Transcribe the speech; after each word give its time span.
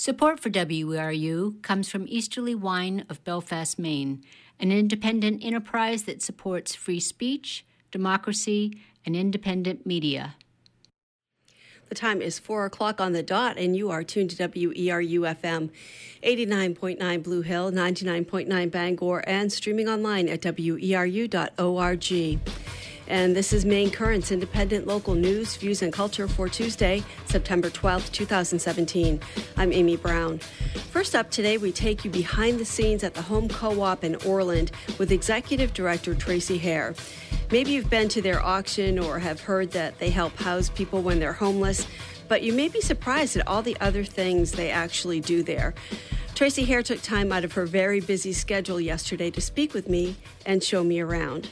Support 0.00 0.38
for 0.38 0.48
WERU 0.48 1.60
comes 1.60 1.90
from 1.90 2.06
Easterly 2.06 2.54
Wine 2.54 3.04
of 3.08 3.24
Belfast, 3.24 3.80
Maine, 3.80 4.22
an 4.60 4.70
independent 4.70 5.44
enterprise 5.44 6.04
that 6.04 6.22
supports 6.22 6.72
free 6.72 7.00
speech, 7.00 7.66
democracy, 7.90 8.80
and 9.04 9.16
independent 9.16 9.86
media. 9.86 10.36
The 11.88 11.96
time 11.96 12.22
is 12.22 12.38
4 12.38 12.66
o'clock 12.66 13.00
on 13.00 13.12
the 13.12 13.24
dot, 13.24 13.58
and 13.58 13.76
you 13.76 13.90
are 13.90 14.04
tuned 14.04 14.30
to 14.30 14.36
WERU 14.36 15.34
FM 15.34 15.70
89.9 16.22 17.22
Blue 17.24 17.42
Hill, 17.42 17.72
99.9 17.72 18.70
Bangor, 18.70 19.24
and 19.26 19.52
streaming 19.52 19.88
online 19.88 20.28
at 20.28 20.42
weru.org. 20.42 22.38
And 23.08 23.34
this 23.34 23.54
is 23.54 23.64
Maine 23.64 23.90
Currents, 23.90 24.30
independent 24.30 24.86
local 24.86 25.14
news, 25.14 25.56
views, 25.56 25.80
and 25.80 25.90
culture 25.90 26.28
for 26.28 26.46
Tuesday, 26.46 27.02
September 27.24 27.70
12th, 27.70 28.12
2017. 28.12 29.18
I'm 29.56 29.72
Amy 29.72 29.96
Brown. 29.96 30.40
First 30.90 31.14
up 31.14 31.30
today, 31.30 31.56
we 31.56 31.72
take 31.72 32.04
you 32.04 32.10
behind 32.10 32.58
the 32.58 32.66
scenes 32.66 33.02
at 33.02 33.14
the 33.14 33.22
Home 33.22 33.48
Co 33.48 33.80
op 33.80 34.04
in 34.04 34.16
Orland 34.26 34.72
with 34.98 35.10
Executive 35.10 35.72
Director 35.72 36.14
Tracy 36.14 36.58
Hare. 36.58 36.94
Maybe 37.50 37.70
you've 37.70 37.88
been 37.88 38.10
to 38.10 38.20
their 38.20 38.44
auction 38.44 38.98
or 38.98 39.18
have 39.18 39.40
heard 39.40 39.70
that 39.70 39.98
they 39.98 40.10
help 40.10 40.36
house 40.36 40.68
people 40.68 41.00
when 41.00 41.18
they're 41.18 41.32
homeless, 41.32 41.86
but 42.28 42.42
you 42.42 42.52
may 42.52 42.68
be 42.68 42.82
surprised 42.82 43.38
at 43.38 43.48
all 43.48 43.62
the 43.62 43.76
other 43.80 44.04
things 44.04 44.52
they 44.52 44.70
actually 44.70 45.20
do 45.20 45.42
there. 45.42 45.74
Tracy 46.34 46.64
Hare 46.66 46.82
took 46.82 47.00
time 47.00 47.32
out 47.32 47.42
of 47.42 47.54
her 47.54 47.64
very 47.64 48.00
busy 48.00 48.34
schedule 48.34 48.78
yesterday 48.78 49.30
to 49.30 49.40
speak 49.40 49.72
with 49.72 49.88
me 49.88 50.14
and 50.44 50.62
show 50.62 50.84
me 50.84 51.00
around. 51.00 51.48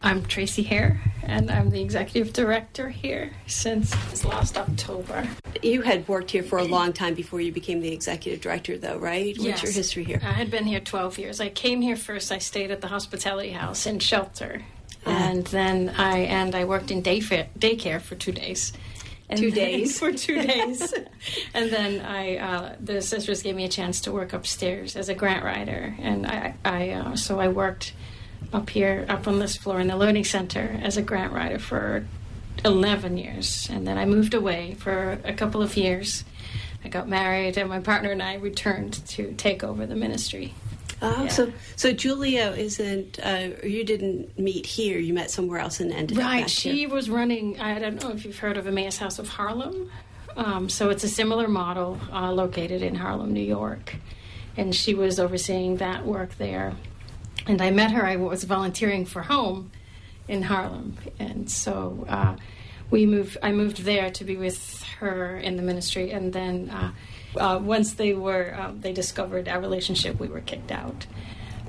I'm 0.00 0.24
Tracy 0.24 0.62
Hare, 0.62 1.00
and 1.24 1.50
I'm 1.50 1.70
the 1.70 1.80
executive 1.80 2.32
director 2.32 2.88
here 2.88 3.32
since 3.48 4.24
last 4.24 4.56
October. 4.56 5.28
You 5.60 5.82
had 5.82 6.06
worked 6.06 6.30
here 6.30 6.44
for 6.44 6.58
a 6.58 6.64
long 6.64 6.92
time 6.92 7.14
before 7.14 7.40
you 7.40 7.50
became 7.50 7.80
the 7.80 7.92
executive 7.92 8.40
director, 8.40 8.78
though, 8.78 8.96
right? 8.96 9.34
Yes. 9.36 9.44
What's 9.44 9.62
your 9.64 9.72
history 9.72 10.04
here? 10.04 10.20
I 10.22 10.32
had 10.32 10.52
been 10.52 10.64
here 10.64 10.78
12 10.78 11.18
years. 11.18 11.40
I 11.40 11.48
came 11.48 11.80
here 11.80 11.96
first. 11.96 12.30
I 12.30 12.38
stayed 12.38 12.70
at 12.70 12.80
the 12.80 12.86
hospitality 12.86 13.50
house 13.50 13.86
in 13.86 13.98
shelter, 13.98 14.62
uh 15.04 15.10
and 15.10 15.46
then 15.48 15.88
I 15.90 16.18
and 16.20 16.54
I 16.54 16.64
worked 16.64 16.92
in 16.92 17.02
day 17.02 17.20
daycare 17.20 18.00
for 18.00 18.14
two 18.14 18.32
days. 18.32 18.72
And 19.28 19.38
two 19.38 19.50
days 19.50 19.98
for 20.00 20.12
two 20.12 20.40
days, 20.46 20.94
and 21.54 21.70
then 21.70 22.00
I 22.00 22.36
uh, 22.36 22.76
the 22.80 23.02
sisters 23.02 23.42
gave 23.42 23.56
me 23.56 23.64
a 23.64 23.68
chance 23.68 24.00
to 24.02 24.12
work 24.12 24.32
upstairs 24.32 24.94
as 24.94 25.08
a 25.08 25.14
grant 25.14 25.44
writer, 25.44 25.96
and 25.98 26.24
I, 26.24 26.54
I 26.64 26.90
uh, 26.90 27.16
so 27.16 27.40
I 27.40 27.48
worked 27.48 27.94
up 28.52 28.70
here, 28.70 29.04
up 29.08 29.28
on 29.28 29.38
this 29.38 29.56
floor 29.56 29.80
in 29.80 29.88
the 29.88 29.96
Learning 29.96 30.24
Center 30.24 30.78
as 30.82 30.96
a 30.96 31.02
grant 31.02 31.32
writer 31.32 31.58
for 31.58 32.06
11 32.64 33.16
years. 33.16 33.68
And 33.70 33.86
then 33.86 33.98
I 33.98 34.04
moved 34.04 34.34
away 34.34 34.74
for 34.74 35.18
a 35.24 35.32
couple 35.32 35.62
of 35.62 35.76
years. 35.76 36.24
I 36.84 36.88
got 36.88 37.08
married, 37.08 37.58
and 37.58 37.68
my 37.68 37.80
partner 37.80 38.10
and 38.10 38.22
I 38.22 38.34
returned 38.34 38.94
to 39.08 39.32
take 39.34 39.64
over 39.64 39.84
the 39.86 39.96
ministry. 39.96 40.54
Oh, 41.00 41.24
yeah. 41.24 41.28
so 41.28 41.52
so 41.76 41.92
Julia 41.92 42.54
isn't. 42.56 43.18
Uh, 43.22 43.50
you 43.62 43.84
didn't 43.84 44.36
meet 44.38 44.66
here. 44.66 44.98
You 44.98 45.14
met 45.14 45.30
somewhere 45.30 45.60
else 45.60 45.80
and 45.80 45.92
ended 45.92 46.18
right. 46.18 46.48
she 46.48 46.78
here. 46.78 46.88
was 46.88 47.08
running. 47.08 47.60
I 47.60 47.78
don't 47.78 48.02
know 48.02 48.10
if 48.10 48.24
you've 48.24 48.38
heard 48.38 48.56
of 48.56 48.66
Emmaus 48.66 48.98
House 48.98 49.18
of 49.18 49.28
Harlem. 49.28 49.90
Um, 50.36 50.68
so 50.68 50.90
it's 50.90 51.04
a 51.04 51.08
similar 51.08 51.48
model 51.48 51.98
uh, 52.12 52.32
located 52.32 52.82
in 52.82 52.94
Harlem, 52.94 53.32
New 53.32 53.42
York, 53.42 53.96
and 54.56 54.74
she 54.74 54.94
was 54.94 55.18
overseeing 55.18 55.76
that 55.78 56.06
work 56.06 56.36
there 56.38 56.74
and 57.48 57.62
I 57.62 57.70
met 57.70 57.90
her. 57.90 58.06
I 58.06 58.16
was 58.16 58.44
volunteering 58.44 59.06
for 59.06 59.22
Home 59.22 59.72
in 60.28 60.42
Harlem, 60.42 60.96
and 61.18 61.50
so 61.50 62.06
uh, 62.08 62.36
we 62.90 63.06
moved. 63.06 63.38
I 63.42 63.50
moved 63.50 63.78
there 63.78 64.10
to 64.10 64.24
be 64.24 64.36
with 64.36 64.82
her 65.00 65.38
in 65.38 65.56
the 65.56 65.62
ministry, 65.62 66.10
and 66.12 66.32
then 66.32 66.70
uh, 66.70 66.92
uh, 67.38 67.58
once 67.58 67.94
they 67.94 68.12
were, 68.12 68.54
um, 68.58 68.80
they 68.80 68.92
discovered 68.92 69.48
our 69.48 69.60
relationship. 69.60 70.20
We 70.20 70.28
were 70.28 70.42
kicked 70.42 70.70
out. 70.70 71.06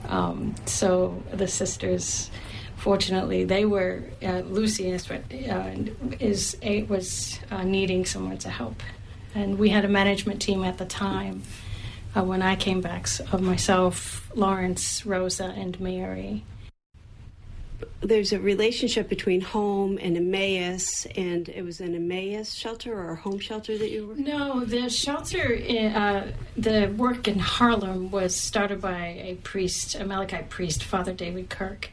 Um, 0.09 0.55
so 0.65 1.23
the 1.31 1.47
sisters, 1.47 2.29
fortunately, 2.75 3.45
they 3.45 3.65
were 3.65 4.03
uh, 4.21 4.39
Lucy 4.39 4.89
is, 4.89 5.09
uh, 5.09 5.75
is 6.19 6.57
was 6.89 7.39
uh, 7.51 7.63
needing 7.63 8.05
someone 8.05 8.37
to 8.39 8.49
help, 8.49 8.83
and 9.33 9.57
we 9.57 9.69
had 9.69 9.85
a 9.85 9.89
management 9.89 10.41
team 10.41 10.65
at 10.65 10.77
the 10.77 10.85
time 10.85 11.43
uh, 12.15 12.23
when 12.23 12.41
I 12.41 12.55
came 12.55 12.81
back 12.81 13.07
of 13.31 13.41
myself, 13.41 14.29
Lawrence, 14.35 15.05
Rosa, 15.05 15.53
and 15.55 15.79
Mary. 15.79 16.43
There's 18.01 18.33
a 18.33 18.39
relationship 18.39 19.09
between 19.09 19.41
home 19.41 19.99
and 20.01 20.17
Emmaus, 20.17 21.05
and 21.15 21.47
it 21.49 21.63
was 21.63 21.79
an 21.79 21.95
Emmaus 21.95 22.53
shelter 22.53 22.93
or 22.93 23.11
a 23.11 23.15
home 23.15 23.39
shelter 23.39 23.77
that 23.77 23.89
you 23.89 24.07
were. 24.07 24.15
No, 24.15 24.65
the 24.65 24.89
shelter, 24.89 25.53
in, 25.53 25.93
uh, 25.93 26.31
the 26.57 26.93
work 26.97 27.27
in 27.27 27.39
Harlem 27.39 28.09
was 28.09 28.35
started 28.35 28.81
by 28.81 29.07
a 29.07 29.35
priest, 29.43 29.95
a 29.95 29.99
Melkite 29.99 30.49
priest, 30.49 30.83
Father 30.83 31.13
David 31.13 31.49
Kirk, 31.49 31.89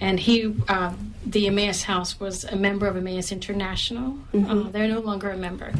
and 0.00 0.18
he, 0.20 0.54
uh, 0.68 0.94
the 1.26 1.48
Emmaus 1.48 1.82
House 1.82 2.18
was 2.20 2.44
a 2.44 2.56
member 2.56 2.86
of 2.86 2.96
Emmaus 2.96 3.32
International. 3.32 4.16
Mm-hmm. 4.32 4.50
Uh, 4.50 4.70
they're 4.70 4.88
no 4.88 5.00
longer 5.00 5.30
a 5.30 5.36
member 5.36 5.72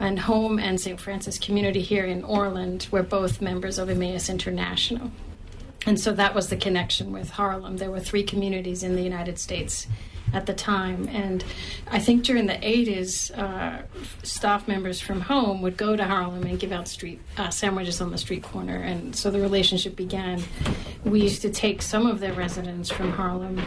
and 0.00 0.18
Home 0.20 0.58
and 0.58 0.80
St. 0.80 1.00
Francis 1.00 1.38
Community 1.38 1.80
here 1.80 2.04
in 2.04 2.24
Orland 2.24 2.88
were 2.90 3.02
both 3.02 3.40
members 3.40 3.78
of 3.78 3.88
Emmaus 3.88 4.28
International. 4.28 5.10
And 5.86 6.00
so 6.00 6.12
that 6.12 6.34
was 6.34 6.48
the 6.48 6.56
connection 6.56 7.12
with 7.12 7.30
Harlem. 7.30 7.76
There 7.76 7.90
were 7.90 8.00
three 8.00 8.22
communities 8.22 8.82
in 8.82 8.96
the 8.96 9.02
United 9.02 9.38
States 9.38 9.86
at 10.32 10.46
the 10.46 10.54
time. 10.54 11.08
And 11.12 11.44
I 11.90 11.98
think 11.98 12.24
during 12.24 12.46
the 12.46 12.54
80s, 12.54 13.36
uh, 13.38 13.82
staff 14.22 14.66
members 14.66 15.00
from 15.00 15.20
Home 15.22 15.62
would 15.62 15.76
go 15.76 15.94
to 15.94 16.04
Harlem 16.04 16.44
and 16.44 16.58
give 16.58 16.72
out 16.72 16.88
street 16.88 17.20
uh, 17.36 17.50
sandwiches 17.50 18.00
on 18.00 18.10
the 18.10 18.18
street 18.18 18.42
corner. 18.42 18.76
And 18.76 19.14
so 19.14 19.30
the 19.30 19.40
relationship 19.40 19.94
began. 19.94 20.42
We 21.04 21.20
used 21.20 21.42
to 21.42 21.50
take 21.50 21.82
some 21.82 22.06
of 22.06 22.20
their 22.20 22.32
residents 22.32 22.90
from 22.90 23.12
Harlem 23.12 23.62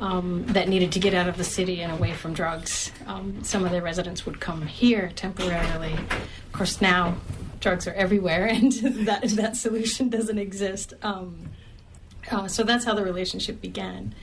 um, 0.00 0.44
that 0.48 0.68
needed 0.68 0.92
to 0.92 0.98
get 0.98 1.14
out 1.14 1.28
of 1.28 1.36
the 1.36 1.44
city 1.44 1.82
and 1.82 1.92
away 1.92 2.12
from 2.12 2.32
drugs. 2.32 2.92
Um, 3.06 3.42
some 3.42 3.64
of 3.64 3.70
their 3.70 3.82
residents 3.82 4.24
would 4.26 4.40
come 4.40 4.66
here 4.66 5.12
temporarily. 5.14 5.94
Of 5.94 6.52
course, 6.52 6.80
now 6.80 7.16
drugs 7.60 7.86
are 7.86 7.94
everywhere, 7.94 8.46
and 8.50 8.72
that 9.06 9.22
that 9.30 9.56
solution 9.56 10.08
doesn't 10.08 10.38
exist. 10.38 10.94
Um, 11.02 11.50
uh, 12.30 12.48
so 12.48 12.62
that's 12.62 12.84
how 12.84 12.94
the 12.94 13.04
relationship 13.04 13.60
began 13.60 14.14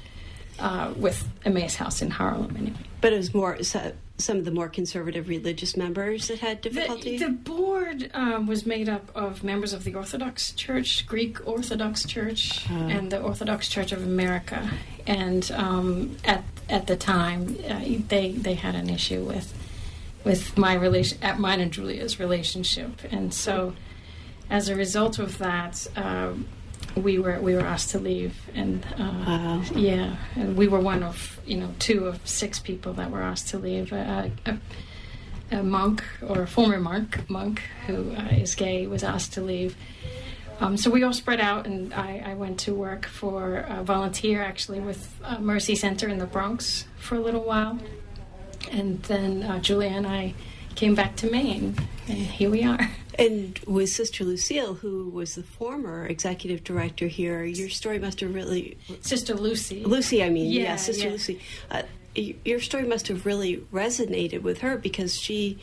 uh, 0.59 0.93
with 0.95 1.27
Emmaus 1.43 1.75
House 1.75 2.01
in 2.01 2.11
Harlem. 2.11 2.55
Anyway. 2.57 2.77
But 3.01 3.13
it 3.13 3.17
was 3.17 3.33
more 3.33 3.61
so 3.63 3.93
some 4.17 4.37
of 4.37 4.45
the 4.45 4.51
more 4.51 4.69
conservative 4.69 5.27
religious 5.27 5.75
members 5.75 6.27
that 6.29 6.39
had 6.39 6.61
difficulty? 6.61 7.17
The, 7.17 7.25
the 7.25 7.31
board 7.31 8.09
um, 8.13 8.47
was 8.47 8.65
made 8.65 8.87
up 8.87 9.11
of 9.15 9.43
members 9.43 9.73
of 9.73 9.83
the 9.83 9.95
Orthodox 9.95 10.53
Church, 10.53 11.05
Greek 11.05 11.45
Orthodox 11.47 12.05
Church, 12.05 12.69
uh. 12.69 12.73
and 12.73 13.11
the 13.11 13.21
Orthodox 13.21 13.67
Church 13.67 13.91
of 13.91 14.03
America. 14.03 14.69
And 15.05 15.49
um, 15.51 16.17
at 16.23 16.43
at 16.69 16.87
the 16.87 16.95
time, 16.95 17.57
uh, 17.67 17.81
they 18.07 18.31
they 18.31 18.55
had 18.55 18.75
an 18.75 18.89
issue 18.89 19.23
with 19.23 19.53
with 20.23 20.57
my 20.57 20.73
relation, 20.73 21.17
at 21.21 21.39
mine 21.39 21.59
and 21.59 21.71
Julia's 21.71 22.19
relationship, 22.19 23.01
and 23.11 23.33
so 23.33 23.73
as 24.49 24.69
a 24.69 24.75
result 24.75 25.19
of 25.19 25.37
that. 25.39 25.87
Um, 25.95 26.47
we 26.95 27.19
were 27.19 27.39
we 27.39 27.55
were 27.55 27.61
asked 27.61 27.91
to 27.91 27.99
leave, 27.99 28.35
and 28.53 28.85
uh, 28.97 29.23
wow. 29.27 29.63
yeah, 29.75 30.15
and 30.35 30.57
we 30.57 30.67
were 30.67 30.79
one 30.79 31.03
of 31.03 31.39
you 31.45 31.57
know 31.57 31.73
two 31.79 32.05
of 32.05 32.25
six 32.27 32.59
people 32.59 32.93
that 32.93 33.11
were 33.11 33.21
asked 33.21 33.49
to 33.49 33.57
leave. 33.57 33.91
a, 33.91 34.31
a 35.51 35.61
monk 35.61 36.03
or 36.27 36.41
a 36.41 36.47
former 36.47 36.79
monk 36.79 37.29
monk 37.29 37.61
who 37.85 38.11
uh, 38.11 38.29
is 38.31 38.55
gay 38.55 38.87
was 38.87 39.03
asked 39.03 39.33
to 39.33 39.41
leave. 39.41 39.75
Um, 40.59 40.77
so 40.77 40.89
we 40.89 41.03
all 41.03 41.13
spread 41.13 41.41
out, 41.41 41.67
and 41.67 41.93
I, 41.93 42.23
I, 42.25 42.33
went 42.33 42.61
to 42.61 42.73
work 42.73 43.05
for 43.05 43.57
a 43.67 43.83
volunteer 43.83 44.41
actually 44.41 44.79
with 44.79 45.13
Mercy 45.39 45.75
Center 45.75 46.07
in 46.07 46.17
the 46.17 46.25
Bronx 46.25 46.85
for 46.95 47.15
a 47.15 47.19
little 47.19 47.43
while, 47.43 47.77
and 48.71 49.03
then 49.03 49.43
uh, 49.43 49.59
Julia 49.59 49.89
and 49.89 50.07
I 50.07 50.33
came 50.75 50.95
back 50.95 51.17
to 51.17 51.29
Maine, 51.29 51.75
and 52.07 52.17
here 52.17 52.49
we 52.49 52.63
are. 52.63 52.89
And 53.17 53.59
with 53.65 53.89
Sister 53.89 54.23
Lucille, 54.23 54.75
who 54.75 55.09
was 55.09 55.35
the 55.35 55.43
former 55.43 56.05
executive 56.05 56.63
director 56.63 57.07
here, 57.07 57.43
your 57.43 57.69
story 57.69 57.99
must 57.99 58.19
have 58.19 58.33
really. 58.33 58.77
Sister 59.01 59.33
Lucy. 59.33 59.83
Lucy, 59.85 60.23
I 60.23 60.29
mean, 60.29 60.51
yeah, 60.51 60.63
yeah 60.63 60.75
Sister 60.75 61.05
yeah. 61.05 61.11
Lucy. 61.11 61.39
Uh, 61.71 61.83
your 62.15 62.59
story 62.59 62.85
must 62.85 63.07
have 63.07 63.25
really 63.25 63.57
resonated 63.73 64.41
with 64.41 64.59
her 64.59 64.77
because 64.77 65.19
she, 65.19 65.57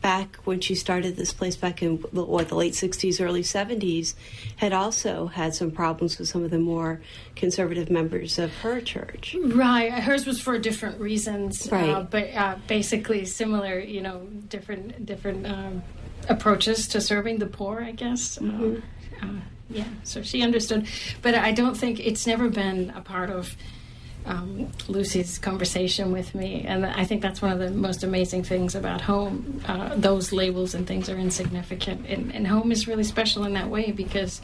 back 0.00 0.36
when 0.44 0.60
she 0.60 0.76
started 0.76 1.16
this 1.16 1.32
place 1.32 1.56
back 1.56 1.82
in 1.82 1.96
what 1.96 2.48
the 2.48 2.54
late 2.54 2.74
'60s, 2.74 3.24
early 3.24 3.42
'70s, 3.42 4.14
had 4.56 4.72
also 4.72 5.26
had 5.26 5.54
some 5.54 5.70
problems 5.70 6.18
with 6.18 6.28
some 6.28 6.44
of 6.44 6.50
the 6.50 6.58
more 6.58 7.00
conservative 7.36 7.90
members 7.90 8.38
of 8.38 8.52
her 8.58 8.80
church. 8.80 9.36
Right, 9.40 9.92
hers 9.92 10.26
was 10.26 10.40
for 10.40 10.58
different 10.58 11.00
reasons, 11.00 11.70
uh, 11.70 11.76
right? 11.76 11.90
Uh, 11.90 12.02
but 12.02 12.34
uh, 12.34 12.56
basically 12.66 13.24
similar, 13.24 13.78
you 13.78 14.00
know, 14.00 14.26
different 14.48 15.04
different. 15.04 15.46
Um, 15.46 15.82
approaches 16.28 16.88
to 16.88 17.00
serving 17.00 17.38
the 17.38 17.46
poor, 17.46 17.80
I 17.80 17.92
guess. 17.92 18.38
Mm-hmm. 18.38 18.76
Uh, 19.24 19.26
uh, 19.26 19.40
yeah, 19.70 19.84
so 20.04 20.22
she 20.22 20.42
understood. 20.42 20.86
But 21.22 21.34
I 21.34 21.52
don't 21.52 21.76
think 21.76 22.00
it's 22.00 22.26
never 22.26 22.48
been 22.48 22.90
a 22.96 23.00
part 23.00 23.30
of 23.30 23.56
um, 24.26 24.70
Lucy's 24.88 25.38
conversation 25.38 26.12
with 26.12 26.34
me, 26.34 26.64
and 26.66 26.84
I 26.84 27.04
think 27.04 27.22
that's 27.22 27.40
one 27.40 27.52
of 27.52 27.58
the 27.58 27.70
most 27.70 28.02
amazing 28.02 28.44
things 28.44 28.74
about 28.74 29.00
home. 29.00 29.62
Uh, 29.66 29.94
those 29.94 30.32
labels 30.32 30.74
and 30.74 30.86
things 30.86 31.08
are 31.08 31.16
insignificant, 31.16 32.06
and, 32.06 32.34
and 32.34 32.46
home 32.46 32.72
is 32.72 32.86
really 32.86 33.04
special 33.04 33.44
in 33.44 33.54
that 33.54 33.68
way 33.68 33.92
because 33.92 34.40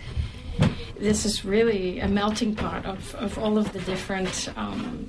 this 0.99 1.25
is 1.25 1.45
really 1.45 2.01
a 2.01 2.09
melting 2.09 2.55
pot 2.55 2.87
of, 2.87 3.15
of 3.17 3.39
all 3.39 3.59
of 3.59 3.73
the 3.73 3.81
different 3.81 4.49
um, 4.57 5.09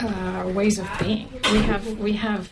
uh, 0.00 0.50
ways 0.54 0.78
of 0.78 0.88
being. 0.98 1.28
We 1.52 1.62
have 1.62 1.98
we 1.98 2.12
have 2.14 2.50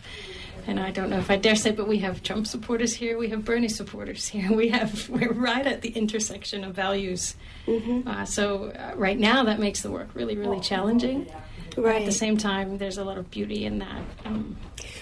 and 0.67 0.81
I 0.81 0.91
don't 0.91 1.11
know 1.11 1.19
if 1.19 1.31
I 1.31 1.37
dare 1.37 1.57
say, 1.57 1.71
but 1.71 1.87
we 1.87 1.99
have 1.99 2.23
Trump 2.23 2.47
supporters 2.47 2.95
here, 2.95 3.19
we 3.19 3.29
have 3.29 3.45
Bernie 3.45 3.69
supporters 3.69 4.29
here. 4.29 4.53
We 4.53 4.69
have 4.69 5.09
we're 5.09 5.33
right 5.33 5.67
at 5.67 5.83
the 5.83 5.91
intersection 5.91 6.65
of 6.65 6.75
values. 6.75 7.35
Mm-hmm. 7.67 8.09
Uh, 8.09 8.25
so 8.25 8.71
uh, 8.71 8.93
right 8.97 9.19
now, 9.19 9.45
that 9.45 9.59
makes 9.59 9.83
the 9.83 9.91
work 9.91 10.09
really, 10.15 10.37
really 10.37 10.61
challenging. 10.61 11.31
Right. 11.77 12.03
At 12.03 12.07
the 12.07 12.13
same 12.13 12.37
time, 12.37 12.79
there's 12.79 12.99
a 12.99 13.05
lot 13.05 13.19
of 13.19 13.31
beauty 13.31 13.65
in 13.65 13.81
that. 13.81 14.03
Um, 14.25 14.57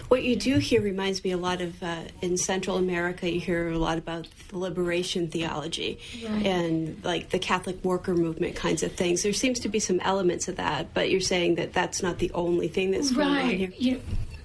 what 0.08 0.22
you 0.22 0.36
do 0.36 0.58
here 0.58 0.80
reminds 0.80 1.22
me 1.22 1.32
a 1.32 1.36
lot 1.36 1.60
of 1.60 1.82
uh, 1.82 2.04
in 2.20 2.36
Central 2.36 2.76
America. 2.76 3.30
You 3.30 3.40
hear 3.40 3.68
a 3.68 3.78
lot 3.78 3.98
about 3.98 4.26
the 4.48 4.58
liberation 4.58 5.28
theology 5.28 5.98
right. 6.24 6.46
and 6.46 7.02
like 7.04 7.30
the 7.30 7.38
Catholic 7.38 7.82
worker 7.84 8.14
movement 8.14 8.56
kinds 8.56 8.82
of 8.82 8.92
things. 8.92 9.22
There 9.22 9.32
seems 9.32 9.60
to 9.60 9.68
be 9.68 9.78
some 9.80 10.00
elements 10.00 10.48
of 10.48 10.56
that, 10.56 10.94
but 10.94 11.10
you're 11.10 11.20
saying 11.20 11.56
that 11.56 11.72
that's 11.72 12.02
not 12.02 12.18
the 12.18 12.30
only 12.32 12.68
thing 12.68 12.90
that's 12.90 13.10
going 13.10 13.28
on 13.28 13.50
here. 13.50 13.72
You, 13.76 14.00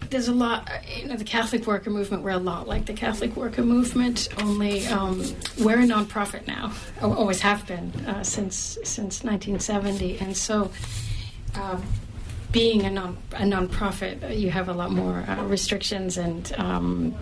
there's 0.10 0.28
a 0.28 0.34
lot, 0.34 0.70
you 0.96 1.08
know, 1.08 1.16
the 1.16 1.24
Catholic 1.24 1.66
worker 1.66 1.90
movement, 1.90 2.24
we're 2.24 2.32
a 2.32 2.38
lot 2.38 2.68
like 2.68 2.86
the 2.86 2.94
Catholic 2.94 3.36
worker 3.36 3.64
movement, 3.64 4.30
only 4.42 4.86
um, 4.88 5.20
we're 5.60 5.80
a 5.80 5.86
nonprofit 5.86 6.48
now, 6.48 6.72
always 7.02 7.42
have 7.42 7.66
been 7.68 7.92
uh, 8.08 8.24
since 8.24 8.78
since 8.84 9.24
1970. 9.24 10.20
And 10.20 10.36
so, 10.36 10.72
uh, 11.56 11.80
being 12.52 12.86
a, 12.86 12.90
non, 12.90 13.18
a 13.34 13.42
nonprofit, 13.42 14.24
uh, 14.24 14.28
you 14.28 14.50
have 14.50 14.70
a 14.70 14.74
lot 14.74 14.92
more 14.92 15.24
uh, 15.28 15.44
restrictions 15.46 16.18
and 16.18 16.54
um, 16.58 17.16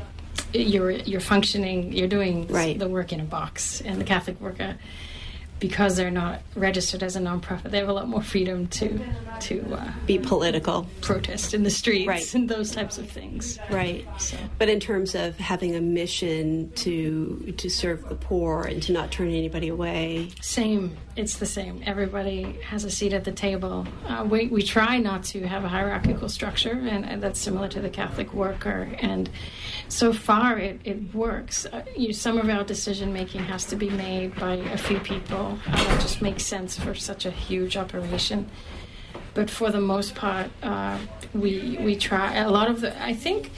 you're, 0.54 0.92
you're 0.92 1.20
functioning, 1.20 1.92
you're 1.94 2.08
doing 2.08 2.48
right. 2.48 2.78
the 2.78 2.88
work 2.88 3.12
in 3.12 3.20
a 3.20 3.24
box. 3.24 3.82
And 3.82 4.00
the 4.00 4.06
Catholic 4.06 4.40
worker 4.40 4.78
because 5.60 5.96
they're 5.96 6.12
not 6.12 6.42
registered 6.56 7.02
as 7.02 7.16
a 7.16 7.20
nonprofit, 7.20 7.72
they 7.72 7.78
have 7.78 7.88
a 7.88 7.94
lot 7.94 8.08
more 8.08 8.22
freedom 8.22 8.68
to 8.68 9.00
to 9.42 9.74
uh, 9.74 9.92
be 10.06 10.18
political, 10.18 10.88
protest 11.02 11.54
in 11.54 11.64
the 11.64 11.70
streets, 11.70 12.08
right. 12.08 12.34
and 12.34 12.50
those 12.50 12.72
types 12.72 12.98
of 12.98 13.10
things. 13.10 13.58
Right. 13.70 14.08
So. 14.18 14.38
But 14.58 14.70
in 14.70 14.80
terms 14.80 15.16
of 15.16 15.38
having 15.38 15.76
a 15.76 15.82
mission 15.82 16.72
to 16.76 17.54
to 17.58 17.70
serve 17.70 18.08
the 18.10 18.16
poor 18.16 18.64
and 18.64 18.82
to 18.84 18.94
not 18.94 19.12
turn 19.12 19.30
anybody 19.30 19.70
away, 19.70 20.30
same. 20.42 20.98
It's 21.16 21.38
the 21.38 21.46
same. 21.46 21.82
Everybody 21.86 22.60
has 22.66 22.84
a 22.84 22.92
seat 22.92 23.14
at 23.14 23.24
the 23.24 23.32
table. 23.32 23.88
Uh, 24.08 24.28
we 24.30 24.48
we 24.48 24.62
try 24.64 24.98
not 24.98 25.24
to 25.26 25.48
have 25.48 25.64
a 25.64 25.70
hierarchical 25.70 26.28
structure, 26.28 26.74
and, 26.74 27.06
and 27.06 27.24
that's 27.24 27.40
similar 27.40 27.70
to 27.70 27.80
the 27.80 27.90
Catholic 27.90 28.34
worker 28.34 28.90
and 29.00 29.30
so 29.88 30.12
far 30.14 30.58
it, 30.58 30.80
it 30.84 31.14
works. 31.14 31.66
Uh, 31.66 31.84
you, 31.96 32.14
some 32.14 32.38
of 32.38 32.50
our 32.50 32.64
decision 32.64 33.14
making 33.14 33.44
has 33.44 33.66
to 33.66 33.76
be 33.76 33.90
made 33.90 34.36
by 34.36 34.56
a 34.56 34.78
few 34.78 35.00
people. 35.00 35.45
Uh, 35.68 35.76
that 35.76 36.02
just 36.02 36.22
makes 36.22 36.44
sense 36.44 36.78
for 36.78 36.94
such 36.96 37.26
a 37.26 37.32
huge 37.32 37.78
operation. 37.78 38.50
But 39.34 39.50
for 39.50 39.70
the 39.70 39.82
most 39.82 40.16
part, 40.16 40.50
uh, 40.64 40.98
we 41.34 41.78
we 41.82 41.96
try. 41.96 42.36
A 42.36 42.50
lot 42.50 42.70
of 42.70 42.82
the, 42.82 42.92
I 43.04 43.14
think, 43.14 43.52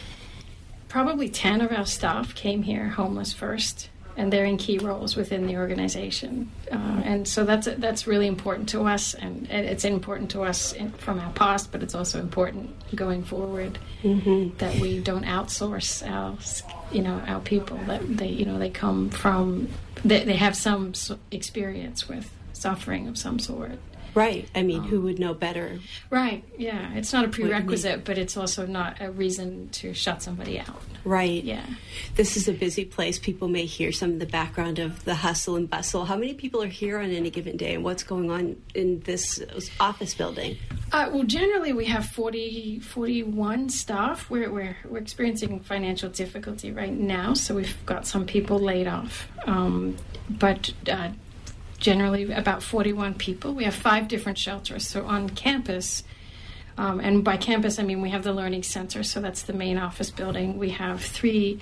probably 0.88 1.30
ten 1.30 1.62
of 1.62 1.72
our 1.72 1.86
staff 1.86 2.34
came 2.34 2.64
here 2.64 2.90
homeless 2.90 3.34
first 3.34 3.90
and 4.18 4.34
they're 4.34 4.46
in 4.46 4.58
key 4.58 4.80
roles 4.80 5.16
within 5.16 5.46
the 5.46 5.56
organization. 5.56 6.52
Uh, 6.72 7.02
and 7.06 7.28
so 7.28 7.46
that's 7.46 7.68
that's 7.78 8.08
really 8.08 8.28
important 8.28 8.68
to 8.70 8.82
us, 8.84 9.14
and 9.14 9.48
it's 9.50 9.86
important 9.86 10.32
to 10.32 10.42
us 10.42 10.74
in, 10.74 10.92
from 10.92 11.20
our 11.20 11.32
past, 11.34 11.72
but 11.72 11.84
it's 11.84 11.96
also 11.96 12.20
important 12.20 12.70
going 12.96 13.24
forward 13.24 13.78
mm-hmm. 14.02 14.58
that 14.58 14.76
we 14.80 15.00
don't 15.00 15.26
outsource 15.26 16.06
our 16.06 16.36
you 16.92 17.02
know 17.02 17.22
our 17.28 17.40
people 17.42 17.78
that 17.86 18.02
they 18.18 18.28
you 18.28 18.46
know 18.46 18.58
they 18.58 18.72
come 18.72 19.10
from 19.10 19.70
they, 20.04 20.24
they 20.24 20.36
have 20.36 20.56
some 20.56 20.94
experience 21.32 22.10
with 22.10 22.30
suffering 22.54 23.08
of 23.08 23.18
some 23.18 23.40
sort. 23.40 23.80
Right. 24.18 24.50
I 24.56 24.64
mean, 24.64 24.80
um, 24.80 24.88
who 24.88 25.02
would 25.02 25.20
know 25.20 25.36
better? 25.36 25.80
Right. 26.10 26.44
Yeah. 26.58 26.92
It's 26.96 27.14
not 27.14 27.24
a 27.24 27.28
prerequisite, 27.28 28.04
but 28.04 28.18
it's 28.18 28.36
also 28.36 28.66
not 28.66 29.00
a 29.00 29.12
reason 29.12 29.70
to 29.74 29.94
shut 29.94 30.24
somebody 30.24 30.60
out. 30.60 30.82
Right. 31.04 31.44
Yeah. 31.44 31.64
This 32.16 32.36
is 32.36 32.48
a 32.48 32.54
busy 32.54 32.84
place. 32.84 33.20
People 33.20 33.48
may 33.48 33.66
hear 33.66 33.92
some 33.92 34.14
of 34.14 34.20
the 34.20 34.26
background 34.26 34.80
of 34.80 35.06
the 35.06 35.14
hustle 35.14 35.56
and 35.56 35.70
bustle. 35.70 36.06
How 36.06 36.18
many 36.18 36.34
people 36.34 36.64
are 36.64 36.68
here 36.68 36.98
on 36.98 37.12
any 37.12 37.30
given 37.30 37.58
day, 37.58 37.76
and 37.76 37.84
what's 37.84 38.02
going 38.02 38.32
on 38.32 38.60
in 38.74 39.02
this 39.02 39.40
office 39.80 40.16
building? 40.16 40.58
Uh, 40.92 41.12
well, 41.14 41.24
generally, 41.24 41.72
we 41.72 41.86
have 41.86 42.08
40, 42.08 42.80
41 42.80 43.70
staff. 43.70 44.32
We're, 44.32 44.52
we're, 44.52 44.78
we're 44.90 44.98
experiencing 44.98 45.60
financial 45.60 46.10
difficulty 46.10 46.72
right 46.72 46.92
now, 46.92 47.36
so 47.36 47.54
we've 47.54 47.86
got 47.86 48.08
some 48.08 48.26
people 48.26 48.58
laid 48.58 48.88
off. 48.88 49.28
Um, 49.46 49.96
but 50.28 50.74
uh, 50.90 51.10
generally 51.78 52.32
about 52.32 52.64
41 52.64 53.16
people. 53.16 53.54
We 53.54 53.64
have 53.64 53.76
five 53.76 54.08
different 54.08 54.38
shelters. 54.38 54.88
So 54.88 55.06
on 55.06 55.30
campus, 55.30 56.04
um, 56.78 57.00
and 57.00 57.24
by 57.24 57.38
campus 57.38 57.80
I 57.80 57.84
mean 57.84 58.02
we 58.02 58.10
have 58.10 58.24
the 58.24 58.34
learning 58.34 58.64
center, 58.64 59.04
so 59.04 59.22
that's 59.22 59.44
the 59.44 59.54
main 59.54 59.78
office 59.78 60.12
building. 60.12 60.58
We 60.58 60.72
have 60.72 61.02
three 61.02 61.60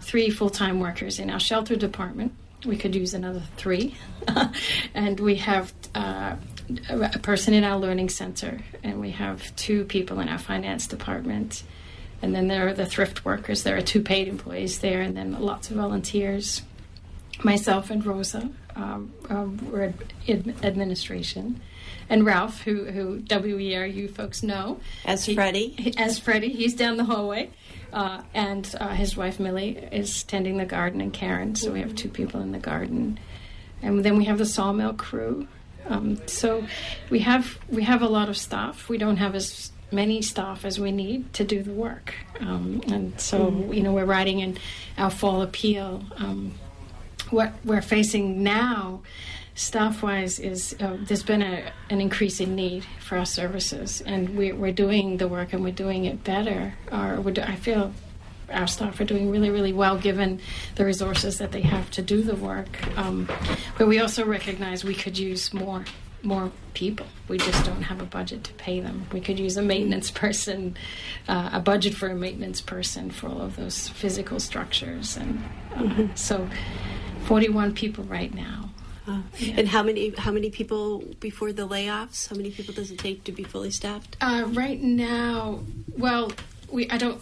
three 0.00 0.30
full 0.30 0.50
time 0.50 0.78
workers 0.78 1.18
in 1.18 1.30
our 1.30 1.40
shelter 1.40 1.76
department. 1.76 2.32
We 2.64 2.76
could 2.76 2.94
use 2.94 3.14
another 3.14 3.42
three, 3.56 3.96
and 4.94 5.20
we 5.20 5.36
have 5.36 5.72
uh, 5.94 6.36
a 6.88 7.18
person 7.18 7.54
in 7.54 7.64
our 7.64 7.78
learning 7.78 8.08
center, 8.08 8.60
and 8.82 9.00
we 9.00 9.10
have 9.10 9.54
two 9.56 9.84
people 9.84 10.20
in 10.20 10.28
our 10.28 10.38
finance 10.38 10.86
department. 10.86 11.62
And 12.22 12.34
then 12.34 12.48
there 12.48 12.66
are 12.66 12.72
the 12.72 12.86
thrift 12.86 13.24
workers. 13.24 13.62
There 13.62 13.76
are 13.76 13.82
two 13.82 14.00
paid 14.00 14.26
employees 14.26 14.78
there, 14.78 15.02
and 15.02 15.16
then 15.16 15.38
lots 15.40 15.70
of 15.70 15.76
volunteers. 15.76 16.62
Myself 17.44 17.90
and 17.90 18.04
Rosa 18.04 18.50
um, 18.76 19.12
um, 19.30 19.94
administration, 20.28 21.60
and 22.08 22.24
Ralph, 22.24 22.62
who 22.62 22.84
who 22.84 23.20
WERU 23.20 24.10
folks 24.10 24.42
know 24.42 24.80
as 25.04 25.24
he, 25.24 25.34
Freddie, 25.34 25.94
as 25.96 26.18
Freddie, 26.18 26.52
he's 26.52 26.74
down 26.74 26.96
the 26.96 27.04
hallway, 27.04 27.50
uh, 27.92 28.22
and 28.34 28.72
uh, 28.78 28.88
his 28.88 29.16
wife 29.16 29.40
Millie 29.40 29.76
is 29.90 30.22
tending 30.24 30.58
the 30.58 30.66
garden, 30.66 31.00
and 31.00 31.12
Karen. 31.12 31.54
So 31.54 31.72
we 31.72 31.80
have 31.80 31.94
two 31.94 32.08
people 32.08 32.40
in 32.40 32.52
the 32.52 32.58
garden, 32.58 33.18
and 33.82 34.04
then 34.04 34.16
we 34.16 34.26
have 34.26 34.38
the 34.38 34.46
sawmill 34.46 34.94
crew. 34.94 35.48
Um, 35.86 36.20
so 36.26 36.66
we 37.10 37.20
have 37.20 37.58
we 37.68 37.82
have 37.82 38.02
a 38.02 38.08
lot 38.08 38.28
of 38.28 38.36
staff. 38.36 38.88
We 38.88 38.98
don't 38.98 39.16
have 39.16 39.34
as 39.34 39.72
many 39.90 40.20
staff 40.20 40.64
as 40.64 40.78
we 40.78 40.92
need 40.92 41.32
to 41.34 41.44
do 41.44 41.62
the 41.62 41.72
work, 41.72 42.14
um, 42.40 42.82
and 42.88 43.18
so 43.18 43.46
mm-hmm. 43.46 43.72
you 43.72 43.82
know 43.82 43.92
we're 43.92 44.04
writing 44.04 44.40
in 44.40 44.58
our 44.98 45.10
fall 45.10 45.42
appeal 45.42 46.04
um, 46.18 46.52
what 47.30 47.52
we're 47.64 47.82
facing 47.82 48.42
now 48.42 49.02
staff 49.54 50.02
wise 50.02 50.38
is 50.38 50.76
uh, 50.80 50.96
there's 51.00 51.22
been 51.22 51.42
a, 51.42 51.72
an 51.88 52.00
increasing 52.00 52.54
need 52.54 52.84
for 53.00 53.16
our 53.16 53.24
services 53.24 54.02
and 54.02 54.36
we, 54.36 54.52
we're 54.52 54.72
doing 54.72 55.16
the 55.16 55.26
work 55.26 55.52
and 55.52 55.64
we're 55.64 55.72
doing 55.72 56.04
it 56.04 56.22
better. 56.22 56.74
Or 56.92 57.16
do, 57.30 57.42
i 57.42 57.56
feel 57.56 57.92
our 58.52 58.68
staff 58.68 59.00
are 59.00 59.04
doing 59.04 59.28
really 59.28 59.50
really 59.50 59.72
well 59.72 59.98
given 59.98 60.40
the 60.76 60.84
resources 60.84 61.38
that 61.38 61.50
they 61.50 61.62
have 61.62 61.90
to 61.90 62.00
do 62.00 62.22
the 62.22 62.36
work 62.36 62.68
um, 62.96 63.28
but 63.76 63.88
we 63.88 63.98
also 63.98 64.24
recognize 64.24 64.84
we 64.84 64.94
could 64.94 65.18
use 65.18 65.52
more 65.52 65.84
more 66.26 66.50
people. 66.74 67.06
We 67.28 67.38
just 67.38 67.64
don't 67.64 67.82
have 67.82 68.00
a 68.00 68.04
budget 68.04 68.44
to 68.44 68.52
pay 68.54 68.80
them. 68.80 69.06
We 69.12 69.20
could 69.20 69.38
use 69.38 69.56
a 69.56 69.62
maintenance 69.62 70.10
person 70.10 70.76
uh, 71.28 71.50
a 71.52 71.60
budget 71.60 71.94
for 71.94 72.08
a 72.08 72.14
maintenance 72.14 72.60
person 72.60 73.10
for 73.10 73.28
all 73.28 73.40
of 73.40 73.56
those 73.56 73.88
physical 73.88 74.40
structures 74.40 75.16
and 75.16 75.44
uh, 75.74 75.78
mm-hmm. 75.78 76.14
so 76.14 76.48
41 77.26 77.74
people 77.74 78.04
right 78.04 78.32
now. 78.32 78.70
Uh, 79.06 79.20
yeah. 79.38 79.54
And 79.58 79.68
how 79.68 79.82
many 79.82 80.10
how 80.10 80.32
many 80.32 80.50
people 80.50 81.04
before 81.20 81.52
the 81.52 81.66
layoffs? 81.66 82.28
How 82.28 82.36
many 82.36 82.50
people 82.50 82.74
does 82.74 82.90
it 82.90 82.98
take 82.98 83.22
to 83.24 83.32
be 83.32 83.44
fully 83.44 83.70
staffed? 83.70 84.16
Uh, 84.20 84.44
right 84.48 84.82
now, 84.82 85.60
well, 85.96 86.32
we 86.70 86.90
I 86.90 86.98
don't 86.98 87.20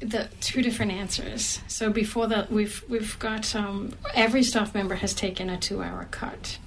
the 0.00 0.28
two 0.40 0.62
different 0.62 0.92
answers. 0.92 1.60
So 1.66 1.90
before 1.90 2.28
that, 2.28 2.50
we've 2.50 2.82
we've 2.88 3.18
got 3.18 3.54
um, 3.54 3.92
every 4.14 4.42
staff 4.42 4.74
member 4.74 4.94
has 4.94 5.12
taken 5.12 5.50
a 5.50 5.58
two-hour 5.58 6.08
cut. 6.10 6.58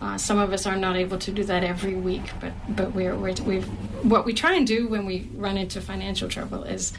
Uh, 0.00 0.16
some 0.16 0.38
of 0.38 0.52
us 0.52 0.66
are 0.66 0.76
not 0.76 0.96
able 0.96 1.18
to 1.18 1.30
do 1.30 1.44
that 1.44 1.64
every 1.64 1.94
week, 1.94 2.30
but 2.40 2.52
but 2.68 2.94
we're, 2.94 3.16
we're 3.16 3.34
we've 3.44 3.66
what 4.04 4.24
we 4.24 4.32
try 4.32 4.54
and 4.54 4.66
do 4.66 4.88
when 4.88 5.04
we 5.04 5.28
run 5.34 5.56
into 5.56 5.80
financial 5.80 6.28
trouble 6.28 6.64
is 6.64 6.92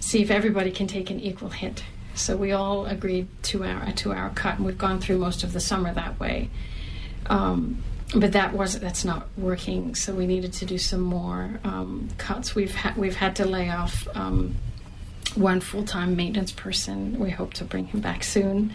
see 0.00 0.22
if 0.22 0.30
everybody 0.30 0.70
can 0.70 0.86
take 0.86 1.10
an 1.10 1.20
equal 1.20 1.50
hit. 1.50 1.82
So 2.16 2.36
we 2.36 2.52
all 2.52 2.86
agreed 2.86 3.28
to 3.44 3.64
our 3.64 3.82
a 3.84 3.92
two 3.92 4.12
hour 4.12 4.30
cut, 4.34 4.56
and 4.56 4.66
we've 4.66 4.78
gone 4.78 5.00
through 5.00 5.18
most 5.18 5.44
of 5.44 5.52
the 5.52 5.60
summer 5.60 5.92
that 5.94 6.18
way. 6.18 6.50
Um, 7.26 7.82
but 8.14 8.32
that 8.32 8.52
was 8.52 8.78
that's 8.78 9.04
not 9.04 9.28
working, 9.36 9.94
so 9.94 10.14
we 10.14 10.26
needed 10.26 10.52
to 10.54 10.64
do 10.66 10.78
some 10.78 11.00
more 11.00 11.60
um, 11.64 12.08
cuts. 12.18 12.54
We've 12.54 12.74
had 12.74 12.96
we've 12.96 13.16
had 13.16 13.36
to 13.36 13.44
lay 13.44 13.68
off 13.68 14.06
um, 14.14 14.54
one 15.34 15.60
full 15.60 15.84
time 15.84 16.16
maintenance 16.16 16.52
person. 16.52 17.18
We 17.18 17.30
hope 17.30 17.54
to 17.54 17.64
bring 17.64 17.86
him 17.86 18.00
back 18.00 18.24
soon. 18.24 18.72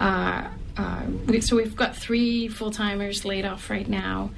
Uh, 0.00 0.48
uh, 0.76 1.02
we, 1.26 1.40
so 1.40 1.56
we've 1.56 1.76
got 1.76 1.94
three 1.94 2.48
full 2.48 2.70
timers 2.70 3.24
laid 3.24 3.44
off 3.44 3.70
right 3.70 3.88
now. 3.88 4.30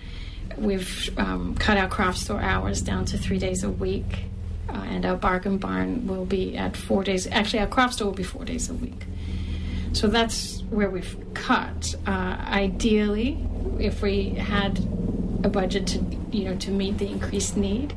we've 0.58 1.10
um, 1.18 1.54
cut 1.54 1.78
our 1.78 1.88
craft 1.88 2.18
store 2.18 2.40
hours 2.40 2.82
down 2.82 3.04
to 3.06 3.18
three 3.18 3.38
days 3.38 3.62
a 3.64 3.70
week, 3.70 4.24
and 4.84 5.04
our 5.06 5.16
bargain 5.16 5.58
barn 5.58 6.06
will 6.06 6.24
be 6.24 6.56
at 6.56 6.76
four 6.76 7.04
days. 7.04 7.26
Actually, 7.28 7.60
our 7.60 7.66
craft 7.66 7.94
store 7.94 8.08
will 8.08 8.14
be 8.14 8.22
four 8.22 8.44
days 8.44 8.68
a 8.70 8.74
week. 8.74 9.06
So 9.92 10.08
that's 10.08 10.60
where 10.70 10.90
we've 10.90 11.16
cut. 11.34 11.94
Uh, 12.06 12.36
ideally, 12.46 13.38
if 13.78 14.02
we 14.02 14.30
had 14.30 14.78
a 15.44 15.48
budget 15.48 15.86
to 15.88 16.04
you 16.30 16.44
know 16.44 16.56
to 16.56 16.70
meet 16.70 16.98
the 16.98 17.06
increased 17.06 17.56
need, 17.56 17.94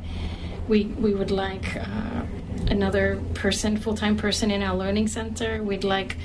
we 0.68 0.84
we 0.84 1.14
would 1.14 1.30
like 1.30 1.76
uh, 1.76 2.22
another 2.68 3.20
person, 3.34 3.76
full 3.76 3.94
time 3.94 4.16
person 4.16 4.50
in 4.50 4.62
our 4.62 4.76
learning 4.76 5.08
center. 5.08 5.62
We'd 5.62 5.84
like 5.84 6.16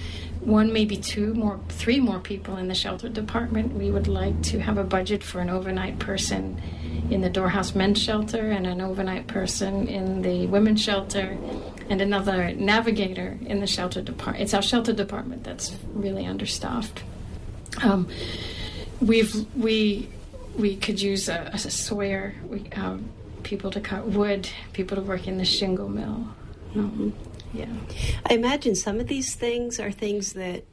one, 0.45 0.71
maybe 0.71 0.95
two 0.95 1.33
more, 1.33 1.59
three 1.69 1.99
more 1.99 2.19
people 2.19 2.57
in 2.57 2.67
the 2.67 2.75
shelter 2.75 3.09
department. 3.09 3.73
We 3.73 3.89
would 3.89 4.07
like 4.07 4.41
to 4.43 4.59
have 4.59 4.77
a 4.77 4.83
budget 4.83 5.23
for 5.23 5.39
an 5.39 5.49
overnight 5.49 5.99
person 5.99 6.61
in 7.09 7.21
the 7.21 7.29
Doorhouse 7.29 7.75
Men's 7.75 8.01
Shelter 8.01 8.51
and 8.51 8.67
an 8.67 8.79
overnight 8.79 9.27
person 9.27 9.87
in 9.87 10.21
the 10.21 10.47
Women's 10.47 10.81
Shelter 10.81 11.37
and 11.89 12.01
another 12.01 12.53
navigator 12.53 13.37
in 13.45 13.59
the 13.59 13.67
shelter 13.67 14.01
department. 14.01 14.43
It's 14.43 14.53
our 14.53 14.61
shelter 14.61 14.93
department 14.93 15.43
that's 15.43 15.75
really 15.93 16.25
understaffed. 16.25 17.03
Um, 17.83 18.07
we've 19.01 19.45
we 19.55 20.09
we 20.55 20.77
could 20.77 21.01
use 21.01 21.27
a, 21.27 21.49
a 21.53 21.57
sawyer, 21.57 22.33
we, 22.47 22.69
um, 22.75 23.09
people 23.43 23.69
to 23.71 23.81
cut 23.81 24.05
wood, 24.05 24.49
people 24.73 24.95
to 24.95 25.03
work 25.03 25.27
in 25.27 25.37
the 25.37 25.45
shingle 25.45 25.89
mill. 25.89 26.27
Mm-hmm. 26.73 27.09
Yeah. 27.55 27.67
I 28.29 28.33
imagine 28.33 28.75
some 28.75 28.99
of 28.99 29.07
these 29.07 29.35
things 29.35 29.79
are 29.79 29.91
things 29.91 30.33
that 30.33 30.65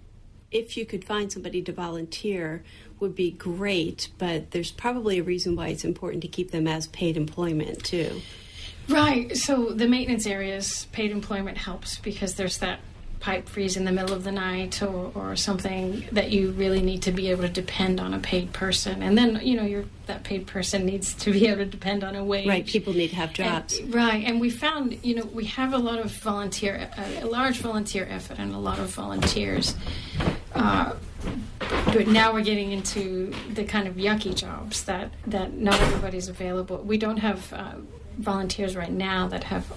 if 0.51 0.77
you 0.77 0.85
could 0.85 1.05
find 1.05 1.33
somebody 1.33 1.62
to 1.62 1.73
volunteer 1.73 2.62
would 3.01 3.15
be 3.15 3.31
great, 3.31 4.09
but 4.19 4.51
there's 4.51 4.71
probably 4.71 5.19
a 5.19 5.23
reason 5.23 5.57
why 5.57 5.69
it's 5.69 5.85
important 5.85 6.23
to 6.23 6.29
keep 6.29 6.51
them 6.51 6.67
as 6.67 6.87
paid 6.89 7.17
employment 7.17 7.83
too. 7.85 8.21
Right. 8.89 9.37
So 9.37 9.71
the 9.71 9.89
maintenance 9.89 10.27
areas, 10.27 10.87
paid 10.93 11.11
employment 11.11 11.57
helps 11.57 11.99
because 11.99 12.35
there's 12.35 12.59
that 12.59 12.81
pipe 13.23 13.49
freeze 13.49 13.76
in 13.76 13.85
the 13.85 13.93
middle 13.93 14.12
of 14.12 14.25
the 14.25 14.33
night 14.33 14.83
or, 14.83 15.12
or 15.14 15.37
something 15.37 16.05
that 16.11 16.33
you 16.33 16.50
really 16.50 16.83
need 16.83 17.02
to 17.02 17.12
be 17.12 17.31
able 17.31 17.43
to 17.43 17.49
depend 17.49 18.00
on 18.00 18.12
a 18.12 18.19
paid 18.19 18.52
person. 18.52 19.00
And 19.00 19.17
then, 19.17 19.41
you 19.45 19.57
know, 19.57 19.85
that 20.07 20.25
paid 20.25 20.49
person 20.49 20.85
needs 20.93 21.14
to 21.14 21.33
be 21.33 21.47
able 21.47 21.59
to 21.59 21.67
depend 21.67 22.02
on 22.02 22.17
a 22.17 22.25
wage. 22.25 22.49
Right, 22.49 22.67
people 22.67 22.93
need 22.93 23.11
to 23.11 23.17
have 23.17 23.33
jobs. 23.33 23.79
And, 23.79 23.95
right, 23.95 24.25
and 24.25 24.41
we 24.41 24.50
found, 24.50 24.99
you 25.05 25.14
know, 25.14 25.25
we 25.26 25.45
have 25.47 25.73
a 25.73 25.79
lot 25.79 26.00
of 26.00 26.11
volunteer, 26.11 26.91
a, 26.99 27.23
a 27.23 27.26
large 27.26 27.59
volunteer 27.59 28.09
effort 28.11 28.41
and 28.41 28.52
a 28.52 28.59
lot 28.59 28.81
of 28.81 28.91
volunteers. 28.91 29.76
Uh, 30.52 30.95
but 31.87 32.09
now 32.09 32.33
we're 32.33 32.43
getting 32.43 32.73
into 32.73 33.33
the 33.55 33.62
kind 33.62 33.87
of 33.87 33.95
yucky 33.95 34.35
jobs 34.35 34.83
that, 34.85 35.12
that 35.29 35.55
not 35.55 35.81
everybody's 35.81 36.26
available. 36.26 36.79
We 36.79 36.99
don't 36.99 37.19
have 37.19 37.52
uh, 37.52 37.75
volunteers 38.19 38.75
right 38.75 38.91
now 38.91 39.29
that 39.29 39.45
have 39.45 39.73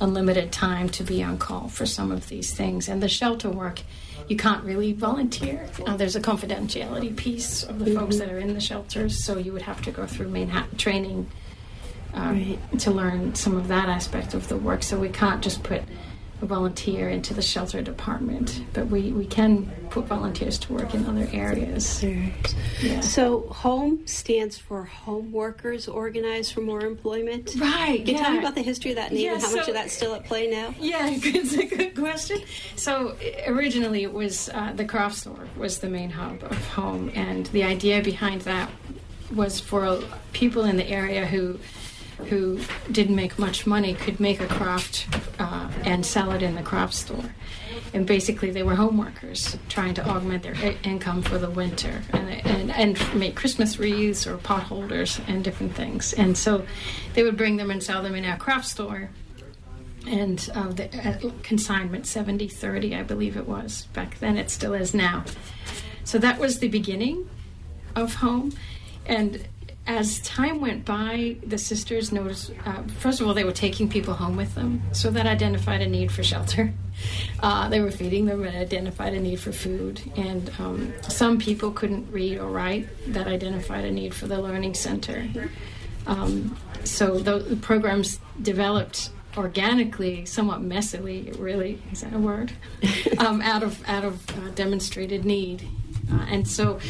unlimited 0.00 0.52
time 0.52 0.88
to 0.90 1.02
be 1.02 1.22
on 1.22 1.38
call 1.38 1.68
for 1.68 1.86
some 1.86 2.10
of 2.12 2.28
these 2.28 2.52
things. 2.54 2.88
And 2.88 3.02
the 3.02 3.08
shelter 3.08 3.50
work, 3.50 3.80
you 4.28 4.36
can't 4.36 4.64
really 4.64 4.92
volunteer. 4.92 5.68
Uh, 5.86 5.96
there's 5.96 6.16
a 6.16 6.20
confidentiality 6.20 7.14
piece 7.16 7.62
of 7.62 7.78
the 7.78 7.86
mm-hmm. 7.86 8.00
folks 8.00 8.18
that 8.18 8.30
are 8.30 8.38
in 8.38 8.54
the 8.54 8.60
shelters, 8.60 9.24
so 9.24 9.38
you 9.38 9.52
would 9.52 9.62
have 9.62 9.82
to 9.82 9.90
go 9.90 10.06
through 10.06 10.28
Manhattan 10.28 10.76
training 10.76 11.30
um, 12.14 12.36
right. 12.36 12.78
to 12.80 12.90
learn 12.90 13.34
some 13.34 13.56
of 13.56 13.68
that 13.68 13.88
aspect 13.88 14.34
of 14.34 14.48
the 14.48 14.56
work. 14.56 14.82
So 14.82 14.98
we 14.98 15.08
can't 15.08 15.42
just 15.42 15.62
put 15.62 15.82
volunteer 16.40 17.08
into 17.08 17.32
the 17.32 17.42
shelter 17.42 17.80
department, 17.80 18.62
but 18.72 18.88
we, 18.88 19.12
we 19.12 19.26
can 19.26 19.66
put 19.90 20.04
volunteers 20.04 20.58
to 20.58 20.72
work 20.72 20.94
in 20.94 21.06
other 21.06 21.28
areas. 21.32 22.04
Yeah. 22.82 23.00
So, 23.00 23.48
HOME 23.48 24.06
stands 24.06 24.58
for 24.58 24.84
Home 24.84 25.32
Workers 25.32 25.88
Organized 25.88 26.52
for 26.52 26.60
More 26.60 26.82
Employment. 26.82 27.54
Right. 27.56 27.98
Can 27.98 28.06
you 28.06 28.12
yeah. 28.14 28.22
tell 28.22 28.32
me 28.32 28.38
about 28.38 28.54
the 28.54 28.62
history 28.62 28.90
of 28.90 28.96
that 28.96 29.12
name 29.12 29.24
yeah, 29.24 29.32
and 29.34 29.42
how 29.42 29.48
so, 29.48 29.56
much 29.56 29.68
of 29.68 29.74
that's 29.74 29.92
still 29.92 30.14
at 30.14 30.24
play 30.24 30.48
now? 30.48 30.74
Yeah, 30.78 31.08
it's 31.10 31.54
a 31.54 31.64
good 31.64 31.94
question. 31.94 32.40
So, 32.76 33.16
originally 33.46 34.02
it 34.02 34.12
was 34.12 34.50
uh, 34.50 34.72
the 34.74 34.84
craft 34.84 35.16
store 35.16 35.48
was 35.56 35.78
the 35.78 35.88
main 35.88 36.10
hub 36.10 36.42
of 36.42 36.68
HOME, 36.68 37.10
and 37.14 37.46
the 37.46 37.64
idea 37.64 38.02
behind 38.02 38.42
that 38.42 38.70
was 39.34 39.58
for 39.58 40.00
people 40.32 40.64
in 40.64 40.76
the 40.76 40.88
area 40.88 41.26
who 41.26 41.58
who 42.28 42.60
didn't 42.90 43.14
make 43.14 43.38
much 43.38 43.66
money 43.66 43.94
could 43.94 44.18
make 44.20 44.40
a 44.40 44.46
craft 44.46 45.06
uh, 45.38 45.70
and 45.84 46.04
sell 46.04 46.32
it 46.32 46.42
in 46.42 46.54
the 46.54 46.62
craft 46.62 46.94
store. 46.94 47.34
And 47.92 48.06
basically, 48.06 48.50
they 48.50 48.62
were 48.62 48.74
home 48.74 48.98
workers 48.98 49.56
trying 49.68 49.94
to 49.94 50.08
augment 50.08 50.42
their 50.42 50.56
income 50.82 51.22
for 51.22 51.38
the 51.38 51.50
winter 51.50 52.02
and, 52.12 52.30
and, 52.46 52.70
and 52.72 53.14
make 53.14 53.36
Christmas 53.36 53.78
wreaths 53.78 54.26
or 54.26 54.36
pot 54.38 54.64
holders 54.64 55.20
and 55.26 55.44
different 55.44 55.74
things. 55.74 56.12
And 56.12 56.36
so 56.36 56.66
they 57.14 57.22
would 57.22 57.36
bring 57.36 57.56
them 57.56 57.70
and 57.70 57.82
sell 57.82 58.02
them 58.02 58.14
in 58.14 58.24
our 58.24 58.36
craft 58.36 58.66
store. 58.66 59.10
And 60.06 60.48
uh, 60.54 60.68
the 60.68 61.32
consignment 61.42 62.06
70 62.06 62.48
30, 62.48 62.94
I 62.94 63.02
believe 63.02 63.36
it 63.36 63.46
was 63.46 63.88
back 63.92 64.18
then, 64.20 64.36
it 64.36 64.50
still 64.50 64.74
is 64.74 64.94
now. 64.94 65.24
So 66.04 66.18
that 66.18 66.38
was 66.38 66.60
the 66.60 66.68
beginning 66.68 67.28
of 67.96 68.14
home. 68.16 68.52
And 69.04 69.46
as 69.86 70.20
time 70.20 70.60
went 70.60 70.84
by, 70.84 71.36
the 71.46 71.58
sisters 71.58 72.10
noticed, 72.10 72.52
uh, 72.64 72.82
first 72.98 73.20
of 73.20 73.26
all, 73.26 73.34
they 73.34 73.44
were 73.44 73.52
taking 73.52 73.88
people 73.88 74.14
home 74.14 74.36
with 74.36 74.54
them. 74.54 74.82
So 74.92 75.10
that 75.10 75.26
identified 75.26 75.80
a 75.80 75.86
need 75.86 76.10
for 76.12 76.22
shelter. 76.22 76.72
Uh, 77.40 77.68
they 77.68 77.82
were 77.82 77.90
feeding 77.90 78.24
them 78.24 78.42
and 78.42 78.56
identified 78.56 79.12
a 79.12 79.20
need 79.20 79.38
for 79.38 79.52
food. 79.52 80.00
And 80.16 80.50
um, 80.58 80.94
some 81.02 81.36
people 81.36 81.70
couldn't 81.70 82.10
read 82.10 82.38
or 82.38 82.46
write. 82.46 82.88
That 83.08 83.26
identified 83.26 83.84
a 83.84 83.90
need 83.90 84.14
for 84.14 84.26
the 84.26 84.40
learning 84.40 84.72
center. 84.72 85.28
Um, 86.06 86.56
so 86.84 87.18
the, 87.18 87.40
the, 87.40 87.56
programs 87.56 88.18
developed 88.40 89.10
organically, 89.36 90.24
somewhat 90.24 90.62
messily, 90.62 91.38
really, 91.38 91.82
is 91.92 92.00
that 92.00 92.14
a 92.14 92.18
word? 92.18 92.52
um, 93.18 93.42
out 93.42 93.62
of, 93.62 93.86
out 93.86 94.06
of 94.06 94.30
uh, 94.30 94.48
demonstrated 94.54 95.26
need. 95.26 95.68
Uh, 96.10 96.24
and 96.30 96.48
so 96.48 96.80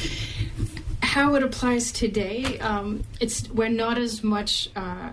how 1.03 1.35
it 1.35 1.43
applies 1.43 1.93
today, 1.93 2.59
um, 2.61 3.05
it's 3.21 3.49
we're 3.50 3.69
not 3.69 3.99
as 3.99 4.23
much 4.23 4.69
uh, 4.76 5.11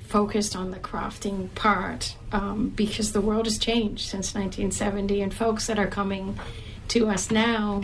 focused 0.00 0.56
on 0.56 0.70
the 0.70 0.78
crafting 0.78 1.54
part 1.54 2.16
um, 2.32 2.70
because 2.70 3.12
the 3.12 3.20
world 3.20 3.46
has 3.46 3.58
changed 3.58 4.08
since 4.08 4.34
1970, 4.34 5.22
and 5.22 5.32
folks 5.32 5.66
that 5.66 5.78
are 5.78 5.86
coming 5.86 6.38
to 6.88 7.08
us 7.08 7.30
now 7.30 7.82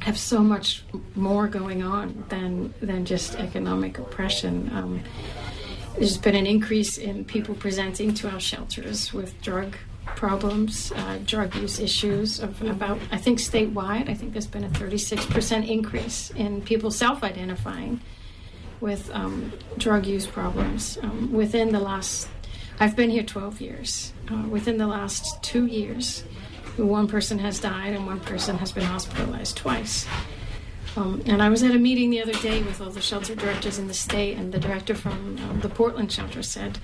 have 0.00 0.18
so 0.18 0.40
much 0.40 0.84
more 1.14 1.48
going 1.48 1.82
on 1.82 2.24
than 2.28 2.74
than 2.80 3.04
just 3.04 3.34
economic 3.36 3.98
oppression. 3.98 4.70
Um, 4.72 5.02
there's 5.96 6.18
been 6.18 6.34
an 6.34 6.46
increase 6.46 6.98
in 6.98 7.24
people 7.24 7.54
presenting 7.54 8.12
to 8.14 8.30
our 8.30 8.40
shelters 8.40 9.12
with 9.14 9.40
drug 9.40 9.76
problems, 10.14 10.92
uh, 10.92 11.18
drug 11.24 11.54
use 11.56 11.78
issues 11.78 12.40
of 12.40 12.62
about, 12.62 12.98
I 13.10 13.18
think 13.18 13.38
statewide, 13.38 14.08
I 14.08 14.14
think 14.14 14.32
there's 14.32 14.46
been 14.46 14.64
a 14.64 14.68
36% 14.68 15.68
increase 15.68 16.30
in 16.30 16.62
people 16.62 16.90
self 16.90 17.22
identifying 17.22 18.00
with 18.80 19.10
um, 19.14 19.52
drug 19.78 20.06
use 20.06 20.26
problems 20.26 20.98
um, 21.02 21.32
within 21.32 21.72
the 21.72 21.80
last, 21.80 22.28
I've 22.78 22.94
been 22.94 23.10
here 23.10 23.22
12 23.22 23.60
years. 23.60 24.12
Uh, 24.30 24.46
within 24.48 24.76
the 24.76 24.86
last 24.86 25.42
two 25.42 25.66
years, 25.66 26.24
one 26.76 27.08
person 27.08 27.38
has 27.38 27.58
died 27.58 27.94
and 27.94 28.06
one 28.06 28.20
person 28.20 28.56
has 28.58 28.72
been 28.72 28.84
hospitalized 28.84 29.56
twice. 29.56 30.06
Um, 30.96 31.22
and 31.26 31.42
I 31.42 31.48
was 31.50 31.62
at 31.62 31.72
a 31.72 31.78
meeting 31.78 32.10
the 32.10 32.22
other 32.22 32.32
day 32.34 32.62
with 32.62 32.80
all 32.80 32.90
the 32.90 33.02
shelter 33.02 33.34
directors 33.34 33.78
in 33.78 33.86
the 33.86 33.94
state, 33.94 34.38
and 34.38 34.52
the 34.52 34.58
director 34.58 34.94
from 34.94 35.38
um, 35.38 35.60
the 35.60 35.68
Portland 35.68 36.10
shelter 36.10 36.42
said, 36.42 36.78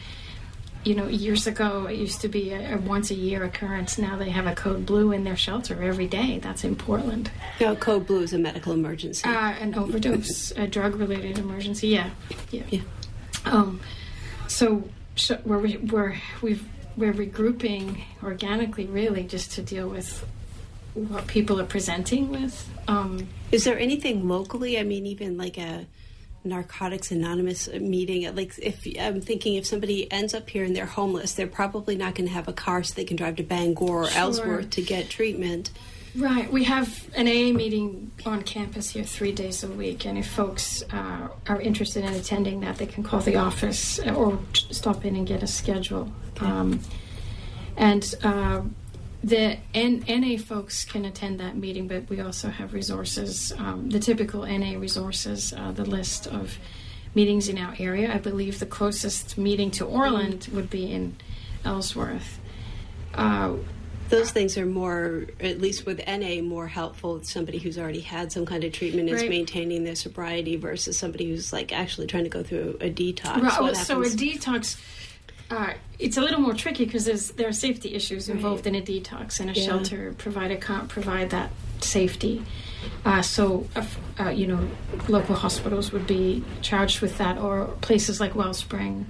you 0.84 0.94
know, 0.94 1.06
years 1.06 1.46
ago 1.46 1.86
it 1.86 1.96
used 1.96 2.20
to 2.22 2.28
be 2.28 2.52
a, 2.52 2.74
a, 2.74 2.78
once 2.78 3.10
a 3.10 3.14
year 3.14 3.44
occurrence. 3.44 3.98
Now 3.98 4.16
they 4.16 4.30
have 4.30 4.46
a 4.46 4.54
code 4.54 4.84
blue 4.86 5.12
in 5.12 5.24
their 5.24 5.36
shelter 5.36 5.82
every 5.82 6.06
day. 6.06 6.38
That's 6.38 6.64
in 6.64 6.76
Portland. 6.76 7.30
No, 7.60 7.76
code 7.76 8.06
blue 8.06 8.22
is 8.22 8.32
a 8.32 8.38
medical 8.38 8.72
emergency. 8.72 9.28
Uh, 9.28 9.52
an 9.52 9.74
overdose, 9.74 10.50
a 10.56 10.66
drug 10.66 10.96
related 10.96 11.38
emergency. 11.38 11.88
Yeah, 11.88 12.10
yeah. 12.50 12.64
yeah. 12.70 12.80
Um, 13.44 13.80
so, 14.48 14.88
so 15.16 15.38
we're 15.44 15.78
we're 15.78 16.16
we've 16.40 16.66
we're 16.96 17.14
regrouping 17.14 18.02
organically, 18.22 18.86
really, 18.86 19.24
just 19.24 19.52
to 19.52 19.62
deal 19.62 19.88
with 19.88 20.26
what 20.94 21.26
people 21.26 21.60
are 21.60 21.66
presenting 21.66 22.30
with. 22.30 22.68
Um, 22.86 23.28
is 23.50 23.64
there 23.64 23.78
anything 23.78 24.28
locally? 24.28 24.78
I 24.78 24.82
mean, 24.82 25.06
even 25.06 25.38
like 25.38 25.56
a 25.58 25.86
Narcotics 26.44 27.10
Anonymous 27.10 27.68
meeting. 27.68 28.34
Like, 28.34 28.58
if 28.58 28.86
I'm 28.98 29.20
thinking 29.20 29.54
if 29.54 29.66
somebody 29.66 30.10
ends 30.10 30.34
up 30.34 30.48
here 30.48 30.64
and 30.64 30.74
they're 30.74 30.86
homeless, 30.86 31.34
they're 31.34 31.46
probably 31.46 31.96
not 31.96 32.14
going 32.14 32.28
to 32.28 32.34
have 32.34 32.48
a 32.48 32.52
car 32.52 32.82
so 32.82 32.94
they 32.94 33.04
can 33.04 33.16
drive 33.16 33.36
to 33.36 33.42
Bangor 33.42 33.84
or 33.84 34.08
sure. 34.08 34.18
Ellsworth 34.18 34.70
to 34.70 34.82
get 34.82 35.08
treatment. 35.08 35.70
Right. 36.14 36.52
We 36.52 36.64
have 36.64 37.08
an 37.14 37.26
AA 37.26 37.56
meeting 37.56 38.12
on 38.26 38.42
campus 38.42 38.90
here 38.90 39.04
three 39.04 39.32
days 39.32 39.64
a 39.64 39.68
week, 39.68 40.04
and 40.04 40.18
if 40.18 40.30
folks 40.30 40.82
uh, 40.92 41.28
are 41.48 41.60
interested 41.60 42.04
in 42.04 42.12
attending 42.12 42.60
that, 42.60 42.76
they 42.76 42.86
can 42.86 43.02
call 43.02 43.20
the 43.20 43.36
office 43.36 43.98
or 44.00 44.38
stop 44.52 45.06
in 45.06 45.16
and 45.16 45.26
get 45.26 45.42
a 45.42 45.46
schedule. 45.46 46.12
Um, 46.40 46.80
and 47.76 48.14
uh, 48.22 48.62
the 49.24 49.58
N- 49.74 50.04
NA 50.08 50.36
folks 50.36 50.84
can 50.84 51.04
attend 51.04 51.38
that 51.40 51.56
meeting, 51.56 51.86
but 51.86 52.08
we 52.08 52.20
also 52.20 52.48
have 52.48 52.74
resources, 52.74 53.52
um, 53.58 53.90
the 53.90 54.00
typical 54.00 54.44
NA 54.44 54.78
resources, 54.78 55.52
uh, 55.52 55.72
the 55.72 55.84
list 55.84 56.26
of 56.26 56.58
meetings 57.14 57.48
in 57.48 57.58
our 57.58 57.74
area. 57.78 58.12
I 58.12 58.18
believe 58.18 58.58
the 58.58 58.66
closest 58.66 59.38
meeting 59.38 59.70
to 59.72 59.84
Orland 59.84 60.48
would 60.52 60.70
be 60.70 60.90
in 60.90 61.16
Ellsworth. 61.64 62.40
Uh, 63.14 63.56
those 64.08 64.30
things 64.30 64.58
are 64.58 64.66
more, 64.66 65.24
at 65.40 65.60
least 65.60 65.86
with 65.86 66.00
NA, 66.06 66.42
more 66.42 66.66
helpful 66.66 67.14
with 67.14 67.26
somebody 67.26 67.58
who's 67.58 67.78
already 67.78 68.00
had 68.00 68.30
some 68.30 68.44
kind 68.44 68.62
of 68.64 68.72
treatment 68.72 69.08
is 69.08 69.22
maintaining 69.22 69.84
their 69.84 69.94
sobriety 69.94 70.56
versus 70.56 70.98
somebody 70.98 71.30
who's 71.30 71.50
like 71.52 71.72
actually 71.72 72.06
trying 72.06 72.24
to 72.24 72.30
go 72.30 72.42
through 72.42 72.76
a 72.80 72.90
detox. 72.90 73.40
Right, 73.40 73.60
What 73.60 73.76
so 73.76 74.02
a 74.02 74.06
detox, 74.06 74.78
uh, 75.52 75.72
it's 75.98 76.16
a 76.16 76.20
little 76.20 76.40
more 76.40 76.54
tricky 76.54 76.84
because 76.86 77.30
there 77.32 77.48
are 77.48 77.52
safety 77.52 77.94
issues 77.94 78.28
involved 78.28 78.66
in 78.66 78.74
a 78.74 78.80
detox, 78.80 79.38
and 79.40 79.50
a 79.50 79.52
Yeah. 79.52 79.66
shelter 79.66 80.14
provider 80.24 80.56
can't 80.56 80.88
provide 80.88 81.28
that 81.30 81.50
safety. 81.80 82.42
Uh, 83.04 83.22
so, 83.22 83.66
uh, 83.76 83.84
uh, 84.18 84.28
you 84.30 84.46
know, 84.46 84.60
local 85.08 85.36
hospitals 85.36 85.92
would 85.92 86.06
be 86.06 86.42
charged 86.62 87.00
with 87.00 87.18
that, 87.18 87.36
or 87.38 87.66
places 87.80 88.18
like 88.20 88.34
Wellspring. 88.34 89.06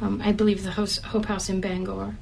Um, 0.00 0.22
I 0.24 0.32
believe 0.32 0.62
the 0.62 0.72
Host, 0.72 1.02
Hope 1.06 1.26
House 1.26 1.48
in 1.48 1.60
Bangor 1.60 2.14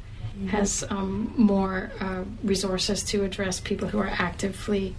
has 0.49 0.83
um, 0.89 1.33
more 1.37 1.93
uh, 2.01 2.25
resources 2.43 3.03
to 3.05 3.23
address 3.23 3.61
people 3.61 3.89
who 3.89 3.99
are 3.99 4.13
actively 4.29 4.95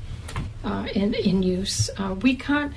uh, 0.64 0.88
in 0.94 1.14
in 1.16 1.44
use. 1.44 1.90
Uh, 1.98 2.16
we 2.22 2.36
can't, 2.36 2.72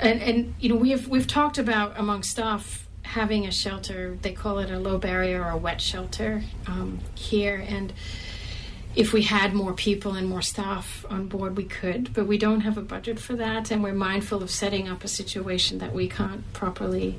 and, 0.00 0.20
and 0.20 0.54
you 0.60 0.68
know 0.68 0.74
we've 0.76 1.06
we've 1.08 1.26
talked 1.26 1.58
about 1.58 1.94
among 1.96 2.22
staff 2.22 2.81
having 3.02 3.46
a 3.46 3.52
shelter. 3.52 4.18
They 4.22 4.32
call 4.32 4.58
it 4.58 4.70
a 4.70 4.78
low 4.78 4.98
barrier 4.98 5.42
or 5.44 5.50
a 5.50 5.56
wet 5.56 5.80
shelter 5.80 6.42
um, 6.66 7.00
here, 7.14 7.64
and 7.68 7.92
if 8.94 9.12
we 9.12 9.22
had 9.22 9.54
more 9.54 9.72
people 9.72 10.14
and 10.14 10.28
more 10.28 10.42
staff 10.42 11.06
on 11.08 11.26
board, 11.26 11.56
we 11.56 11.64
could, 11.64 12.12
but 12.12 12.26
we 12.26 12.36
don't 12.36 12.60
have 12.60 12.76
a 12.76 12.82
budget 12.82 13.18
for 13.18 13.34
that, 13.36 13.70
and 13.70 13.82
we're 13.82 13.94
mindful 13.94 14.42
of 14.42 14.50
setting 14.50 14.88
up 14.88 15.02
a 15.02 15.08
situation 15.08 15.78
that 15.78 15.94
we 15.94 16.08
can't 16.08 16.52
properly 16.52 17.18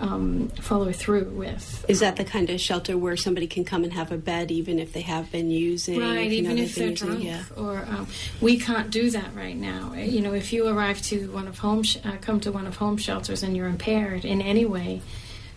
um, 0.00 0.48
follow 0.60 0.92
through 0.92 1.30
with. 1.30 1.84
Is 1.88 2.00
that 2.00 2.16
the 2.16 2.24
kind 2.24 2.50
of 2.50 2.60
shelter 2.60 2.96
where 2.96 3.16
somebody 3.16 3.46
can 3.46 3.64
come 3.64 3.84
and 3.84 3.92
have 3.92 4.10
a 4.12 4.16
bed 4.16 4.50
even 4.50 4.78
if 4.78 4.92
they 4.92 5.00
have 5.02 5.30
been 5.32 5.50
using? 5.50 6.00
Right, 6.00 6.14
know 6.14 6.20
even 6.32 6.58
if 6.58 6.74
they're 6.74 6.90
using- 6.90 7.08
drunk, 7.08 7.24
Yeah. 7.24 7.42
or 7.56 7.78
um, 7.88 8.06
we 8.40 8.58
can't 8.58 8.90
do 8.90 9.10
that 9.10 9.34
right 9.34 9.56
now. 9.56 9.92
Uh, 9.92 9.98
You 10.00 10.20
know, 10.20 10.32
if 10.34 10.52
you 10.52 10.66
arrive 10.68 11.02
to 11.02 11.30
one 11.32 11.48
of 11.48 11.58
home, 11.58 11.82
sh- 11.82 11.98
uh, 12.04 12.12
come 12.20 12.40
to 12.40 12.52
one 12.52 12.66
of 12.66 12.76
home 12.76 12.96
shelters 12.96 13.42
and 13.42 13.56
you're 13.56 13.68
impaired 13.68 14.24
in 14.24 14.40
any 14.40 14.64
way, 14.64 15.02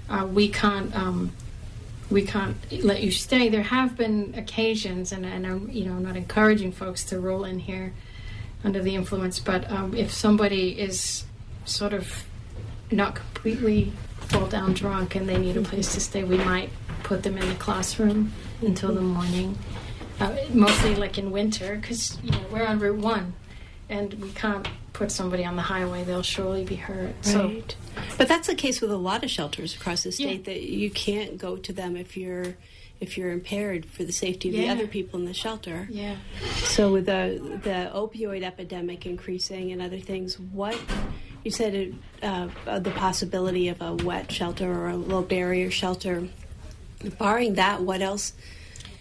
uh, 0.10 0.26
we 0.26 0.48
can't. 0.50 0.96
Um, 0.96 1.32
we 2.10 2.24
can't 2.24 2.58
let 2.84 3.02
you 3.02 3.10
stay. 3.10 3.48
There 3.48 3.64
have 3.64 3.96
been 3.96 4.34
occasions, 4.36 5.14
and, 5.14 5.26
and 5.26 5.48
I'm, 5.48 5.70
you 5.72 5.86
know, 5.86 5.94
not 5.98 6.18
encouraging 6.18 6.74
folks 6.74 7.06
to 7.06 7.20
roll 7.22 7.46
in 7.46 7.60
here 7.60 7.94
under 8.66 8.82
the 8.84 8.96
influence, 8.96 9.40
but 9.40 9.72
um, 9.72 9.96
if 9.96 10.12
somebody 10.12 10.78
is 10.78 11.24
sort 11.64 11.94
of 11.94 12.26
not 12.92 13.16
completely 13.16 13.94
fall 14.32 14.48
down 14.48 14.74
drunk 14.74 15.16
and 15.16 15.28
they 15.28 15.38
need 15.38 15.58
a 15.58 15.62
place 15.62 15.94
to 15.94 16.00
stay, 16.00 16.24
we 16.24 16.38
might 16.38 16.70
put 17.04 17.24
them 17.24 17.38
in 17.38 17.48
the 17.50 17.56
classroom 17.56 18.32
until 18.62 18.94
the 18.94 19.02
morning. 19.02 19.58
Uh, 20.20 20.36
mostly 20.54 20.96
like 20.96 21.18
in 21.18 21.32
winter, 21.32 21.76
because 21.76 22.18
you 22.24 22.32
know 22.32 22.44
we're 22.52 22.64
on 22.66 22.78
Route 22.80 22.98
One, 22.98 23.34
and 23.90 24.14
we 24.16 24.30
can't 24.32 24.68
put 24.94 25.12
somebody 25.12 25.44
on 25.44 25.56
the 25.56 25.64
highway; 25.64 26.04
they'll 26.04 26.22
surely 26.22 26.64
be 26.64 26.76
hurt. 26.76 27.16
So 27.26 27.48
Right. 27.48 27.76
But 28.18 28.28
that's 28.28 28.48
the 28.48 28.56
case 28.56 28.82
with 28.82 28.92
a 28.92 28.98
lot 28.98 29.24
of 29.24 29.32
shelters 29.32 29.76
across 29.76 30.04
the 30.04 30.12
state 30.12 30.40
Yeah. 30.48 30.54
that 30.54 30.62
you 30.62 30.90
can't 30.92 31.38
go 31.40 31.58
to 31.58 31.74
them 31.74 31.96
if 31.98 32.16
you're 32.16 32.56
if 33.00 33.18
you're 33.18 33.32
impaired 33.32 33.84
for 33.84 34.04
the 34.04 34.12
safety 34.12 34.50
of 34.50 34.56
the 34.56 34.70
other 34.70 34.86
people 34.86 35.20
in 35.20 35.26
the 35.26 35.34
shelter. 35.34 35.88
yeah. 35.90 36.18
So 36.66 36.92
with 36.92 37.08
the 37.08 37.60
the 37.64 37.90
opioid 37.96 38.44
epidemic 38.44 39.08
increasing 39.08 39.72
and 39.72 39.82
other 39.82 39.98
things, 40.00 40.40
what 40.40 40.80
you 41.44 41.52
said 41.52 41.74
it, 41.74 41.94
uh, 42.24 42.50
the 42.80 42.92
possibility 42.92 43.68
of 43.70 43.82
a 43.82 43.94
wet 43.94 44.32
shelter 44.32 44.72
or 44.72 44.90
a 44.90 44.96
low 44.96 45.22
barrier 45.22 45.72
shelter. 45.72 46.28
Barring 47.18 47.56
that, 47.56 47.82
what 47.82 48.02
else 48.02 48.34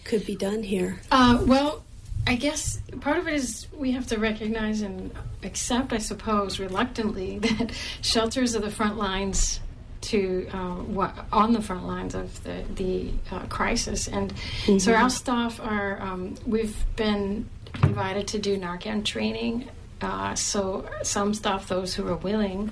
could 0.03 0.25
be 0.25 0.35
done 0.35 0.63
here? 0.63 0.99
Uh, 1.11 1.43
well, 1.45 1.83
I 2.25 2.35
guess 2.35 2.79
part 2.99 3.17
of 3.17 3.27
it 3.27 3.33
is 3.35 3.67
we 3.73 3.91
have 3.91 4.07
to 4.07 4.19
recognize 4.19 4.81
and 4.81 5.11
accept, 5.43 5.93
I 5.93 5.97
suppose, 5.99 6.59
reluctantly, 6.59 7.39
that 7.39 7.71
shelters 8.01 8.55
are 8.55 8.59
the 8.59 8.71
front 8.71 8.97
lines 8.97 9.59
to 10.01 10.47
uh, 10.51 10.75
wa- 10.87 11.13
on 11.31 11.53
the 11.53 11.61
front 11.61 11.85
lines 11.85 12.15
of 12.15 12.43
the 12.43 12.63
the 12.75 13.11
uh, 13.31 13.45
crisis, 13.47 14.07
and 14.07 14.33
so 14.79 14.93
our 14.93 15.09
staff 15.09 15.59
are. 15.59 16.01
Um, 16.01 16.35
we've 16.45 16.75
been 16.95 17.47
invited 17.83 18.27
to 18.29 18.39
do 18.39 18.57
Narcan 18.57 19.05
training. 19.05 19.69
Uh, 20.01 20.35
so 20.35 20.87
some 21.03 21.33
staff, 21.33 21.67
those 21.67 21.93
who 21.95 22.07
are 22.07 22.15
willing, 22.17 22.71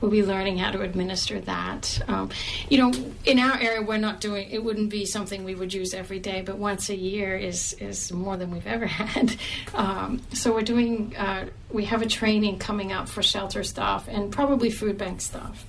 will 0.00 0.10
be 0.10 0.22
learning 0.24 0.58
how 0.58 0.70
to 0.70 0.80
administer 0.82 1.40
that. 1.40 2.00
Um, 2.06 2.30
you 2.68 2.78
know, 2.78 2.92
in 3.24 3.38
our 3.40 3.58
area, 3.58 3.82
we're 3.82 3.96
not 3.98 4.20
doing. 4.20 4.48
It 4.50 4.62
wouldn't 4.62 4.90
be 4.90 5.04
something 5.04 5.42
we 5.44 5.54
would 5.56 5.74
use 5.74 5.92
every 5.92 6.20
day, 6.20 6.40
but 6.42 6.56
once 6.56 6.88
a 6.88 6.94
year 6.96 7.36
is 7.36 7.72
is 7.74 8.12
more 8.12 8.36
than 8.36 8.50
we've 8.52 8.66
ever 8.66 8.86
had. 9.04 9.36
Um, 9.74 10.22
so 10.32 10.52
we're 10.52 10.62
doing. 10.62 11.16
Uh, 11.16 11.46
we 11.70 11.84
have 11.86 12.00
a 12.02 12.06
training 12.06 12.58
coming 12.58 12.92
up 12.92 13.08
for 13.08 13.22
shelter 13.22 13.64
staff 13.64 14.06
and 14.08 14.30
probably 14.32 14.70
food 14.70 14.96
bank 14.98 15.20
staff 15.20 15.66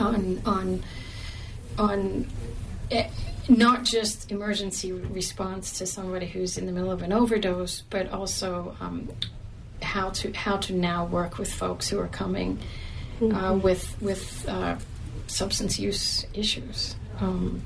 on 0.00 0.40
on 0.46 0.82
on. 1.78 2.26
eh, 2.90 3.08
not 3.46 3.84
just 3.84 4.30
emergency 4.32 4.90
response 4.90 5.76
to 5.78 5.84
somebody 5.86 6.24
who's 6.26 6.56
in 6.56 6.64
the 6.64 6.72
middle 6.72 6.90
of 6.90 7.02
an 7.02 7.12
overdose, 7.12 7.82
but 7.90 8.10
also 8.10 8.74
um, 8.80 9.10
how 9.84 10.10
to 10.10 10.32
how 10.32 10.56
to 10.58 10.72
now 10.72 11.04
work 11.04 11.38
with 11.38 11.52
folks 11.52 11.88
who 11.88 11.98
are 12.00 12.08
coming 12.08 12.58
uh, 13.22 13.58
with 13.62 13.96
with 14.00 14.48
uh, 14.48 14.76
substance 15.26 15.78
use 15.78 16.26
issues. 16.34 16.96
Um, 17.20 17.62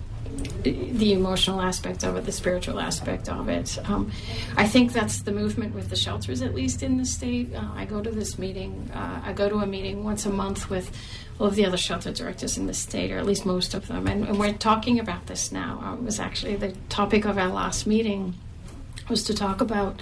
the- 0.62 0.90
the 0.92 1.12
emotional 1.14 1.61
aspect 1.62 2.04
of 2.04 2.14
it, 2.16 2.26
the 2.26 2.33
spiritual 2.33 2.78
aspect 2.81 3.31
of 3.31 3.48
it. 3.48 3.78
Um, 3.88 4.11
I 4.59 4.66
think 4.66 4.92
that's 4.92 5.22
the 5.22 5.33
movement 5.33 5.74
with 5.74 5.88
the 5.88 5.96
shelters, 5.96 6.42
at 6.42 6.54
least 6.54 6.83
in 6.83 6.98
the 6.98 7.07
state. 7.07 7.54
Uh, 7.54 7.64
I 7.74 7.87
go 7.87 8.02
to 8.02 8.11
this 8.11 8.38
meeting. 8.38 8.90
Uh, 8.94 9.22
I 9.24 9.33
go 9.33 9.48
to 9.48 9.57
a 9.57 9.66
meeting 9.66 10.04
once 10.04 10.26
a 10.26 10.31
month 10.31 10.68
with 10.68 10.90
all 11.40 11.46
of 11.46 11.54
the 11.54 11.64
other 11.64 11.78
shelter 11.78 12.12
directors 12.12 12.59
in 12.59 12.66
the 12.66 12.74
state, 12.74 13.11
or 13.11 13.16
at 13.16 13.24
least 13.24 13.46
most 13.46 13.72
of 13.72 13.87
them, 13.88 14.07
and, 14.07 14.28
and 14.28 14.38
we're 14.38 14.52
talking 14.52 14.98
about 15.00 15.26
this 15.28 15.50
now. 15.50 15.81
Uh, 15.83 15.94
it 15.94 16.02
was 16.02 16.20
actually 16.20 16.57
the 16.57 16.72
topic 16.90 17.24
of 17.24 17.38
our 17.38 17.48
last 17.48 17.87
meeting 17.87 18.35
was 19.09 19.24
to 19.24 19.35
talk 19.35 19.61
about 19.62 20.00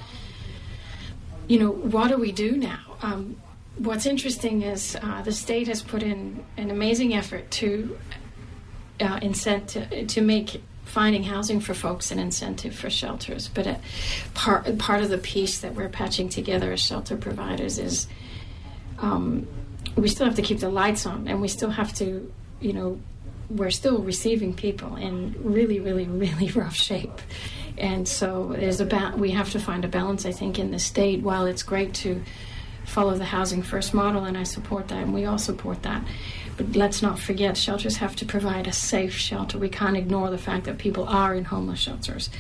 you 1.49 1.59
know, 1.59 1.71
what 1.71 2.09
do 2.09 2.17
we 2.17 2.33
do 2.33 2.57
now? 2.57 2.81
Um, 3.03 3.37
what's 3.79 4.07
interesting 4.07 4.63
is 4.63 4.97
uh, 5.03 5.23
the 5.23 5.33
state 5.33 5.69
has 5.69 5.83
put 5.83 6.03
in 6.03 6.45
an 6.57 6.71
amazing 6.71 7.15
effort 7.15 7.51
to 7.53 7.99
uh, 9.01 9.19
incent 9.21 10.09
to 10.09 10.21
make 10.21 10.63
finding 10.85 11.25
housing 11.25 11.61
for 11.61 11.75
folks 11.75 12.11
an 12.11 12.19
incentive 12.19 12.75
for 12.75 12.89
shelters. 12.89 13.49
But 13.49 13.67
uh, 13.67 13.75
part 14.35 14.79
part 14.79 15.03
of 15.03 15.11
the 15.11 15.19
piece 15.19 15.59
that 15.61 15.75
we're 15.75 15.89
patching 15.89 16.29
together 16.29 16.73
as 16.73 16.81
shelter 16.81 17.17
providers 17.17 17.79
is 17.79 18.07
um, 18.99 19.47
we 19.97 20.09
still 20.09 20.27
have 20.27 20.37
to 20.37 20.43
keep 20.43 20.61
the 20.61 20.71
lights 20.71 21.07
on, 21.07 21.29
and 21.29 21.41
we 21.41 21.49
still 21.49 21.71
have 21.71 21.93
to, 21.95 22.33
you 22.61 22.73
know, 22.73 23.01
we're 23.51 23.71
still 23.71 23.99
receiving 23.99 24.55
people 24.55 24.97
in 24.97 25.35
really, 25.39 25.81
really, 25.81 26.05
really 26.05 26.51
rough 26.55 26.77
shape. 26.77 27.21
And 27.79 28.09
so 28.09 28.55
there's 28.57 28.81
a 28.81 28.87
ba- 28.87 29.15
we 29.17 29.31
have 29.33 29.51
to 29.53 29.59
find 29.61 29.85
a 29.85 29.89
balance, 29.89 30.25
I 30.27 30.33
think, 30.33 30.59
in 30.59 30.71
the 30.71 30.79
state. 30.79 31.23
While 31.23 31.47
it's 31.47 31.63
great 31.63 31.93
to 31.95 32.23
follow 32.85 33.15
the 33.17 33.25
housing 33.25 33.63
first 33.63 33.93
model, 33.93 34.25
and 34.25 34.37
I 34.39 34.45
support 34.45 34.89
that, 34.89 34.99
and 35.03 35.13
we 35.13 35.25
all 35.25 35.39
support 35.39 35.83
that. 35.83 36.03
But 36.57 36.75
let's 36.75 37.03
not 37.03 37.19
forget, 37.19 37.57
shelters 37.57 37.97
have 37.97 38.17
to 38.17 38.25
provide 38.25 38.67
a 38.67 38.73
safe 38.73 39.13
shelter. 39.13 39.59
We 39.59 39.69
can't 39.69 39.97
ignore 39.97 40.31
the 40.31 40.39
fact 40.39 40.65
that 40.65 40.79
people 40.79 41.05
are 41.07 41.35
in 41.35 41.45
homeless 41.45 41.81
shelters. 41.81 42.31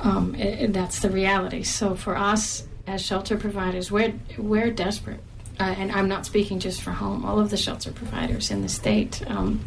Um, 0.00 0.36
i- 0.38 0.58
i- 0.62 0.66
that's 0.66 1.00
the 1.00 1.10
reality. 1.10 1.64
So 1.64 1.94
for 1.96 2.16
us 2.16 2.64
as 2.86 3.04
shelter 3.04 3.36
providers, 3.36 3.90
we're 3.90 4.14
we're 4.38 4.70
desperate, 4.70 5.20
uh, 5.58 5.74
and 5.76 5.90
I'm 5.90 6.06
not 6.08 6.24
speaking 6.24 6.60
just 6.60 6.80
for 6.82 6.92
home. 6.92 7.24
All 7.24 7.40
of 7.40 7.50
the 7.50 7.56
shelter 7.56 7.90
providers 7.90 8.50
in 8.52 8.62
the 8.62 8.68
state 8.68 9.22
um, 9.26 9.60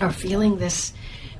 are 0.00 0.10
feeling 0.12 0.58
this 0.58 0.92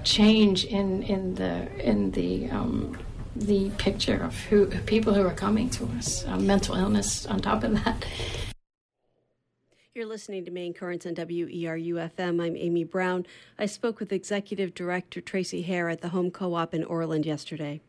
change 0.05 0.65
in 0.65 1.03
in 1.03 1.35
the 1.35 1.67
in 1.85 2.13
the 2.13 2.49
um, 2.51 2.97
the 3.41 3.71
picture 3.79 4.23
of 4.23 4.37
who 4.47 4.67
people 4.67 5.15
who 5.15 5.27
are 5.27 5.35
coming 5.35 5.71
to 5.71 5.85
us. 5.97 6.27
Uh, 6.27 6.37
mental 6.39 6.75
illness 6.75 7.27
on 7.27 7.41
top 7.41 7.65
of 7.65 7.73
that. 7.85 8.05
You're 9.95 10.07
listening 10.07 10.45
to 10.45 10.51
Maine 10.51 10.75
Currents 10.75 11.07
on 11.07 11.15
WERU 11.17 11.95
FM. 12.17 12.41
I'm 12.41 12.57
Amy 12.57 12.85
Brown. 12.85 13.27
I 13.59 13.67
spoke 13.67 13.99
with 13.99 14.13
Executive 14.13 14.73
Director 14.73 15.21
Tracy 15.21 15.63
Hare 15.63 15.89
at 15.89 16.03
the 16.03 16.11
Home 16.11 16.31
Co 16.31 16.55
op 16.55 16.73
in 16.73 16.85
Orland 16.85 17.27
yesterday. 17.27 17.81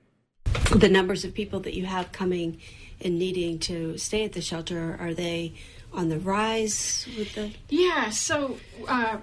The 0.75 0.89
numbers 0.89 1.23
of 1.23 1.33
people 1.33 1.59
that 1.61 1.75
you 1.75 1.85
have 1.85 2.11
coming 2.11 2.59
and 3.01 3.19
needing 3.19 3.59
to 3.59 3.97
stay 3.97 4.25
at 4.25 4.33
the 4.33 4.41
shelter, 4.41 4.97
are 4.99 5.13
they 5.13 5.53
on 5.93 6.09
the 6.09 6.19
rise 6.19 7.07
with 7.17 7.35
the. 7.35 7.51
Yeah, 7.69 8.09
so 8.09 8.57
uh, 8.87 9.17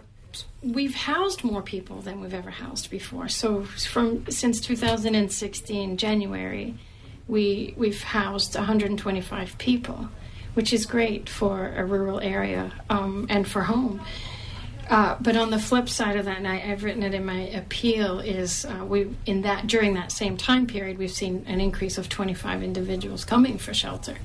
we've 0.62 0.94
housed 0.94 1.44
more 1.44 1.62
people 1.62 2.01
than 2.01 2.20
we've 2.20 2.35
ever 2.35 2.51
housed 2.51 2.90
before. 2.90 3.29
So 3.29 3.64
from 3.64 4.29
since 4.31 4.61
2016 4.61 5.96
January, 5.96 6.75
we 7.29 7.75
we've 7.77 8.03
housed 8.03 8.55
125 8.55 9.59
people, 9.59 10.09
which 10.55 10.72
is 10.72 10.87
great 10.87 11.29
for 11.29 11.72
a 11.77 11.85
rural 11.85 12.20
area 12.20 12.72
um, 12.90 13.27
and 13.29 13.46
for 13.46 13.62
home. 13.62 14.01
Uh, 14.88 15.16
but 15.20 15.37
on 15.37 15.51
the 15.51 15.59
flip 15.59 15.88
side 15.88 16.16
of 16.16 16.27
that, 16.27 16.38
and 16.38 16.46
I, 16.46 16.57
have 16.57 16.85
written 16.85 17.03
it 17.03 17.12
in 17.12 17.25
my 17.25 17.40
appeal, 17.49 18.20
is 18.20 18.64
uh, 18.64 18.85
we 18.85 19.11
in 19.27 19.42
that 19.42 19.66
during 19.66 19.94
that 19.94 20.12
same 20.12 20.37
time 20.37 20.66
period, 20.66 20.99
we've 20.99 21.11
seen 21.11 21.44
an 21.49 21.61
increase 21.61 21.99
of 21.99 22.09
25 22.09 22.62
individuals 22.62 23.25
coming 23.25 23.59
for 23.59 23.75
shelter. 23.75 24.16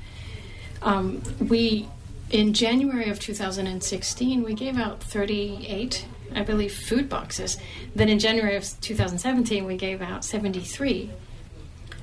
Um, 0.80 1.22
we 1.40 1.88
in 2.32 2.54
January 2.54 3.10
of 3.10 3.20
2016, 3.20 4.42
we 4.42 4.54
gave 4.54 4.78
out 4.78 5.02
38, 5.02 6.06
I 6.34 6.42
believe, 6.42 6.74
food 6.74 7.08
boxes. 7.08 7.58
Then 7.94 8.08
in 8.08 8.18
January 8.18 8.56
of 8.56 8.64
2017, 8.80 9.64
we 9.66 9.76
gave 9.76 10.00
out 10.00 10.24
73. 10.24 11.10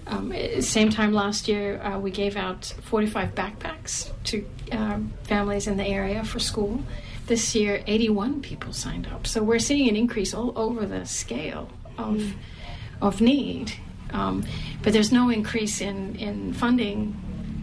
Um, 0.05 0.33
same 0.61 0.89
time 0.89 1.13
last 1.13 1.47
year, 1.47 1.81
uh, 1.81 1.99
we 1.99 2.11
gave 2.11 2.35
out 2.35 2.65
45 2.83 3.33
backpacks 3.35 4.11
to 4.25 4.47
um, 4.71 5.13
families 5.23 5.67
in 5.67 5.77
the 5.77 5.85
area 5.85 6.23
for 6.23 6.39
school. 6.39 6.83
This 7.25 7.55
year, 7.55 7.83
81 7.85 8.41
people 8.41 8.71
signed 8.71 9.07
up. 9.07 9.25
So 9.25 9.41
we're 9.43 9.59
seeing 9.59 9.89
an 9.89 9.95
increase 9.95 10.33
all 10.33 10.57
over 10.57 10.85
the 10.85 11.05
scale 11.05 11.69
of, 11.97 12.17
mm. 12.17 12.33
of 13.01 13.19
need. 13.19 13.73
Um, 14.11 14.43
but 14.81 14.93
there's 14.93 15.11
no 15.11 15.29
increase 15.29 15.81
in, 15.81 16.15
in 16.15 16.53
funding 16.53 17.19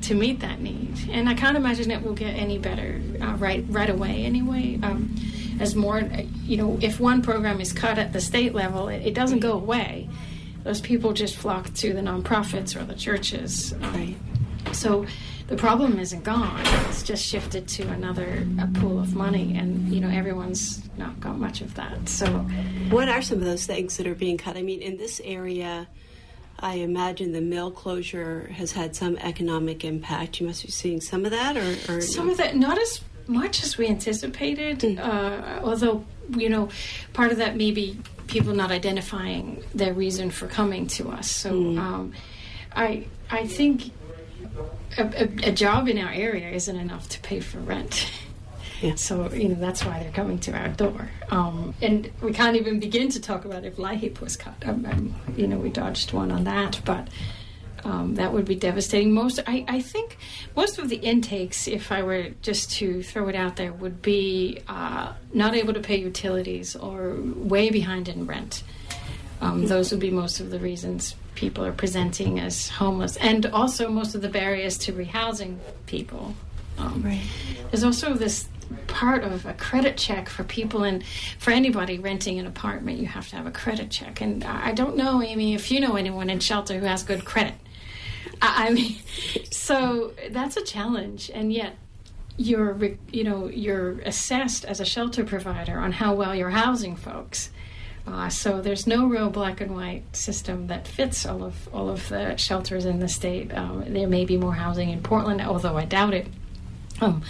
to 0.06 0.14
meet 0.14 0.40
that 0.40 0.60
need. 0.60 1.08
And 1.10 1.28
I 1.28 1.34
can't 1.34 1.56
imagine 1.56 1.90
it 1.90 2.02
will 2.02 2.14
get 2.14 2.34
any 2.34 2.58
better 2.58 3.00
uh, 3.20 3.34
right 3.34 3.64
right 3.68 3.90
away 3.90 4.24
anyway. 4.24 4.78
Um, 4.82 5.14
as 5.58 5.74
more, 5.74 6.02
you 6.44 6.56
know, 6.56 6.78
if 6.82 7.00
one 7.00 7.22
program 7.22 7.60
is 7.60 7.72
cut 7.72 7.98
at 7.98 8.12
the 8.12 8.20
state 8.20 8.54
level, 8.54 8.88
it, 8.88 9.06
it 9.06 9.14
doesn't 9.14 9.38
go 9.38 9.52
away 9.52 10.08
those 10.66 10.80
people 10.80 11.12
just 11.12 11.36
flock 11.36 11.72
to 11.74 11.92
the 11.94 12.00
nonprofits 12.00 12.74
or 12.74 12.84
the 12.84 12.94
churches. 12.94 13.72
Um, 13.74 13.82
right. 13.94 14.16
So 14.74 15.06
the 15.46 15.56
problem 15.56 16.00
isn't 16.00 16.24
gone. 16.24 16.60
It's 16.88 17.04
just 17.04 17.24
shifted 17.24 17.68
to 17.68 17.88
another 17.88 18.44
pool 18.74 18.98
of 18.98 19.14
money, 19.14 19.56
and 19.56 19.92
you 19.94 20.00
know 20.00 20.08
everyone's 20.08 20.82
not 20.98 21.20
got 21.20 21.38
much 21.38 21.60
of 21.60 21.74
that. 21.74 22.08
So, 22.08 22.26
what 22.90 23.08
are 23.08 23.22
some 23.22 23.38
of 23.38 23.44
those 23.44 23.64
things 23.64 23.96
that 23.96 24.08
are 24.08 24.14
being 24.16 24.36
cut? 24.36 24.56
I 24.56 24.62
mean, 24.62 24.82
in 24.82 24.96
this 24.96 25.20
area. 25.24 25.86
I 26.58 26.76
imagine 26.76 27.32
the 27.32 27.40
mill 27.40 27.70
closure 27.70 28.48
has 28.54 28.72
had 28.72 28.96
some 28.96 29.16
economic 29.18 29.84
impact. 29.84 30.40
You 30.40 30.46
must 30.46 30.64
be 30.64 30.70
seeing 30.70 31.00
some 31.00 31.24
of 31.24 31.30
that, 31.30 31.56
or, 31.56 31.96
or 31.96 32.00
some 32.00 32.30
of 32.30 32.38
that, 32.38 32.56
not 32.56 32.78
as 32.78 33.00
much 33.26 33.62
as 33.62 33.76
we 33.76 33.88
anticipated. 33.88 34.80
Mm. 34.80 34.98
Uh, 34.98 35.60
although, 35.62 36.04
you 36.30 36.48
know, 36.48 36.68
part 37.12 37.30
of 37.32 37.38
that 37.38 37.56
may 37.56 37.72
be 37.72 37.98
people 38.26 38.54
not 38.54 38.70
identifying 38.70 39.62
their 39.74 39.92
reason 39.92 40.30
for 40.30 40.46
coming 40.46 40.86
to 40.86 41.10
us. 41.10 41.30
So 41.30 41.52
mm. 41.52 41.78
um, 41.78 42.12
I 42.74 43.06
I 43.30 43.46
think 43.46 43.90
a, 44.96 45.02
a, 45.02 45.48
a, 45.48 45.52
job 45.52 45.88
in 45.88 45.98
our 45.98 46.12
area 46.12 46.50
isn't 46.50 46.76
enough 46.76 47.08
to 47.10 47.20
pay 47.20 47.40
for 47.40 47.58
rent. 47.58 48.10
So 48.94 49.32
you 49.32 49.48
know 49.48 49.56
that's 49.56 49.84
why 49.84 50.00
they're 50.02 50.12
coming 50.12 50.38
to 50.40 50.52
our 50.52 50.68
door, 50.68 51.10
um, 51.30 51.74
and 51.82 52.10
we 52.22 52.32
can't 52.32 52.56
even 52.56 52.78
begin 52.78 53.08
to 53.10 53.20
talk 53.20 53.44
about 53.44 53.64
if 53.64 53.76
LIHEAP 53.76 54.20
was 54.20 54.36
cut. 54.36 54.66
Um, 54.66 54.86
um, 54.86 55.14
you 55.36 55.46
know, 55.46 55.58
we 55.58 55.70
dodged 55.70 56.12
one 56.12 56.30
on 56.30 56.44
that, 56.44 56.80
but 56.84 57.08
um, 57.84 58.16
that 58.16 58.32
would 58.32 58.44
be 58.44 58.56
devastating. 58.56 59.12
Most, 59.14 59.38
I, 59.46 59.64
I, 59.68 59.80
think, 59.80 60.18
most 60.56 60.78
of 60.78 60.88
the 60.88 60.96
intakes, 60.96 61.68
if 61.68 61.92
I 61.92 62.02
were 62.02 62.30
just 62.42 62.72
to 62.72 63.02
throw 63.02 63.28
it 63.28 63.36
out 63.36 63.56
there, 63.56 63.72
would 63.72 64.02
be 64.02 64.60
uh, 64.68 65.12
not 65.32 65.54
able 65.54 65.72
to 65.74 65.80
pay 65.80 65.96
utilities 65.96 66.74
or 66.74 67.14
way 67.20 67.70
behind 67.70 68.08
in 68.08 68.26
rent. 68.26 68.62
Um, 69.40 69.66
those 69.66 69.90
would 69.90 70.00
be 70.00 70.10
most 70.10 70.40
of 70.40 70.50
the 70.50 70.58
reasons 70.58 71.14
people 71.34 71.64
are 71.64 71.72
presenting 71.72 72.40
as 72.40 72.68
homeless, 72.68 73.16
and 73.18 73.46
also 73.46 73.88
most 73.88 74.14
of 74.14 74.22
the 74.22 74.28
barriers 74.28 74.78
to 74.78 74.92
rehousing 74.92 75.58
people. 75.86 76.34
Um, 76.78 77.02
right. 77.02 77.22
There's 77.70 77.84
also 77.84 78.14
this 78.14 78.48
part 78.86 79.22
of 79.22 79.46
a 79.46 79.54
credit 79.54 79.96
check 79.96 80.28
for 80.28 80.44
people 80.44 80.82
and 80.82 81.04
for 81.38 81.52
anybody 81.52 81.98
renting 81.98 82.38
an 82.40 82.46
apartment 82.46 82.98
you 82.98 83.06
have 83.06 83.28
to 83.28 83.36
have 83.36 83.46
a 83.46 83.50
credit 83.52 83.90
check 83.92 84.20
and 84.20 84.42
i 84.42 84.72
don't 84.72 84.96
know 84.96 85.22
amy 85.22 85.54
if 85.54 85.70
you 85.70 85.78
know 85.78 85.94
anyone 85.94 86.28
in 86.28 86.40
shelter 86.40 86.80
who 86.80 86.84
has 86.84 87.04
good 87.04 87.24
credit 87.24 87.54
I 88.42 88.70
mean, 88.70 88.96
so 89.50 90.12
that's 90.30 90.56
a 90.56 90.62
challenge, 90.62 91.30
and 91.32 91.52
yet 91.52 91.76
you're 92.38 92.78
you 93.10 93.24
know 93.24 93.48
you're 93.48 94.00
assessed 94.00 94.64
as 94.66 94.78
a 94.78 94.84
shelter 94.84 95.24
provider 95.24 95.78
on 95.78 95.92
how 95.92 96.14
well 96.14 96.34
you're 96.34 96.50
housing 96.50 96.96
folks. 96.96 97.50
Uh, 98.06 98.28
so 98.28 98.60
there's 98.60 98.86
no 98.86 99.06
real 99.06 99.30
black 99.30 99.60
and 99.60 99.74
white 99.74 100.04
system 100.14 100.68
that 100.68 100.86
fits 100.86 101.26
all 101.26 101.42
of 101.42 101.68
all 101.72 101.88
of 101.88 102.08
the 102.08 102.36
shelters 102.36 102.84
in 102.84 103.00
the 103.00 103.08
state. 103.08 103.52
Um, 103.54 103.92
there 103.92 104.06
may 104.06 104.24
be 104.24 104.36
more 104.36 104.54
housing 104.54 104.90
in 104.90 105.02
Portland, 105.02 105.40
although 105.40 105.76
I 105.76 105.84
doubt 105.84 106.14
it. 106.14 106.28
Um, 107.00 107.22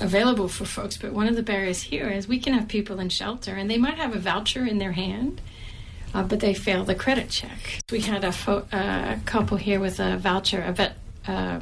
available 0.00 0.48
for 0.48 0.64
folks, 0.64 0.96
but 0.96 1.12
one 1.12 1.26
of 1.26 1.36
the 1.36 1.42
barriers 1.42 1.82
here 1.82 2.08
is 2.08 2.28
we 2.28 2.38
can 2.38 2.52
have 2.52 2.68
people 2.68 3.00
in 3.00 3.08
shelter 3.08 3.54
and 3.54 3.70
they 3.70 3.78
might 3.78 3.94
have 3.94 4.14
a 4.14 4.18
voucher 4.18 4.66
in 4.66 4.78
their 4.78 4.92
hand, 4.92 5.40
uh, 6.12 6.22
but 6.22 6.40
they 6.40 6.54
fail 6.54 6.84
the 6.84 6.94
credit 6.94 7.30
check. 7.30 7.80
We 7.90 8.00
had 8.00 8.24
a, 8.24 8.32
fo- 8.32 8.66
uh, 8.72 9.16
couple 9.24 9.56
here 9.56 9.80
with 9.80 9.98
a 10.00 10.16
voucher, 10.16 10.62
a, 10.62 10.72
vet, 10.72 10.96
uh, 11.26 11.60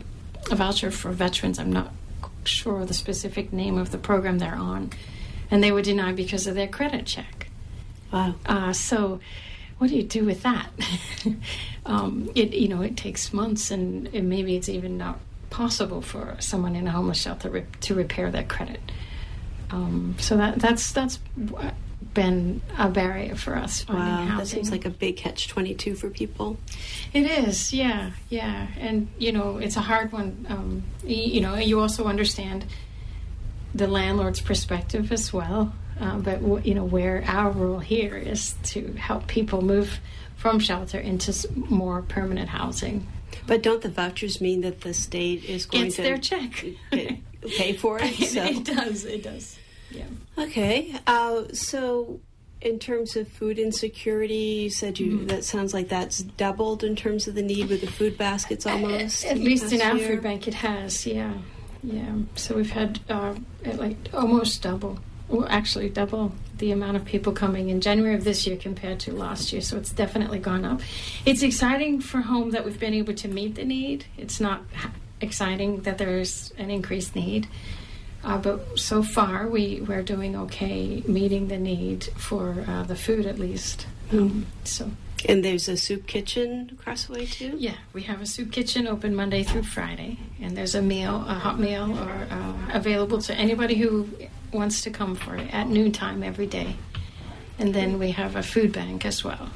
a 0.50 0.56
voucher 0.56 0.90
for 0.90 1.12
veterans. 1.12 1.58
I'm 1.58 1.72
not 1.72 1.92
sure 2.44 2.84
the 2.84 2.94
specific 2.94 3.52
name 3.52 3.78
of 3.78 3.90
the 3.90 3.98
program 3.98 4.38
they're 4.38 4.54
on, 4.54 4.90
and 5.50 5.62
they 5.62 5.72
were 5.72 5.82
denied 5.82 6.16
because 6.16 6.46
of 6.46 6.54
their 6.54 6.68
credit 6.68 7.06
check. 7.06 7.48
Wow. 8.12 8.34
Uh, 8.46 8.72
so, 8.72 9.20
what 9.78 9.90
do 9.90 9.96
you 9.96 10.02
do 10.02 10.24
with 10.24 10.42
that? 10.42 10.68
um, 11.86 12.30
it 12.34 12.52
you 12.52 12.68
know 12.68 12.82
it 12.82 12.96
takes 12.96 13.32
months, 13.32 13.70
and, 13.70 14.08
and, 14.14 14.28
maybe 14.28 14.56
it's 14.56 14.68
even 14.68 14.96
not 14.96 15.18
possible 15.54 16.02
for 16.02 16.36
someone 16.40 16.74
in 16.74 16.88
a 16.88 16.90
homeless 16.90 17.18
shelter 17.18 17.48
re- 17.48 17.66
to 17.80 17.94
repair 17.94 18.28
their 18.32 18.42
credit. 18.42 18.80
Um, 19.70 20.16
so 20.18 20.36
that 20.36 20.58
that's 20.58 20.90
that's 20.90 21.20
been 22.12 22.60
a 22.76 22.88
barrier 22.88 23.36
for 23.36 23.54
us. 23.54 23.86
Wow, 23.88 24.36
that 24.36 24.48
seems 24.48 24.72
like 24.72 24.84
a 24.84 24.90
big 24.90 25.16
catch 25.16 25.46
twenty 25.46 25.72
two 25.72 25.94
for 25.94 26.10
people. 26.10 26.56
It 27.12 27.26
is, 27.26 27.72
yeah, 27.72 28.10
yeah, 28.28 28.66
and 28.78 29.08
you 29.16 29.30
know 29.30 29.58
it's 29.58 29.76
a 29.76 29.80
hard 29.80 30.10
one. 30.10 30.44
Um, 30.48 30.82
you 31.04 31.40
know, 31.40 31.54
you 31.54 31.80
also 31.80 32.06
understand 32.06 32.66
the 33.74 33.86
landlord's 33.86 34.40
perspective 34.40 35.12
as 35.12 35.32
well. 35.32 35.72
Uh, 36.00 36.18
but 36.18 36.66
you 36.66 36.74
know 36.74 36.84
where 36.84 37.22
our 37.28 37.52
role 37.52 37.78
here 37.78 38.16
is 38.16 38.56
to 38.64 38.92
help 38.94 39.28
people 39.28 39.62
move 39.62 40.00
from 40.34 40.58
shelter 40.58 40.98
into 40.98 41.32
more 41.54 42.02
permanent 42.02 42.48
housing. 42.48 43.06
But 43.46 43.62
don't 43.62 43.82
the 43.82 43.88
vouchers 43.88 44.40
mean 44.40 44.62
that 44.62 44.82
the 44.82 44.94
state 44.94 45.44
is 45.44 45.66
going 45.66 45.86
it's 45.86 45.96
to 45.96 46.02
their 46.02 46.18
check 46.18 46.64
pay 46.90 47.72
for 47.74 47.98
it? 48.00 48.14
So. 48.34 48.44
it 48.44 48.64
does. 48.64 49.04
It 49.04 49.22
does. 49.22 49.58
Yeah. 49.90 50.06
Okay. 50.38 50.94
Uh, 51.06 51.44
so, 51.52 52.20
in 52.60 52.78
terms 52.78 53.16
of 53.16 53.28
food 53.28 53.58
insecurity, 53.58 54.34
you 54.64 54.70
said 54.70 54.98
you 54.98 55.18
mm. 55.18 55.28
that 55.28 55.44
sounds 55.44 55.74
like 55.74 55.88
that's 55.88 56.22
doubled 56.22 56.82
in 56.82 56.96
terms 56.96 57.28
of 57.28 57.34
the 57.34 57.42
need 57.42 57.68
with 57.68 57.80
the 57.80 57.86
food 57.86 58.16
baskets 58.16 58.66
almost. 58.66 59.24
At, 59.24 59.32
at 59.32 59.38
least 59.38 59.72
in 59.72 59.82
our 59.82 59.98
food 59.98 60.22
bank, 60.22 60.48
it 60.48 60.54
has. 60.54 61.06
Yeah, 61.06 61.34
yeah. 61.82 62.14
So 62.34 62.56
we've 62.56 62.70
had 62.70 63.00
uh, 63.08 63.34
like 63.74 63.96
almost 64.12 64.62
double. 64.62 64.98
Well, 65.28 65.46
actually, 65.48 65.90
double 65.90 66.32
the 66.58 66.70
amount 66.70 66.96
of 66.96 67.04
people 67.04 67.32
coming 67.32 67.68
in 67.68 67.80
January 67.80 68.14
of 68.14 68.24
this 68.24 68.46
year 68.46 68.56
compared 68.56 69.00
to 69.00 69.12
last 69.12 69.52
year. 69.52 69.62
So 69.62 69.76
it's 69.76 69.90
definitely 69.90 70.38
gone 70.38 70.64
up. 70.64 70.80
It's 71.26 71.42
exciting 71.42 72.00
for 72.00 72.20
home 72.20 72.50
that 72.50 72.64
we've 72.64 72.78
been 72.78 72.94
able 72.94 73.14
to 73.14 73.28
meet 73.28 73.54
the 73.56 73.64
need. 73.64 74.06
It's 74.16 74.40
not 74.40 74.62
exciting 75.20 75.82
that 75.82 75.98
there's 75.98 76.52
an 76.58 76.70
increased 76.70 77.16
need. 77.16 77.48
Uh, 78.22 78.38
but 78.38 78.78
so 78.78 79.02
far, 79.02 79.46
we, 79.48 79.82
we're 79.82 80.02
doing 80.02 80.34
okay 80.34 81.02
meeting 81.06 81.48
the 81.48 81.58
need 81.58 82.04
for 82.16 82.64
uh, 82.66 82.82
the 82.84 82.96
food 82.96 83.26
at 83.26 83.38
least. 83.38 83.86
Mm. 84.10 84.18
Um, 84.18 84.46
so. 84.64 84.90
And 85.26 85.44
there's 85.44 85.68
a 85.68 85.76
soup 85.76 86.06
kitchen 86.06 86.70
across 86.78 87.06
the 87.06 87.14
way 87.14 87.26
too. 87.26 87.54
Yeah, 87.58 87.76
we 87.94 88.02
have 88.02 88.20
a 88.20 88.26
soup 88.26 88.52
kitchen 88.52 88.86
open 88.86 89.14
Monday 89.14 89.42
through 89.42 89.62
Friday, 89.62 90.18
and 90.40 90.54
there's 90.54 90.74
a 90.74 90.82
meal, 90.82 91.24
a 91.26 91.34
hot 91.34 91.58
meal, 91.58 91.96
or 91.98 92.26
uh, 92.30 92.52
available 92.72 93.18
to 93.22 93.34
anybody 93.34 93.76
who 93.76 94.06
wants 94.54 94.82
to 94.82 94.90
come 94.90 95.14
for 95.14 95.36
it 95.36 95.52
at 95.52 95.68
noontime 95.68 96.22
every 96.22 96.46
day. 96.46 96.76
And 97.58 97.74
then 97.74 97.98
we 97.98 98.12
have 98.12 98.36
a 98.36 98.42
food 98.42 98.72
bank 98.72 99.04
as 99.04 99.22
well. 99.22 99.50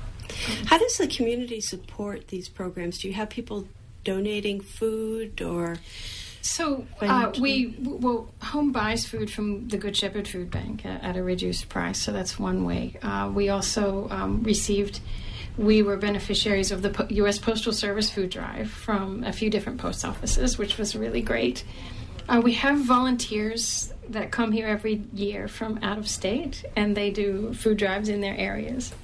How 0.66 0.78
does 0.78 0.98
the 0.98 1.06
community 1.06 1.60
support 1.60 2.28
these 2.28 2.48
programs? 2.48 2.98
Do 2.98 3.08
you 3.08 3.14
have 3.14 3.30
people 3.30 3.66
donating 4.04 4.60
food 4.60 5.40
or? 5.40 5.76
So 6.40 6.86
uh, 7.00 7.32
we 7.40 7.74
well, 7.80 8.32
home 8.40 8.72
buys 8.72 9.04
food 9.04 9.30
from 9.30 9.68
the 9.68 9.76
Good 9.76 9.96
Shepherd 9.96 10.28
Food 10.28 10.50
Bank 10.50 10.86
at, 10.86 11.02
at 11.02 11.16
a 11.16 11.22
reduced 11.22 11.68
price. 11.68 11.98
So 11.98 12.12
that's 12.12 12.38
one 12.38 12.64
way. 12.64 12.96
Uh, 13.02 13.30
we 13.34 13.48
also 13.48 14.08
um, 14.10 14.42
received. 14.42 15.00
We 15.56 15.82
were 15.82 15.96
beneficiaries 15.96 16.70
of 16.70 16.82
the 16.82 17.06
U.S. 17.10 17.38
Postal 17.38 17.72
Service 17.72 18.10
food 18.10 18.30
drive 18.30 18.70
from 18.70 19.24
a 19.24 19.32
few 19.32 19.50
different 19.50 19.80
post 19.80 20.04
offices, 20.04 20.56
which 20.56 20.78
was 20.78 20.94
really 20.94 21.20
great. 21.20 21.64
Uh, 22.28 22.40
we 22.44 22.52
have 22.52 22.78
volunteers 22.78 23.92
that 24.08 24.30
come 24.30 24.52
here 24.52 24.66
every 24.66 25.02
year 25.12 25.48
from 25.48 25.78
out 25.82 25.98
of 25.98 26.08
state, 26.08 26.64
and 26.76 26.96
they 26.96 27.10
do 27.10 27.52
food 27.54 27.76
drives 27.76 28.08
in 28.08 28.20
their 28.20 28.36
areas. 28.36 28.94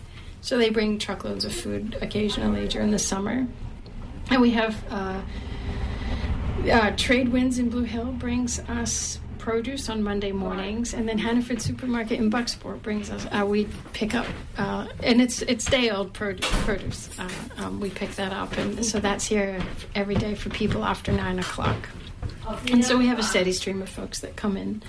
So 0.41 0.59
they 0.59 0.71
bring 0.71 0.99
truckloads 0.99 1.45
of 1.45 1.55
food 1.55 1.97
occasionally 2.03 2.69
during 2.69 2.91
the 2.91 2.99
summer, 2.99 3.47
and 4.31 4.41
we 4.43 4.51
have 4.51 4.85
uh, 4.91 5.21
uh, 6.71 6.91
Trade 6.97 7.31
Winds 7.31 7.59
in 7.59 7.71
Blue 7.71 7.85
Hill 7.85 8.13
brings 8.13 8.61
us 8.61 9.19
produce 9.45 9.91
on 9.91 10.03
Monday 10.03 10.33
mornings, 10.33 10.95
and 10.95 11.07
then 11.07 11.19
Hannaford 11.19 11.61
Supermarket 11.61 12.19
in 12.19 12.31
Bucksport 12.31 12.81
brings 12.81 13.11
us. 13.11 13.27
Uh, 13.31 13.45
we 13.45 13.69
pick 13.93 14.15
up, 14.15 14.27
uh, 14.57 14.87
and 15.03 15.21
it's 15.21 15.43
it's 15.43 15.67
day 15.67 15.91
old 15.91 16.15
produce. 16.15 16.49
produce. 16.65 17.11
Uh, 17.19 17.29
um, 17.59 17.79
we 17.79 17.91
pick 17.91 18.13
that 18.13 18.33
up, 18.33 18.57
and 18.57 18.83
so 18.85 19.01
that's 19.01 19.27
here 19.27 19.61
every 19.95 20.15
day 20.15 20.35
for 20.35 20.49
people 20.49 20.83
after 20.83 21.13
nine 21.13 21.39
o'clock. 21.39 21.91
And 22.71 22.85
so 22.85 22.97
we 22.97 23.07
have 23.07 23.19
a 23.19 23.23
steady 23.23 23.53
stream 23.53 23.83
of 23.83 23.89
folks 23.89 24.21
that 24.21 24.37
come 24.37 24.57
in 24.57 24.83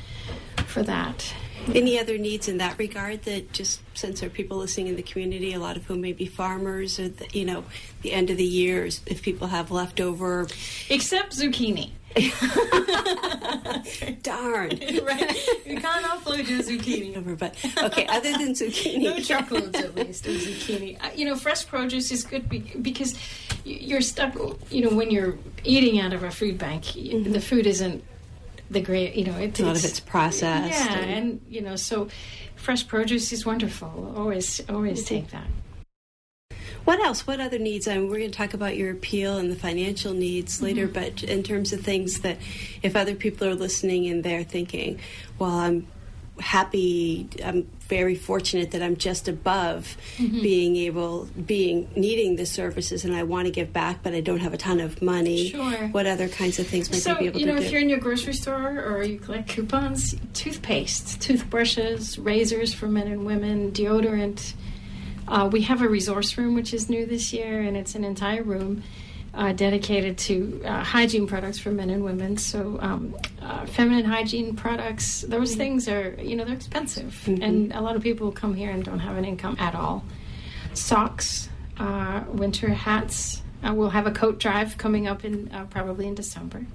for 0.68 0.84
that. 0.84 1.34
Any 1.74 2.00
other 2.00 2.18
needs 2.18 2.48
in 2.48 2.58
that 2.58 2.78
regard 2.78 3.24
that 3.24 3.52
just 3.52 3.82
since 3.96 4.20
there 4.20 4.28
are 4.28 4.32
people 4.32 4.58
listening 4.58 4.88
in 4.88 4.96
the 4.96 5.02
community, 5.02 5.54
a 5.54 5.60
lot 5.60 5.78
of 5.78 5.86
whom 5.86 6.02
may 6.02 6.14
be 6.14 6.28
farmers 6.28 7.00
or, 7.00 7.10
the, 7.10 7.28
you 7.32 7.46
know, 7.46 7.64
the 8.02 8.12
end 8.12 8.30
of 8.30 8.38
the 8.38 8.46
year, 8.46 8.86
if 8.86 9.24
people 9.24 9.48
have 9.48 9.72
leftover. 9.72 10.48
Except 10.90 11.36
zucchini. 11.36 11.92
Darn. 14.22 14.70
right. 14.70 15.48
You 15.66 15.80
can't 15.80 16.06
offload 16.06 16.48
your 16.48 16.60
zucchini. 16.60 17.18
Over, 17.18 17.36
but 17.36 17.56
okay, 17.84 18.06
other 18.08 18.32
than 18.32 18.54
zucchini. 18.54 19.04
no 19.04 19.20
truckloads 19.20 19.78
at 19.78 19.96
least 19.96 20.26
of 20.26 20.36
zucchini. 20.36 21.04
Uh, 21.04 21.10
you 21.16 21.26
know, 21.26 21.36
fresh 21.36 21.68
produce 21.68 22.12
is 22.12 22.24
good 22.24 22.48
because 22.82 23.16
you're 23.66 24.02
stuck, 24.02 24.34
you 24.70 24.84
know, 24.84 24.96
when 24.96 25.12
you're 25.12 25.38
eating 25.64 26.00
out 26.00 26.14
of 26.14 26.24
a 26.24 26.32
food 26.32 26.58
bank, 26.58 26.84
mm-hmm. 26.84 27.32
the 27.32 27.42
food 27.42 27.68
isn't 27.68 28.04
the 28.72 28.82
great, 28.82 29.16
you 29.16 29.26
know, 29.26 29.38
it, 29.38 29.60
a 29.60 29.66
lot 29.66 29.76
of 29.76 29.84
it's 29.84 30.00
processed. 30.00 30.72
Yeah, 30.72 30.96
and, 30.96 31.12
and, 31.12 31.42
you 31.50 31.62
know, 31.62 31.76
so 31.76 32.08
fresh 32.56 32.88
produce 32.88 33.34
is 33.34 33.46
wonderful. 33.46 34.14
Always, 34.16 34.62
always 34.70 35.04
mm-hmm. 35.04 35.16
take 35.16 35.32
that. 35.32 35.48
What 36.86 37.00
else? 37.00 37.28
What 37.28 37.40
other 37.40 37.60
needs? 37.60 37.88
I 37.88 37.98
mean, 37.98 38.10
we're 38.10 38.20
going 38.20 38.32
to 38.32 38.38
talk 38.38 38.54
about 38.54 38.78
your 38.78 38.92
appeal 38.92 39.38
and 39.38 39.52
the 39.52 39.56
financial 39.56 40.14
needs 40.14 40.56
mm-hmm. 40.56 40.66
later, 40.66 40.88
but 40.88 41.24
in 41.24 41.44
terms 41.44 41.74
of 41.74 41.82
things 41.82 42.22
that 42.22 42.38
if 42.82 42.96
other 42.96 43.16
people 43.16 43.48
are 43.48 43.56
listening 43.56 44.08
and 44.08 44.24
they're 44.24 44.44
thinking, 44.44 45.00
well, 45.40 45.52
I'm 45.52 45.88
happy 46.40 47.30
i'm 47.44 47.64
very 47.82 48.16
fortunate 48.16 48.72
that 48.72 48.82
i'm 48.82 48.98
just 48.98 49.28
above 49.28 49.96
mm-hmm. 50.18 50.42
being 50.42 50.76
able 50.76 51.26
being 51.46 51.90
needing 51.96 52.36
the 52.36 52.46
services 52.46 53.06
and 53.06 53.16
i 53.16 53.24
want 53.24 53.46
to 53.46 53.52
give 53.52 53.72
back 53.72 54.04
but 54.04 54.14
i 54.14 54.20
don't 54.20 54.40
have 54.40 54.54
a 54.54 54.58
ton 54.58 54.80
of 54.80 55.02
money 55.02 55.50
sure 55.50 55.88
what 55.90 56.06
other 56.06 56.28
kinds 56.28 56.60
of 56.60 56.68
things 56.68 56.92
might 56.92 57.00
so, 57.00 57.16
be 57.16 57.28
able 57.28 57.34
to 57.34 57.40
do? 57.40 57.40
you 57.40 57.46
know 57.46 57.58
to 57.58 57.66
if 57.66 57.72
you're 57.72 57.82
in 57.82 57.90
your 57.90 58.00
grocery 58.00 58.34
store 58.34 58.84
or 58.84 59.02
you 59.04 59.18
collect 59.18 59.48
coupons 59.48 60.16
toothpaste 60.34 61.22
toothbrushes 61.22 62.20
razors 62.20 62.74
for 62.74 62.88
men 62.88 63.08
and 63.08 63.26
women 63.26 63.72
deodorant 63.72 64.54
uh, 65.28 65.50
we 65.52 65.62
have 65.64 65.82
a 65.82 65.88
resource 65.88 66.38
room 66.38 66.56
which 66.56 66.74
is 66.74 66.90
new 66.90 67.06
this 67.06 67.34
year, 67.34 67.62
and 67.62 67.76
it's 67.76 67.96
an 67.96 68.04
entire 68.04 68.44
room 68.44 68.84
uh, 69.34 69.52
dedicated 69.54 70.18
to 70.18 70.62
uh, 70.66 70.84
hygiene 70.84 71.28
products 71.28 71.60
for 71.60 71.72
men 71.72 71.90
and 71.90 72.04
women. 72.04 72.38
So, 72.38 72.78
um, 72.82 73.16
uh, 73.42 73.66
feminine 73.66 74.06
hygiene 74.06 74.56
products, 74.56 75.22
those 75.22 75.52
mm-hmm. 75.52 75.60
things 75.60 75.90
are, 75.90 76.16
you 76.22 76.36
know, 76.36 76.46
they're 76.46 76.56
expensive, 76.56 77.22
mm-hmm. 77.26 77.44
and 77.44 77.74
a 77.74 77.82
lot 77.82 77.96
of 77.96 78.02
people 78.02 78.32
come 78.32 78.54
here 78.54 78.72
and 78.72 78.84
don't 78.84 79.00
have 79.00 79.18
an 79.18 79.26
income 79.26 79.58
at 79.60 79.76
all. 79.76 80.04
Socks, 80.74 81.50
uh, 81.78 82.24
winter 82.30 82.70
hats. 82.70 83.42
Uh, 83.64 83.74
we'll 83.74 83.90
have 83.90 84.08
a 84.08 84.12
coat 84.12 84.40
drive 84.40 84.78
coming 84.78 85.08
up 85.08 85.26
in 85.26 85.50
probably 85.70 86.08
in 86.08 86.16
December 86.16 86.66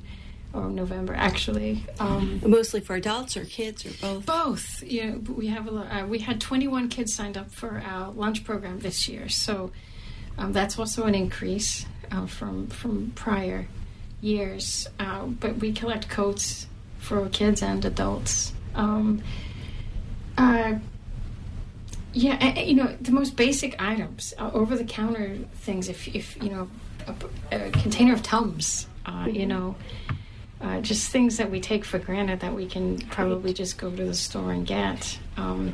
or 0.53 0.69
November 0.69 1.15
actually. 1.15 1.85
Um, 1.99 2.41
Mostly 2.45 2.81
for 2.81 2.97
adults 2.97 3.37
or 3.37 3.45
kids 3.45 3.85
or 3.87 3.91
both. 4.01 4.27
Both. 4.27 4.83
Yeah, 4.83 5.17
we 5.17 5.47
have 5.49 5.69
a, 5.69 6.03
uh, 6.03 6.07
we 6.07 6.19
had 6.19 6.41
21 6.41 6.89
kids 6.89 7.15
signed 7.15 7.37
up 7.37 7.51
for 7.51 7.83
our 7.85 8.11
lunch 8.11 8.45
program 8.45 8.81
this 8.81 9.09
year, 9.09 9.29
so 9.29 9.71
um, 10.39 10.53
that's 10.53 10.79
also 10.79 11.05
an 11.05 11.15
increase 11.15 11.87
uh, 12.11 12.27
from 12.27 12.67
from 12.69 13.13
prior 13.15 13.69
years. 14.21 14.89
Uh, 14.99 15.27
but 15.27 15.57
we 15.57 15.73
collect 15.73 16.09
coats 16.09 16.67
for 16.99 17.29
kids 17.29 17.63
and 17.63 17.85
adults. 17.85 18.53
Um, 18.75 19.23
uh, 20.37 20.75
yeah, 22.13 22.59
you 22.59 22.75
know 22.75 22.97
the 23.01 23.13
most 23.13 23.37
basic 23.37 23.81
items, 23.81 24.35
uh, 24.39 24.51
over 24.53 24.77
the 24.77 24.85
counter 24.85 25.39
things. 25.55 25.89
If 25.89 26.09
if 26.15 26.43
you 26.43 26.51
know 26.51 26.71
a, 27.07 27.67
a 27.67 27.71
container 27.71 28.13
of 28.13 28.23
Tums, 28.23 28.89
uh, 29.07 29.27
you 29.27 29.41
mm-hmm. 29.41 29.49
know 29.49 29.77
uh, 30.61 30.81
just 30.81 31.11
things 31.11 31.37
that 31.39 31.51
we 31.51 31.61
take 31.61 31.85
for 31.85 31.99
granted 31.99 32.41
that 32.41 32.55
we 32.55 32.67
can 32.67 32.99
probably 33.09 33.53
just 33.53 33.79
go 33.79 33.91
to 33.91 34.05
the 34.05 34.15
store 34.15 34.53
and 34.53 34.67
get. 34.67 35.19
Um, 35.37 35.73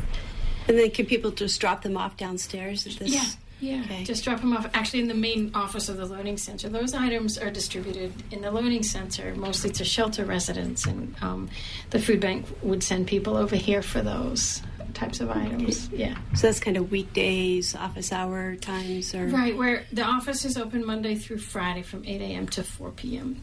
and 0.69 0.79
then 0.79 0.91
can 0.91 1.07
people 1.07 1.31
just 1.31 1.61
drop 1.61 1.83
them 1.83 1.97
off 1.97 2.17
downstairs 2.17 2.87
at 2.87 2.95
this? 2.95 3.15
Yeah. 3.15 3.25
Yeah, 3.59 3.81
okay. 3.87 4.05
just 4.05 4.23
drop 4.23 4.41
them 4.41 4.55
off 4.55 4.69
actually 4.75 5.01
in 5.01 5.09
the 5.09 5.15
main 5.15 5.51
office 5.55 5.89
of 5.89 5.97
the 5.97 6.05
learning 6.05 6.37
center. 6.37 6.69
Those 6.69 6.93
items 6.93 7.39
are 7.39 7.51
distributed 7.51 8.13
in 8.31 8.43
the 8.43 8.51
learning 8.51 8.83
center 8.83 9.35
mostly 9.35 9.71
to 9.71 9.85
shelter 9.85 10.27
residents, 10.27 10.85
and 10.85 11.15
um, 11.23 11.49
the 11.89 11.99
food 11.99 12.21
bank 12.21 12.45
would 12.63 12.83
send 12.83 13.07
people 13.07 13.35
over 13.35 13.57
here 13.57 13.81
for 13.81 14.03
those 14.03 14.61
types 14.93 15.21
of 15.21 15.31
items. 15.31 15.89
Okay. 15.89 15.97
Yeah. 16.09 16.19
So 16.35 16.49
that's 16.49 16.61
kind 16.61 16.77
of 16.77 16.91
weekdays, 16.91 17.75
office 17.75 18.13
hour 18.13 18.57
times, 18.57 19.15
or 19.15 19.27
right 19.29 19.57
where 19.57 19.85
the 19.91 20.03
office 20.03 20.45
is 20.45 20.59
open 20.59 20.85
Monday 20.85 21.15
through 21.15 21.39
Friday 21.39 21.83
from 21.83 22.05
8 22.05 22.21
a.m. 22.21 22.49
to 22.49 22.63
4 22.63 22.91
p.m. 22.91 23.43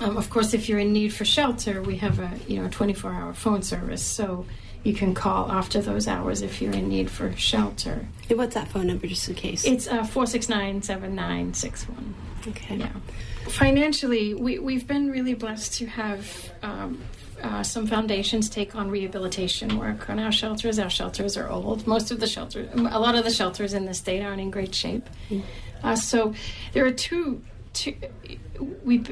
Um, 0.00 0.16
of 0.16 0.28
course, 0.30 0.52
if 0.52 0.68
you're 0.68 0.78
in 0.78 0.92
need 0.92 1.12
for 1.14 1.24
shelter, 1.24 1.82
we 1.82 1.96
have 1.96 2.18
a 2.18 2.30
you 2.46 2.60
know 2.60 2.68
24-hour 2.68 3.32
phone 3.34 3.62
service, 3.62 4.02
so 4.02 4.46
you 4.84 4.94
can 4.94 5.14
call 5.14 5.50
after 5.50 5.80
those 5.80 6.06
hours 6.06 6.42
if 6.42 6.60
you're 6.60 6.72
in 6.72 6.88
need 6.88 7.10
for 7.10 7.34
shelter. 7.36 8.06
And 8.28 8.38
what's 8.38 8.54
that 8.54 8.68
phone 8.68 8.86
number, 8.86 9.06
just 9.06 9.28
in 9.28 9.34
case? 9.34 9.64
It's 9.64 9.88
uh, 9.88 10.04
four 10.04 10.26
six 10.26 10.48
nine 10.48 10.82
seven 10.82 11.14
nine 11.14 11.54
six 11.54 11.88
one. 11.88 12.14
Okay. 12.46 12.76
Yeah. 12.76 12.92
Financially, 13.48 14.34
we 14.34 14.58
we've 14.58 14.86
been 14.86 15.10
really 15.10 15.34
blessed 15.34 15.74
to 15.78 15.86
have. 15.86 16.52
Um, 16.62 17.02
uh, 17.42 17.62
some 17.62 17.86
foundations 17.86 18.48
take 18.48 18.74
on 18.74 18.90
rehabilitation 18.90 19.78
work 19.78 20.08
on 20.08 20.18
our 20.18 20.32
shelters. 20.32 20.78
Our 20.78 20.88
shelters 20.88 21.36
are 21.36 21.50
old. 21.50 21.86
Most 21.86 22.10
of 22.10 22.18
the 22.18 22.26
shelters, 22.26 22.66
a 22.74 22.98
lot 22.98 23.14
of 23.14 23.24
the 23.24 23.30
shelters 23.30 23.74
in 23.74 23.84
the 23.84 23.92
state 23.92 24.22
aren't 24.22 24.40
in 24.40 24.50
great 24.50 24.74
shape. 24.74 25.08
Mm. 25.28 25.42
Uh, 25.82 25.96
so 25.96 26.32
there 26.72 26.86
are 26.86 26.90
two, 26.90 27.42
two 27.74 27.94
we 28.82 29.04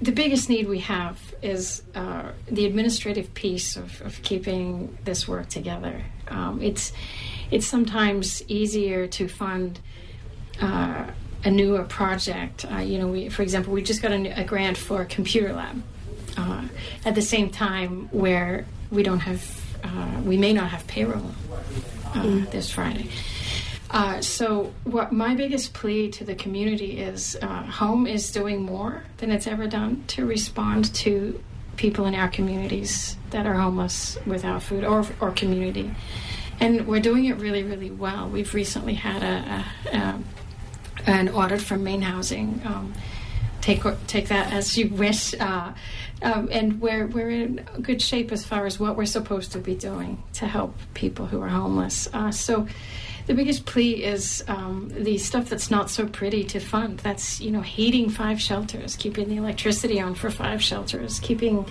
the 0.00 0.12
biggest 0.12 0.48
need 0.48 0.68
we 0.68 0.78
have 0.80 1.18
is 1.42 1.82
uh, 1.94 2.30
the 2.50 2.66
administrative 2.66 3.34
piece 3.34 3.76
of, 3.76 4.00
of, 4.02 4.22
keeping 4.22 4.96
this 5.04 5.26
work 5.26 5.48
together. 5.48 6.04
Um, 6.28 6.62
it's 6.62 6.92
it's 7.50 7.66
sometimes 7.66 8.42
easier 8.48 9.06
to 9.08 9.28
fund 9.28 9.80
uh, 10.60 11.06
a 11.44 11.50
newer 11.50 11.82
project. 11.84 12.64
Uh, 12.70 12.78
you 12.78 12.98
know, 12.98 13.08
we, 13.08 13.28
for 13.28 13.42
example, 13.42 13.72
we 13.72 13.82
just 13.82 14.02
got 14.02 14.12
a, 14.12 14.40
a 14.40 14.44
grant 14.44 14.76
for 14.76 15.02
a 15.02 15.06
computer 15.06 15.52
lab. 15.52 15.82
Uh, 16.36 16.64
at 17.04 17.16
the 17.16 17.22
same 17.22 17.50
time, 17.50 18.08
where 18.12 18.66
we 18.90 19.02
don't 19.02 19.20
have, 19.20 19.78
uh, 19.82 20.20
we 20.22 20.36
may 20.36 20.52
not 20.52 20.70
have 20.70 20.86
payroll 20.86 21.32
mm. 22.12 22.48
this 22.52 22.70
Friday. 22.70 23.08
Uh, 23.90 24.20
so, 24.20 24.72
what 24.84 25.12
my 25.12 25.34
biggest 25.34 25.72
plea 25.72 26.10
to 26.10 26.24
the 26.24 26.34
community 26.34 26.98
is 26.98 27.36
uh, 27.40 27.62
Home 27.64 28.06
is 28.06 28.30
doing 28.30 28.62
more 28.62 29.04
than 29.16 29.30
it's 29.30 29.46
ever 29.46 29.66
done 29.66 30.04
to 30.08 30.26
respond 30.26 30.92
to 30.96 31.42
people 31.76 32.04
in 32.04 32.14
our 32.14 32.28
communities 32.28 33.16
that 33.30 33.46
are 33.46 33.54
homeless 33.54 34.18
without 34.26 34.62
food 34.62 34.84
or, 34.84 35.06
or 35.20 35.30
community. 35.30 35.90
And 36.60 36.86
we're 36.86 37.00
doing 37.00 37.26
it 37.26 37.34
really, 37.34 37.62
really 37.62 37.90
well. 37.90 38.28
We've 38.28 38.52
recently 38.52 38.94
had 38.94 39.22
a, 39.22 39.64
a, 39.92 39.96
a 39.96 40.24
an 41.06 41.28
audit 41.30 41.62
from 41.62 41.84
Maine 41.84 42.02
Housing. 42.02 42.60
Um, 42.64 42.92
take 43.60 43.82
take 44.06 44.28
that 44.28 44.52
as 44.52 44.76
you 44.76 44.88
wish. 44.88 45.34
Uh, 45.38 45.72
um, 46.20 46.48
and 46.50 46.80
we're 46.80 47.06
we're 47.06 47.30
in 47.30 47.66
good 47.80 48.02
shape 48.02 48.32
as 48.32 48.44
far 48.44 48.66
as 48.66 48.78
what 48.78 48.96
we're 48.96 49.06
supposed 49.06 49.52
to 49.52 49.58
be 49.58 49.74
doing 49.74 50.22
to 50.34 50.46
help 50.46 50.76
people 50.94 51.26
who 51.26 51.40
are 51.40 51.48
homeless. 51.48 52.08
Uh, 52.12 52.30
so 52.32 52.66
the 53.28 53.34
biggest 53.34 53.66
plea 53.66 54.02
is 54.02 54.42
um, 54.48 54.90
the 54.90 55.18
stuff 55.18 55.50
that's 55.50 55.70
not 55.70 55.90
so 55.90 56.08
pretty 56.08 56.44
to 56.44 56.60
fund. 56.60 56.98
That's 57.00 57.40
you 57.42 57.50
know 57.50 57.60
heating 57.60 58.08
five 58.08 58.40
shelters, 58.40 58.96
keeping 58.96 59.28
the 59.28 59.36
electricity 59.36 60.00
on 60.00 60.14
for 60.14 60.30
five 60.30 60.62
shelters, 60.62 61.20
keeping 61.20 61.66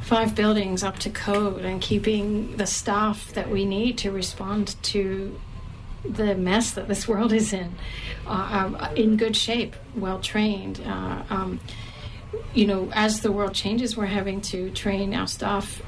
five 0.00 0.34
buildings 0.34 0.82
up 0.82 0.98
to 0.98 1.10
code, 1.10 1.64
and 1.64 1.80
keeping 1.80 2.56
the 2.56 2.66
staff 2.66 3.32
that 3.34 3.48
we 3.48 3.64
need 3.64 3.98
to 3.98 4.10
respond 4.10 4.74
to 4.82 5.40
the 6.04 6.34
mess 6.34 6.72
that 6.72 6.88
this 6.88 7.06
world 7.06 7.32
is 7.32 7.52
in 7.52 7.72
uh, 8.26 8.76
uh, 8.80 8.92
in 8.96 9.16
good 9.16 9.36
shape, 9.36 9.76
well 9.94 10.18
trained. 10.18 10.80
Uh, 10.84 11.22
um, 11.30 11.60
you 12.52 12.66
know, 12.66 12.90
as 12.94 13.20
the 13.20 13.30
world 13.30 13.54
changes, 13.54 13.96
we're 13.96 14.06
having 14.06 14.40
to 14.40 14.70
train 14.70 15.14
our 15.14 15.28
staff 15.28 15.80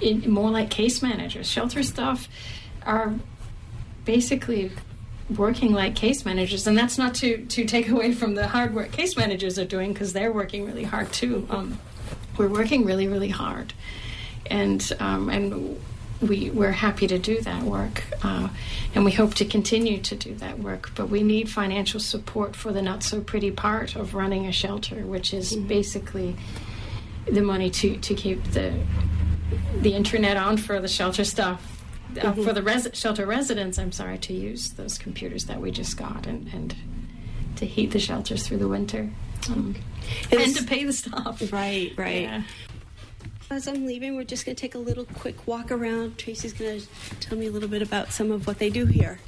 in 0.00 0.28
more 0.28 0.50
like 0.50 0.70
case 0.70 1.02
managers. 1.02 1.48
Shelter 1.48 1.84
staff 1.84 2.28
are 2.84 3.14
basically 4.04 4.70
working 5.36 5.72
like 5.72 5.94
case 5.94 6.24
managers 6.24 6.66
and 6.66 6.76
that's 6.76 6.98
not 6.98 7.14
to 7.14 7.44
to 7.46 7.64
take 7.64 7.88
away 7.88 8.12
from 8.12 8.34
the 8.34 8.46
hard 8.48 8.74
work 8.74 8.92
case 8.92 9.16
managers 9.16 9.58
are 9.58 9.64
doing 9.64 9.92
because 9.92 10.12
they're 10.12 10.32
working 10.32 10.66
really 10.66 10.84
hard 10.84 11.10
too 11.12 11.46
um, 11.50 11.78
we're 12.36 12.48
working 12.48 12.84
really 12.84 13.08
really 13.08 13.30
hard 13.30 13.72
and 14.46 14.92
um, 15.00 15.30
and 15.30 15.80
we 16.20 16.50
we're 16.50 16.72
happy 16.72 17.06
to 17.06 17.18
do 17.18 17.40
that 17.40 17.62
work 17.62 18.04
uh, 18.22 18.48
and 18.94 19.04
we 19.04 19.12
hope 19.12 19.32
to 19.32 19.46
continue 19.46 19.98
to 19.98 20.14
do 20.14 20.34
that 20.34 20.58
work 20.58 20.90
but 20.94 21.08
we 21.08 21.22
need 21.22 21.48
financial 21.48 21.98
support 21.98 22.54
for 22.54 22.70
the 22.70 22.82
not 22.82 23.02
so 23.02 23.20
pretty 23.20 23.50
part 23.50 23.96
of 23.96 24.14
running 24.14 24.46
a 24.46 24.52
shelter 24.52 25.06
which 25.06 25.32
is 25.32 25.52
mm-hmm. 25.52 25.66
basically 25.66 26.36
the 27.26 27.40
money 27.40 27.70
to 27.70 27.96
to 27.96 28.14
keep 28.14 28.42
the 28.50 28.74
the 29.80 29.94
internet 29.94 30.36
on 30.36 30.56
for 30.56 30.80
the 30.80 30.88
shelter 30.88 31.24
stuff. 31.24 31.73
Uh, 32.18 32.32
Mm-hmm. 32.32 32.44
For 32.44 32.52
the 32.52 32.62
res- 32.62 32.88
shelter 32.94 33.26
residents, 33.26 33.78
I'm 33.78 33.92
sorry 33.92 34.18
to 34.18 34.32
use 34.32 34.70
those 34.70 34.98
computers 34.98 35.44
that 35.46 35.60
we 35.60 35.70
just 35.70 35.96
got 35.96 36.26
and, 36.26 36.48
and 36.52 36.74
to 37.56 37.66
heat 37.66 37.90
the 37.92 37.98
shelters 37.98 38.46
through 38.46 38.58
the 38.58 38.68
winter, 38.68 39.10
um, 39.50 39.74
And 40.30 40.40
and 40.40 40.56
to 40.56 40.64
pay 40.64 40.84
the 40.84 40.92
staff. 40.92 41.52
Right, 41.52 41.92
right. 41.96 42.22
Yeah. 42.22 42.42
As 43.50 43.68
I'm 43.68 43.86
leaving, 43.86 44.16
we're 44.16 44.24
just 44.24 44.44
going 44.46 44.56
to 44.56 44.60
take 44.60 44.74
a 44.74 44.78
little 44.78 45.04
quick 45.04 45.46
walk 45.46 45.70
around. 45.70 46.16
Tracy's 46.18 46.52
going 46.52 46.80
to 46.80 46.86
tell 47.20 47.36
me 47.38 47.46
a 47.46 47.50
little 47.50 47.68
bit 47.68 47.82
about 47.82 48.10
some 48.12 48.30
of 48.32 48.46
what 48.46 48.58
they 48.58 48.70
do 48.70 48.86
here. 48.86 49.18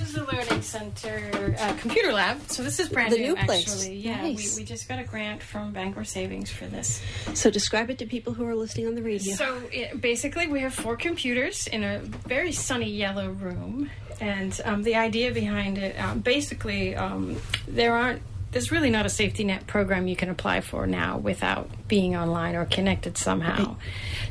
Is 0.00 0.12
the 0.14 0.24
Learning 0.24 0.62
Center 0.62 1.54
uh, 1.60 1.74
computer 1.74 2.12
lab. 2.12 2.40
So 2.48 2.62
this 2.62 2.80
is 2.80 2.88
brand 2.88 3.12
The 3.12 3.18
new, 3.18 3.36
place. 3.36 3.68
actually. 3.68 3.96
Yeah, 3.96 4.22
Nice. 4.22 4.56
we, 4.56 4.62
we 4.62 4.66
just 4.66 4.88
got 4.88 4.98
a 4.98 5.04
grant 5.04 5.42
from 5.42 5.72
Bangor 5.72 6.04
Savings 6.04 6.50
for 6.50 6.66
this. 6.66 7.02
So 7.34 7.50
describe 7.50 7.90
it 7.90 7.98
to 7.98 8.06
people 8.06 8.32
who 8.32 8.44
are 8.46 8.54
listening 8.54 8.86
on 8.86 8.94
the 8.94 9.02
radio. 9.02 9.34
So 9.34 9.60
it, 9.70 10.00
basically, 10.00 10.46
we 10.46 10.60
have 10.60 10.74
four 10.74 10.96
computers 10.96 11.66
in 11.66 11.84
a 11.84 11.98
very 12.00 12.52
sunny 12.52 12.90
yellow 12.90 13.30
room, 13.30 13.90
and 14.20 14.58
um, 14.64 14.82
the 14.82 14.96
idea 14.96 15.32
behind 15.32 15.76
it, 15.78 15.98
um, 16.00 16.20
basically, 16.20 16.96
um, 16.96 17.36
there 17.68 17.94
aren't. 17.94 18.22
There's 18.52 18.72
really 18.72 18.90
not 18.90 19.06
a 19.06 19.08
safety 19.08 19.44
net 19.44 19.68
program 19.68 20.08
you 20.08 20.16
can 20.16 20.28
apply 20.28 20.62
for 20.62 20.84
now 20.84 21.18
without 21.18 21.70
being 21.86 22.16
online 22.16 22.56
or 22.56 22.64
connected 22.64 23.16
somehow. 23.16 23.76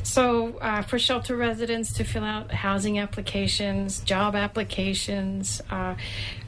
So, 0.03 0.57
uh, 0.59 0.81
for 0.81 0.97
shelter 0.97 1.35
residents 1.35 1.93
to 1.93 2.03
fill 2.03 2.23
out 2.23 2.51
housing 2.51 2.99
applications, 2.99 3.99
job 3.99 4.35
applications, 4.35 5.61
uh, 5.69 5.95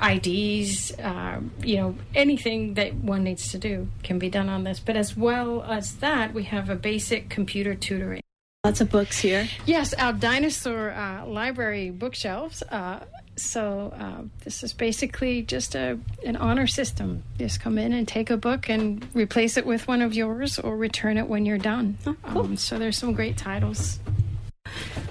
IDs, 0.01 0.91
uh, 0.99 1.41
you 1.63 1.77
know, 1.77 1.95
anything 2.15 2.75
that 2.75 2.95
one 2.95 3.23
needs 3.23 3.51
to 3.51 3.57
do 3.57 3.87
can 4.03 4.19
be 4.19 4.29
done 4.29 4.49
on 4.49 4.63
this. 4.63 4.79
But 4.79 4.97
as 4.97 5.15
well 5.15 5.63
as 5.63 5.95
that, 5.97 6.33
we 6.33 6.43
have 6.45 6.69
a 6.69 6.75
basic 6.75 7.29
computer 7.29 7.75
tutoring. 7.75 8.21
Lots 8.63 8.79
of 8.79 8.91
books 8.91 9.17
here. 9.17 9.47
Yes, 9.65 9.95
our 9.95 10.13
dinosaur 10.13 10.91
uh, 10.91 11.25
library 11.25 11.89
bookshelves. 11.89 12.61
Uh, 12.61 12.99
so 13.35 13.91
uh, 13.99 14.21
this 14.43 14.61
is 14.61 14.71
basically 14.71 15.41
just 15.41 15.73
a 15.73 15.97
an 16.23 16.35
honor 16.35 16.67
system. 16.67 17.23
Just 17.39 17.59
come 17.59 17.79
in 17.79 17.91
and 17.91 18.07
take 18.07 18.29
a 18.29 18.37
book 18.37 18.69
and 18.69 19.03
replace 19.15 19.57
it 19.57 19.65
with 19.65 19.87
one 19.87 20.03
of 20.03 20.13
yours, 20.13 20.59
or 20.59 20.77
return 20.77 21.17
it 21.17 21.27
when 21.27 21.43
you're 21.43 21.57
done. 21.57 21.97
um, 22.23 22.55
so 22.55 22.77
there's 22.77 22.99
some 22.99 23.13
great 23.13 23.35
titles. 23.35 23.99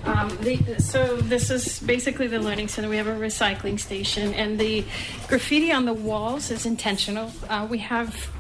Um, 0.04 0.28
the, 0.42 0.78
so 0.78 1.16
this 1.16 1.50
is 1.50 1.80
basically 1.80 2.28
the 2.28 2.38
learning 2.38 2.68
center. 2.68 2.88
We 2.88 2.98
have 2.98 3.08
a 3.08 3.18
recycling 3.18 3.80
station, 3.80 4.32
and 4.32 4.60
the 4.60 4.84
graffiti 5.26 5.72
on 5.72 5.86
the 5.86 5.92
walls 5.92 6.52
is 6.52 6.66
intentional. 6.66 7.32
Uh, 7.48 7.66
we 7.68 7.78
have 7.78 8.30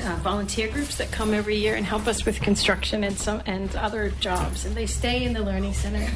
uh, 0.00 0.16
volunteer 0.22 0.68
groups 0.68 0.96
that 0.96 1.10
come 1.12 1.32
every 1.34 1.56
year 1.56 1.74
and 1.74 1.84
help 1.86 2.06
us 2.06 2.24
with 2.24 2.40
construction 2.40 3.04
and 3.04 3.16
some 3.18 3.42
and 3.46 3.74
other 3.76 4.10
jobs, 4.20 4.64
and 4.64 4.74
they 4.74 4.86
stay 4.86 5.24
in 5.24 5.32
the 5.32 5.42
learning 5.42 5.72
center. 5.74 6.06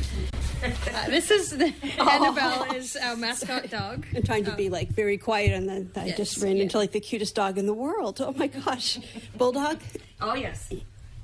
Uh, 0.63 1.07
this 1.07 1.31
is 1.31 1.51
the, 1.51 1.73
Annabelle 2.01 2.75
is 2.75 2.97
our 2.97 3.15
mascot 3.17 3.71
dog. 3.71 4.05
I'm 4.17 4.23
trying 4.25 4.45
to 4.47 4.55
be 4.57 4.69
like 4.71 4.89
very 4.89 5.17
quiet, 5.17 5.53
and 5.53 5.69
then 5.69 5.91
I 5.97 6.07
Yes, 6.07 6.17
just 6.17 6.43
ran 6.43 6.57
yeah. 6.57 6.65
into 6.65 6.79
like 6.79 6.91
the 6.93 7.01
cutest 7.01 7.35
dog 7.37 7.59
in 7.59 7.67
the 7.67 7.75
world. 7.75 8.21
Oh 8.21 8.33
my 8.33 8.49
gosh, 8.49 8.99
bulldog. 9.37 9.79
Oh 10.21 10.35
yes, 10.35 10.69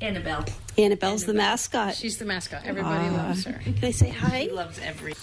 Annabelle. 0.00 0.44
Annabelle's 0.78 1.24
the 1.24 1.35
mascot. 1.35 1.94
She's 1.96 2.18
the 2.18 2.24
mascot. 2.24 2.62
Everybody 2.64 3.09
Ah. 3.09 3.16
loves 3.26 3.44
her. 3.44 3.54
Can 3.64 3.76
I 3.85 3.90
say 3.90 4.11
hi? 4.11 4.44
She 4.44 4.50
loves 4.52 4.78
every. 4.78 5.14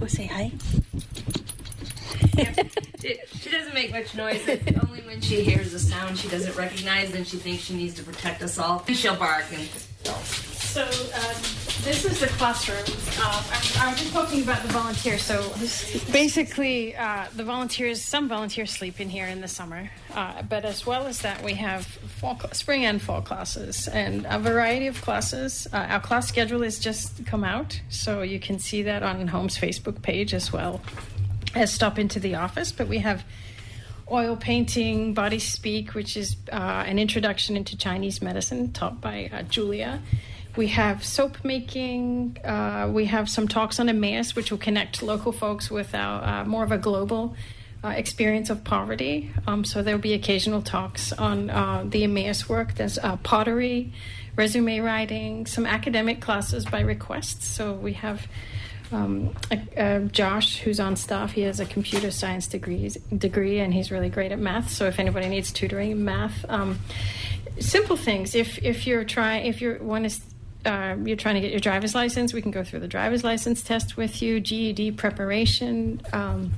Oh, 0.00 0.06
say 0.06 0.26
hi. 0.26 0.52
She, 3.02 3.50
doesn't 3.50 3.74
make 3.74 3.90
much 3.90 4.14
noise. 4.14 4.48
Only 4.48 5.00
when 5.00 5.20
she 5.20 5.42
hears 5.42 5.74
a 5.74 5.80
sound 5.80 6.16
she 6.16 6.28
doesn't 6.28 6.56
recognize, 6.56 7.12
and 7.14 7.26
she 7.26 7.36
thinks 7.36 7.64
she 7.64 7.74
needs 7.74 7.94
to 7.94 8.04
protect 8.04 8.42
us 8.42 8.58
all. 8.58 8.84
She'll 8.86 9.16
bark 9.16 9.44
and. 9.52 9.68
So 10.72 10.84
um, 10.84 11.42
this 11.82 12.04
is 12.04 12.20
the 12.20 12.28
classroom. 12.28 12.78
Uh, 13.18 13.42
I, 13.50 13.86
I 13.86 13.90
was 13.90 14.00
just 14.00 14.12
talking 14.12 14.42
about 14.42 14.62
the 14.62 14.68
volunteers. 14.68 15.22
So 15.22 15.52
basically, 16.12 16.96
uh, 16.96 17.26
the 17.36 17.44
volunteers. 17.44 18.00
Some 18.00 18.28
volunteers 18.28 18.70
sleep 18.70 19.00
in 19.00 19.10
here 19.10 19.26
in 19.26 19.40
the 19.40 19.48
summer, 19.48 19.90
uh, 20.14 20.42
but 20.42 20.64
as 20.64 20.86
well 20.86 21.06
as 21.06 21.20
that, 21.20 21.42
we 21.42 21.54
have 21.54 21.84
fall, 21.84 22.40
spring 22.52 22.84
and 22.86 23.02
fall 23.02 23.20
classes 23.20 23.86
and 23.88 24.26
a 24.30 24.38
variety 24.38 24.86
of 24.86 25.02
classes. 25.02 25.66
Uh, 25.72 25.76
our 25.76 26.00
class 26.00 26.28
schedule 26.28 26.62
has 26.62 26.78
just 26.78 27.26
come 27.26 27.44
out, 27.44 27.78
so 27.90 28.22
you 28.22 28.40
can 28.40 28.58
see 28.58 28.82
that 28.84 29.02
on 29.02 29.28
Home's 29.28 29.58
Facebook 29.58 30.00
page 30.02 30.32
as 30.32 30.52
well 30.52 30.80
as 31.54 31.72
stop 31.72 31.98
into 31.98 32.20
the 32.20 32.34
office. 32.34 32.72
But 32.72 32.88
we 32.88 32.98
have 32.98 33.24
oil 34.10 34.36
painting, 34.36 35.14
body 35.14 35.38
speak, 35.38 35.94
which 35.94 36.16
is 36.16 36.36
uh, 36.52 36.84
an 36.86 36.98
introduction 36.98 37.56
into 37.56 37.76
Chinese 37.76 38.20
medicine 38.20 38.72
taught 38.72 39.00
by 39.00 39.30
uh, 39.32 39.42
Julia. 39.42 40.00
We 40.54 40.68
have 40.68 41.02
soap 41.02 41.44
making. 41.44 42.36
Uh, 42.44 42.90
we 42.92 43.06
have 43.06 43.30
some 43.30 43.48
talks 43.48 43.80
on 43.80 43.88
Emmaus, 43.88 44.36
which 44.36 44.50
will 44.50 44.58
connect 44.58 45.02
local 45.02 45.32
folks 45.32 45.70
with 45.70 45.94
our 45.94 46.22
uh, 46.22 46.44
more 46.44 46.62
of 46.62 46.72
a 46.72 46.78
global 46.78 47.34
uh, 47.82 47.88
experience 47.88 48.50
of 48.50 48.62
poverty. 48.62 49.30
Um, 49.46 49.64
so 49.64 49.82
there'll 49.82 50.00
be 50.00 50.12
occasional 50.12 50.60
talks 50.60 51.12
on 51.12 51.48
uh, 51.48 51.84
the 51.88 52.04
Emmaus 52.04 52.50
work. 52.50 52.74
There's 52.74 52.98
pottery, 53.22 53.92
resume 54.36 54.80
writing, 54.80 55.46
some 55.46 55.64
academic 55.64 56.20
classes 56.20 56.66
by 56.66 56.80
request. 56.80 57.42
So 57.42 57.72
we 57.72 57.94
have 57.94 58.26
um, 58.92 59.34
uh, 59.76 60.00
Josh, 60.00 60.58
who's 60.58 60.78
on 60.78 60.96
staff, 60.96 61.32
he 61.32 61.42
has 61.42 61.60
a 61.60 61.66
computer 61.66 62.10
science 62.10 62.46
degree, 62.46 63.58
and 63.60 63.72
he's 63.72 63.90
really 63.90 64.10
great 64.10 64.32
at 64.32 64.38
math. 64.38 64.70
So 64.70 64.86
if 64.86 64.98
anybody 64.98 65.28
needs 65.28 65.50
tutoring 65.50 65.92
in 65.92 66.04
math, 66.04 66.44
um, 66.48 66.78
simple 67.58 67.96
things. 67.96 68.34
If 68.34 68.58
if 68.62 68.86
you're 68.86 69.04
trying, 69.04 69.46
if 69.46 69.60
you're 69.60 69.78
one 69.78 70.04
is 70.04 70.20
uh, 70.64 70.96
you're 71.04 71.16
trying 71.16 71.36
to 71.36 71.40
get 71.40 71.50
your 71.50 71.60
driver's 71.60 71.94
license, 71.94 72.32
we 72.32 72.42
can 72.42 72.50
go 72.50 72.62
through 72.62 72.80
the 72.80 72.88
driver's 72.88 73.24
license 73.24 73.62
test 73.62 73.96
with 73.96 74.22
you. 74.22 74.40
GED 74.40 74.92
preparation. 74.92 76.00
Um, 76.12 76.52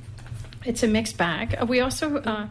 it's 0.65 0.83
a 0.83 0.87
mixed 0.87 1.17
bag. 1.17 1.55
Uh, 1.59 1.65
We 1.65 1.79
also 1.79 2.17
uh, 2.17 2.47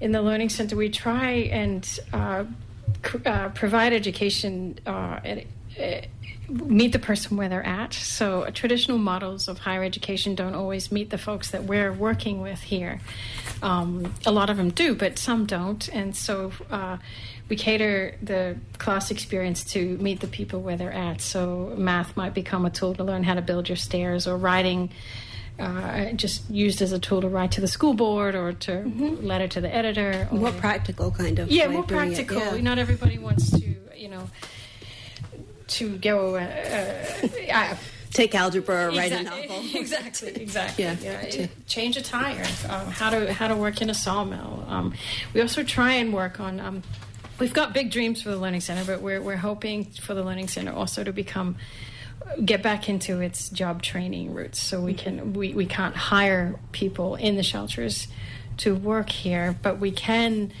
in 0.00 0.12
the 0.12 0.22
learning 0.22 0.50
center 0.50 0.76
we 0.76 0.90
try 0.90 1.30
and 1.30 2.00
uh, 2.12 2.44
uh, 3.24 3.48
provide 3.50 3.92
education 3.92 4.78
at, 4.86 5.44
meet 6.50 6.92
the 6.92 6.98
person 6.98 7.36
where 7.36 7.48
they're 7.48 7.66
at 7.66 7.92
so 7.94 8.44
traditional 8.52 8.98
models 8.98 9.48
of 9.48 9.58
higher 9.58 9.82
education 9.84 10.34
don't 10.34 10.54
always 10.54 10.90
meet 10.90 11.10
the 11.10 11.18
folks 11.18 11.50
that 11.50 11.64
we're 11.64 11.92
working 11.92 12.40
with 12.40 12.60
here 12.60 13.00
um, 13.62 14.12
a 14.26 14.32
lot 14.32 14.50
of 14.50 14.56
them 14.56 14.70
do 14.70 14.94
but 14.94 15.18
some 15.18 15.46
don't 15.46 15.88
and 15.88 16.16
so 16.16 16.52
uh, 16.70 16.96
we 17.48 17.56
cater 17.56 18.16
the 18.22 18.56
class 18.78 19.10
experience 19.10 19.64
to 19.64 19.96
meet 19.98 20.20
the 20.20 20.26
people 20.26 20.60
where 20.60 20.76
they're 20.76 20.92
at 20.92 21.20
so 21.20 21.72
math 21.76 22.16
might 22.16 22.34
become 22.34 22.64
a 22.66 22.70
tool 22.70 22.94
to 22.94 23.04
learn 23.04 23.22
how 23.22 23.34
to 23.34 23.42
build 23.42 23.68
your 23.68 23.76
stairs 23.76 24.26
or 24.26 24.36
writing 24.36 24.90
uh, 25.58 26.12
just 26.12 26.48
used 26.50 26.80
as 26.80 26.92
a 26.92 26.98
tool 26.98 27.20
to 27.20 27.28
write 27.28 27.52
to 27.52 27.60
the 27.60 27.68
school 27.68 27.92
board 27.94 28.34
or 28.34 28.52
to 28.54 28.82
letter 29.20 29.46
to 29.46 29.60
the 29.60 29.72
editor. 29.74 30.26
Or, 30.32 30.38
More 30.38 30.52
practical 30.52 31.10
kind 31.10 31.38
of. 31.38 31.50
yeah, 31.50 31.68
more 31.68 31.82
it, 31.82 31.88
practical. 31.88 32.38
yeah. 32.38 32.56
Not 32.62 32.78
everybody 32.78 33.18
wants 33.18 33.50
to, 33.50 33.76
you 33.94 34.08
know, 34.08 34.30
to 35.70 35.96
go. 35.98 36.36
Uh, 36.36 37.28
uh, 37.52 37.76
Take 38.12 38.34
algebra 38.34 38.86
or 38.86 38.88
write 38.88 39.12
a 39.12 39.20
exactly, 39.20 39.46
novel. 39.46 39.64
exactly, 39.80 40.28
exactly. 40.30 40.84
Yeah. 40.84 40.96
Yeah, 41.00 41.46
change 41.68 41.96
a 41.96 42.02
tire. 42.02 42.44
Um, 42.68 42.90
how 42.90 43.10
to 43.10 43.32
how 43.32 43.46
to 43.46 43.54
work 43.54 43.80
in 43.82 43.88
a 43.88 43.94
sawmill. 43.94 44.64
Um, 44.66 44.94
we 45.32 45.40
also 45.40 45.62
try 45.62 45.92
and 45.92 46.12
work 46.12 46.40
on. 46.40 46.58
Um, 46.58 46.82
we've 47.38 47.54
got 47.54 47.72
big 47.72 47.92
dreams 47.92 48.20
for 48.20 48.30
the 48.30 48.36
learning 48.36 48.62
center, 48.62 48.84
but 48.84 49.00
we're 49.00 49.22
we're 49.22 49.36
hoping 49.36 49.84
for 49.84 50.14
the 50.14 50.24
learning 50.24 50.48
center 50.48 50.72
also 50.72 51.04
to 51.04 51.12
become 51.12 51.56
get 52.44 52.62
back 52.62 52.88
into 52.88 53.20
its 53.20 53.48
job 53.48 53.82
training 53.82 54.34
roots 54.34 54.60
so 54.60 54.80
we 54.80 54.94
can 54.94 55.32
we, 55.32 55.52
we 55.54 55.66
can't 55.66 55.96
hire 55.96 56.58
people 56.72 57.16
in 57.16 57.36
the 57.36 57.42
shelters 57.42 58.08
to 58.58 58.74
work 58.74 59.10
here 59.10 59.56
but 59.62 59.78
we 59.78 59.90
can 59.90 60.52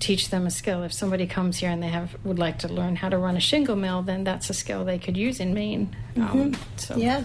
teach 0.00 0.30
them 0.30 0.46
a 0.46 0.50
skill 0.50 0.82
if 0.82 0.92
somebody 0.92 1.26
comes 1.26 1.58
here 1.58 1.70
and 1.70 1.82
they 1.82 1.88
have 1.88 2.16
would 2.24 2.38
like 2.38 2.58
to 2.60 2.68
learn 2.68 2.96
how 2.96 3.08
to 3.08 3.18
run 3.18 3.36
a 3.36 3.40
shingle 3.40 3.76
mill 3.76 4.02
then 4.02 4.24
that's 4.24 4.48
a 4.50 4.54
skill 4.54 4.84
they 4.84 4.98
could 4.98 5.16
use 5.16 5.40
in 5.40 5.52
maine 5.54 5.94
um, 6.16 6.54
so 6.76 6.96
Yeah. 6.96 7.24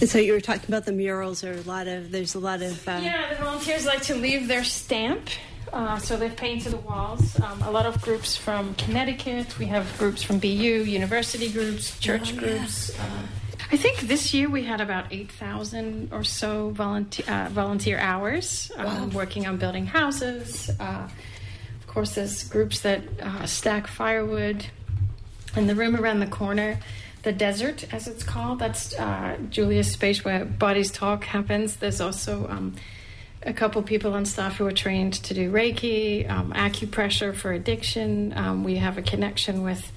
And 0.00 0.10
so 0.10 0.18
you 0.18 0.32
were 0.34 0.42
talking 0.42 0.64
about 0.68 0.84
the 0.84 0.92
murals. 0.92 1.40
There 1.40 1.54
are 1.54 1.58
a 1.58 1.62
lot 1.62 1.88
of. 1.88 2.10
There's 2.10 2.34
a 2.34 2.38
lot 2.38 2.60
of. 2.60 2.86
Uh, 2.86 3.00
Yeah, 3.02 3.30
the 3.34 3.42
volunteers 3.42 3.86
like 3.86 4.02
to 4.02 4.14
leave 4.14 4.46
their 4.46 4.62
stamp. 4.62 5.30
Uh, 5.72 5.96
so 5.98 6.18
they've 6.18 6.36
painted 6.36 6.72
the 6.72 6.76
walls. 6.76 7.40
Um, 7.40 7.62
a 7.62 7.70
lot 7.70 7.86
of 7.86 8.02
groups 8.02 8.36
from 8.36 8.74
Connecticut. 8.74 9.58
We 9.58 9.64
have 9.66 9.86
groups 9.96 10.22
from 10.22 10.38
BU, 10.38 10.84
university 10.84 11.50
groups, 11.50 11.98
church 11.98 12.32
Oh, 12.32 12.34
yeah. 12.34 12.40
groups. 12.58 12.90
Uh, 12.98 13.02
I 13.72 13.76
think 13.78 14.00
this 14.00 14.34
year 14.34 14.50
we 14.50 14.64
had 14.64 14.82
about 14.82 15.06
8,000 15.10 16.12
or 16.12 16.24
so 16.24 16.70
volunteer, 16.70 17.24
uh, 17.26 17.48
volunteer 17.48 17.98
hours 17.98 18.70
um, 18.76 19.10
working 19.12 19.46
on 19.46 19.56
building 19.56 19.86
houses. 19.86 20.68
Uh, 20.78 21.08
course, 21.96 22.14
there's 22.14 22.44
groups 22.44 22.80
that 22.80 23.00
uh, 23.22 23.46
stack 23.46 23.86
firewood. 23.86 24.66
And 25.54 25.66
the 25.66 25.74
room 25.74 25.96
around 25.96 26.20
the 26.20 26.26
corner, 26.26 26.78
the 27.22 27.32
desert, 27.32 27.90
as 27.90 28.06
it's 28.06 28.22
called, 28.22 28.58
that's 28.58 28.94
uh, 28.98 29.38
Julia's 29.48 29.90
space 29.90 30.22
where 30.22 30.44
Bodies 30.44 30.92
Talk 30.92 31.24
happens. 31.24 31.76
There's 31.76 32.02
also 32.02 32.46
um, 32.50 32.74
a 33.40 33.54
couple 33.54 33.82
people 33.82 34.12
on 34.12 34.26
staff 34.26 34.58
who 34.58 34.66
are 34.66 34.72
trained 34.72 35.14
to 35.14 35.32
do 35.32 35.50
Reiki, 35.50 36.28
um, 36.28 36.52
acupressure 36.52 37.34
for 37.34 37.52
addiction. 37.52 38.34
Um, 38.36 38.62
we 38.62 38.76
have 38.76 38.98
a 38.98 39.02
connection 39.02 39.62
with, 39.62 39.90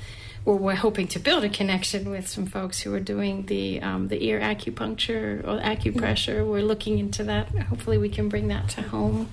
well, 0.45 0.58
we're 0.58 0.76
hoping 0.76 1.10
to 1.10 1.20
build 1.20 1.43
a 1.43 1.50
connection 1.50 2.10
with 2.10 2.30
some 2.30 2.45
folks 2.45 2.80
who 2.80 2.93
are 2.93 3.02
doing 3.02 3.45
the 3.47 3.82
um, 3.82 4.08
the 4.08 4.24
ear 4.24 4.39
acupuncture 4.39 5.43
or 5.43 5.60
acupressure. 5.60 6.47
We're 6.47 6.64
looking 6.64 6.97
into 6.97 7.26
that. 7.26 7.50
Hopefully, 7.50 7.97
we 7.97 8.08
can 8.08 8.30
bring 8.30 8.47
that 8.47 8.70
to 8.70 8.84
home. 8.84 9.28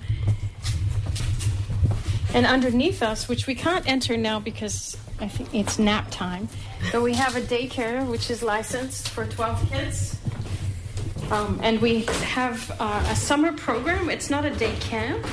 And 2.33 2.45
underneath 2.45 3.01
us, 3.01 3.27
which 3.27 3.47
we 3.47 3.55
can't 3.55 3.87
enter 3.87 4.17
now 4.17 4.39
because 4.39 4.97
I 5.19 5.27
think 5.27 5.53
it's 5.53 5.79
nap 5.79 6.07
time, 6.11 6.49
but 6.91 7.01
we 7.01 7.13
have 7.13 7.35
a 7.35 7.41
daycare 7.41 8.07
which 8.07 8.29
is 8.29 8.43
licensed 8.43 9.09
for 9.09 9.25
12 9.25 9.69
kids. 9.69 10.17
Um, 11.31 11.59
and 11.61 11.81
we 11.81 12.01
have 12.01 12.71
uh, 12.79 13.05
a 13.09 13.15
summer 13.15 13.51
program. 13.53 14.09
It's 14.09 14.29
not 14.29 14.45
a 14.45 14.49
day 14.51 14.75
camp, 14.79 15.25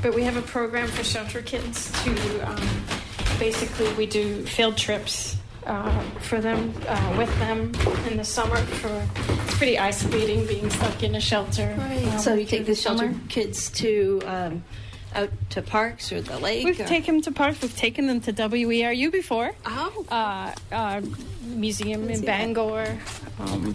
but 0.00 0.14
we 0.14 0.22
have 0.22 0.36
a 0.36 0.42
program 0.42 0.88
for 0.88 1.04
shelter 1.04 1.42
kids 1.42 1.90
to 2.04 2.40
um, 2.40 2.84
basically 3.38 3.92
we 3.94 4.06
do 4.06 4.44
field 4.46 4.76
trips 4.76 5.36
uh, 5.66 6.00
for 6.20 6.40
them 6.40 6.72
uh, 6.86 7.14
with 7.18 7.38
them 7.38 7.72
in 8.08 8.16
the 8.16 8.24
summer. 8.24 8.56
For 8.56 9.06
it's 9.44 9.56
pretty 9.56 9.78
isolating 9.78 10.46
being 10.46 10.70
stuck 10.70 11.02
in 11.02 11.14
a 11.14 11.20
shelter. 11.20 11.74
Right. 11.78 12.06
um, 12.06 12.18
so 12.18 12.34
you 12.34 12.46
take 12.46 12.64
through 12.64 12.74
the 12.74 12.80
shelter 12.80 13.12
summer. 13.12 13.20
kids 13.28 13.70
to 13.70 14.22
um, 14.26 14.64
out 15.14 15.30
to 15.50 15.62
parks 15.62 16.12
or 16.12 16.20
the 16.20 16.38
lake. 16.38 16.64
We've 16.64 16.80
or- 16.80 16.84
taken 16.84 17.16
them 17.16 17.22
to 17.22 17.32
parks. 17.32 17.60
We've 17.62 17.76
taken 17.76 18.06
them 18.06 18.20
to 18.22 18.32
WERU 18.32 19.10
before. 19.12 19.52
Oh. 19.64 20.04
Uh, 20.10 20.54
uh, 20.72 21.00
museum 21.44 22.08
in. 22.08 22.24
Bangor. 22.24 22.98
Um, 23.38 23.74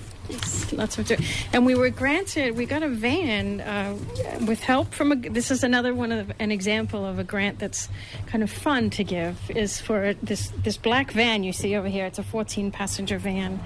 lots 0.73 0.97
of 0.97 1.11
and 1.53 1.65
we 1.65 1.73
were 1.73 1.89
granted 1.89 2.55
we 2.55 2.65
got 2.65 2.83
a 2.83 2.87
van 2.87 3.61
uh, 3.61 3.97
with 4.45 4.59
help 4.59 4.93
from 4.93 5.11
a 5.11 5.15
this 5.15 5.49
is 5.49 5.63
another 5.63 5.93
one 5.93 6.11
of 6.11 6.31
an 6.39 6.51
example 6.51 7.05
of 7.05 7.17
a 7.17 7.23
grant 7.23 7.57
that's 7.57 7.89
kind 8.27 8.43
of 8.43 8.51
fun 8.51 8.89
to 8.91 9.03
give 9.03 9.37
is 9.49 9.81
for 9.81 10.13
this 10.21 10.51
this 10.63 10.77
black 10.77 11.11
van 11.11 11.43
you 11.43 11.51
see 11.51 11.75
over 11.75 11.87
here 11.87 12.05
it's 12.05 12.19
a 12.19 12.23
14 12.23 12.71
passenger 12.71 13.17
van 13.17 13.59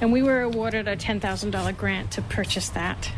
and 0.00 0.12
we 0.12 0.22
were 0.22 0.40
awarded 0.40 0.88
a 0.88 0.96
$10,000 0.96 1.76
grant 1.76 2.10
to 2.12 2.22
purchase 2.22 2.70
that 2.70 3.10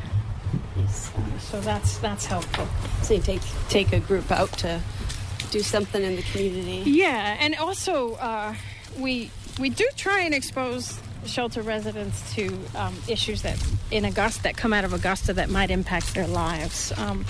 so 1.39 1.61
that's 1.61 1.99
that's 1.99 2.27
helpful 2.27 2.67
So 3.03 3.15
you 3.15 3.21
take 3.21 3.43
take 3.69 3.93
a 3.93 4.01
group 4.01 4.31
out 4.31 4.53
to 4.59 4.81
do 5.51 5.61
something 5.61 6.03
in 6.03 6.17
the 6.17 6.23
community. 6.23 6.91
Yeah, 6.91 7.37
and 7.39 7.55
also 7.57 8.15
uh, 8.15 8.55
we 8.99 9.31
we 9.61 9.71
do 9.71 9.87
try 9.97 10.21
and 10.21 10.35
expose 10.35 10.99
shelter 11.27 11.63
residents 11.63 12.35
to 12.35 12.59
um, 12.75 12.95
issues 13.07 13.43
that 13.43 13.63
in 13.91 14.05
Augusta 14.05 14.43
that 14.45 14.57
come 14.57 14.73
out 14.73 14.85
of 14.85 14.93
Augusta 14.93 15.33
that 15.35 15.51
might 15.51 15.71
impact 15.71 16.15
their 16.15 16.27
lives. 16.27 16.93
Um, 16.99 17.25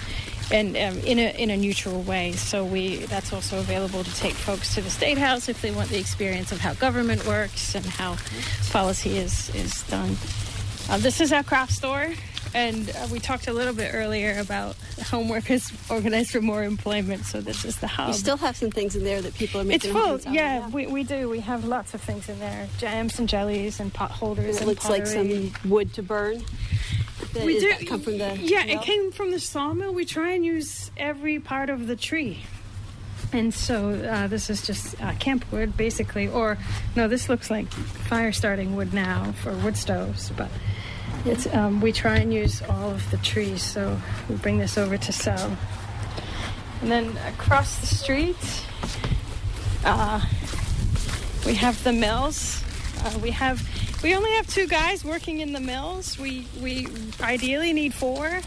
and 0.51 0.77
um, 0.77 0.99
in 1.01 1.19
a 1.19 1.35
in 1.37 1.51
a 1.51 1.57
neutral 1.57 2.03
way, 2.03 2.33
so 2.33 2.65
we 2.65 2.97
that's 3.07 3.33
also 3.33 3.59
available 3.59 4.05
to 4.05 4.15
take 4.17 4.35
folks 4.35 4.75
to 4.75 4.81
the 4.81 4.91
state 4.91 5.19
house 5.19 5.49
if 5.49 5.63
they 5.63 5.71
want 5.71 5.89
the 5.91 5.99
experience 5.99 6.53
of 6.53 6.61
how 6.61 6.75
government 6.75 7.27
works 7.27 7.75
and 7.75 7.85
how 7.85 8.17
policy 8.71 9.17
is 9.17 9.55
is 9.55 9.83
done. 9.85 10.17
Uh, 10.91 10.99
this 10.99 11.21
is 11.21 11.33
our 11.33 11.43
craft 11.43 11.73
store, 11.73 12.13
and 12.55 12.91
uh, 12.91 13.09
we 13.11 13.19
talked 13.19 13.49
a 13.49 13.53
little 13.53 13.75
bit 13.75 13.93
earlier 13.95 14.39
about 14.39 14.77
home 15.11 15.29
workers 15.29 15.73
organized 15.91 16.31
for 16.33 16.41
more 16.41 16.63
employment. 16.65 17.25
So 17.25 17.41
this 17.41 17.65
is 17.65 17.77
the 17.79 17.87
hub. 17.87 18.09
You 18.09 18.15
still 18.15 18.37
have 18.37 18.57
some 18.57 18.71
things 18.71 18.95
in 18.97 19.05
there 19.05 19.23
that 19.23 19.35
people 19.35 19.61
are 19.61 19.65
It's 19.65 19.85
making. 19.85 19.93
full, 19.93 20.03
homes 20.07 20.27
out 20.27 20.31
of, 20.31 20.35
yeah, 20.35 20.69
We, 20.69 20.87
we 20.87 21.03
do. 21.05 21.29
We 21.29 21.41
have 21.41 21.65
lots 21.65 21.95
of 21.95 22.01
things 22.01 22.29
in 22.29 22.39
there: 22.39 22.69
jams 22.79 23.19
and 23.19 23.29
jellies 23.29 23.81
and 23.81 23.93
pot 23.93 24.11
holders. 24.11 24.57
It 24.57 24.63
and 24.63 24.69
looks 24.69 24.89
like 24.89 25.07
some 25.07 25.53
wood 25.65 25.93
to 25.95 26.03
burn. 26.03 26.43
That- 27.35 27.45
We 27.47 27.59
do 27.61 27.73
come 27.87 28.01
from 28.01 28.19
the 28.19 28.37
yeah. 28.41 28.65
It 28.65 28.83
came 28.83 29.13
from 29.13 29.31
the 29.31 29.41
sawmill. 29.41 29.93
We 29.95 30.05
try 30.05 30.33
and 30.33 30.45
use 30.45 30.91
every 30.97 31.39
part 31.41 31.71
of 31.71 31.87
the 31.87 31.97
tree, 31.97 32.43
and 33.33 33.55
so 33.55 33.91
uh, 33.91 34.27
this 34.27 34.51
is 34.51 34.61
just 34.67 35.01
uh, 35.03 35.13
camp 35.15 35.45
wood, 35.53 35.77
basically. 35.77 36.29
Or 36.29 36.59
no, 36.97 37.09
this 37.09 37.29
looks 37.31 37.51
like 37.51 37.69
fire 37.73 38.33
starting 38.33 38.77
wood 38.77 38.93
now 38.93 39.33
for 39.43 39.55
wood 39.57 39.77
stoves, 39.77 40.31
but. 40.37 40.51
It's, 41.25 41.47
um, 41.55 41.81
we 41.81 41.93
try 41.93 42.17
and 42.17 42.35
use 42.35 42.63
all 42.63 42.91
of 42.91 43.09
the 43.11 43.17
trees, 43.19 43.63
so 43.63 44.01
we 44.29 44.35
bring 44.37 44.59
this 44.59 44.77
over 44.77 44.99
to 44.99 45.13
sell. 45.13 45.57
And 46.81 46.91
then 46.91 47.17
across 47.29 47.79
the 47.79 47.87
street, 47.87 48.37
uh, 49.85 50.21
we 51.47 51.55
have 51.55 51.83
the 51.85 51.93
mills. 51.93 52.63
Uh, 53.05 53.19
we 53.23 53.31
have 53.31 53.63
we 54.03 54.17
only 54.17 54.33
have 54.33 54.49
two 54.49 54.67
guys 54.67 55.05
working 55.05 55.41
in 55.41 55.53
the 55.53 55.61
mills. 55.61 56.19
We 56.19 56.47
we 56.61 56.89
ideally 57.21 57.73
need 57.73 57.95
four. 57.95 58.41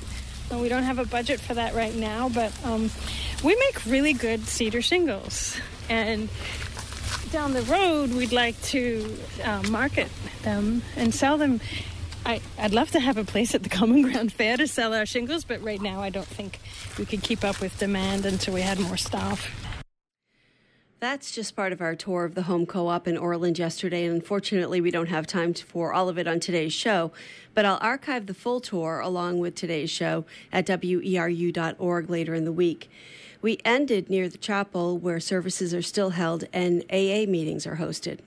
Uh, 0.52 0.58
we 0.58 0.68
don't 0.68 0.84
have 0.84 1.00
a 1.00 1.06
budget 1.06 1.40
for 1.40 1.54
that 1.54 1.74
right 1.74 1.96
now, 1.96 2.30
but 2.30 2.54
um, 2.66 2.92
we 3.44 3.56
make 3.56 3.86
really 3.86 4.14
good 4.14 4.48
cedar 4.48 4.82
shingles. 4.82 5.58
And 5.90 6.30
down 7.32 7.54
the 7.54 7.64
road, 7.64 8.14
we'd 8.14 8.32
like 8.32 8.62
to 8.64 9.18
uh, 9.44 9.64
market 9.70 10.10
them 10.44 10.84
and 10.96 11.14
sell 11.14 11.38
them. 11.38 11.62
I, 12.26 12.42
I'd 12.58 12.74
love 12.74 12.90
to 12.92 13.00
have 13.00 13.18
a 13.18 13.24
place 13.24 13.54
at 13.54 13.62
the 13.62 13.70
Common 13.70 14.02
Ground 14.02 14.34
Fair 14.34 14.58
to 14.58 14.68
sell 14.68 14.96
our 14.96 15.06
shingles, 15.06 15.44
but 15.44 15.62
right 15.62 15.80
now 15.80 16.02
I 16.02 16.10
don't 16.10 16.26
think 16.26 16.60
we 16.98 17.06
could 17.06 17.22
keep 17.22 17.44
up 17.44 17.62
with 17.62 17.78
demand 17.78 18.26
until 18.26 18.56
we 18.56 18.62
had 18.62 18.80
more 18.80 18.98
staff. 18.98 19.52
That's 21.00 21.32
just 21.32 21.56
part 21.56 21.72
of 21.72 21.82
our 21.82 21.94
tour 21.94 22.26
of 22.26 22.34
the 22.34 22.44
home 22.44 22.66
co 22.66 22.88
op 22.88 23.08
in 23.08 23.16
Orland 23.16 23.60
yesterday. 23.60 24.06
And 24.06 24.16
unfortunately, 24.16 24.82
we 24.82 24.90
don't 24.90 25.10
have 25.10 25.28
time 25.28 25.54
for 25.54 25.94
all 25.94 26.10
of 26.10 26.18
it 26.18 26.28
on 26.28 26.40
today's 26.40 26.74
show. 26.74 27.12
But 27.54 27.66
I'll 27.66 27.78
archive 27.80 28.26
the 28.26 28.34
full 28.34 28.60
tour 28.60 29.00
along 29.02 29.38
with 29.38 29.54
today's 29.54 29.92
show 29.92 30.26
at 30.52 30.66
weru.org 30.66 32.10
later 32.10 32.34
in 32.34 32.44
the 32.46 32.52
week. 32.52 32.90
We 33.44 33.60
ended 33.64 34.10
near 34.10 34.30
the 34.30 34.40
chapel 34.40 34.98
where 34.98 35.20
services 35.20 35.76
are 35.76 35.84
still 35.84 36.12
held 36.12 36.46
and 36.52 36.82
AA 36.90 37.30
meetings 37.30 37.68
are 37.68 37.76
hosted. 37.76 38.22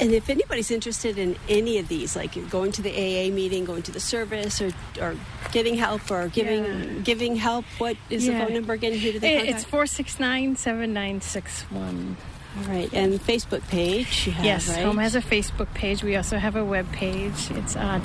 And 0.00 0.10
if 0.12 0.28
anybody's 0.28 0.70
interested 0.72 1.18
in 1.18 1.36
any 1.48 1.78
of 1.78 1.86
these, 1.88 2.16
like 2.16 2.34
going 2.50 2.72
to 2.72 2.82
the 2.82 2.90
AA 2.90 3.30
meeting, 3.32 3.64
going 3.64 3.82
to 3.82 3.92
the 3.92 4.00
service, 4.00 4.60
or, 4.60 4.70
or 5.00 5.14
getting 5.52 5.76
help, 5.76 6.10
or 6.10 6.28
giving 6.28 6.64
Yeah. 6.64 6.84
giving 7.04 7.36
help, 7.36 7.64
what 7.78 7.96
is 8.10 8.26
the 8.26 8.32
phone 8.32 8.54
number 8.54 8.72
again? 8.72 8.92
Who 8.92 9.12
do 9.12 9.20
they 9.20 9.36
contact? 9.38 9.56
It's 9.60 9.64
469 9.64 10.56
7961. 10.56 12.16
All 12.56 12.62
right, 12.72 12.92
and 12.92 13.14
Facebook 13.20 13.66
page 13.68 14.26
have, 14.26 14.44
Yes, 14.44 14.68
right? 14.68 14.84
Home 14.84 14.98
has 14.98 15.16
a 15.16 15.20
Facebook 15.20 15.72
page. 15.74 16.04
We 16.04 16.14
also 16.16 16.38
have 16.38 16.54
a 16.54 16.64
web 16.64 16.90
page. 16.92 17.50
It's 17.50 17.74
uh, 17.74 17.98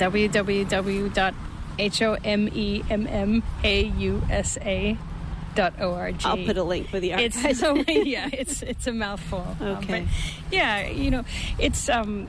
I'll 6.25 6.45
put 6.45 6.57
a 6.57 6.63
link 6.63 6.87
for 6.89 6.99
the 6.99 7.11
It's 7.11 7.37
archives. 7.37 7.59
so 7.59 7.75
yeah, 7.87 8.29
it's 8.33 8.61
it's 8.63 8.87
a 8.87 8.93
mouthful. 8.93 9.45
Um, 9.59 9.67
Okay. 9.77 10.01
but 10.05 10.53
yeah, 10.53 10.87
you 10.87 11.11
know, 11.11 11.23
it's 11.57 11.89
um, 11.89 12.27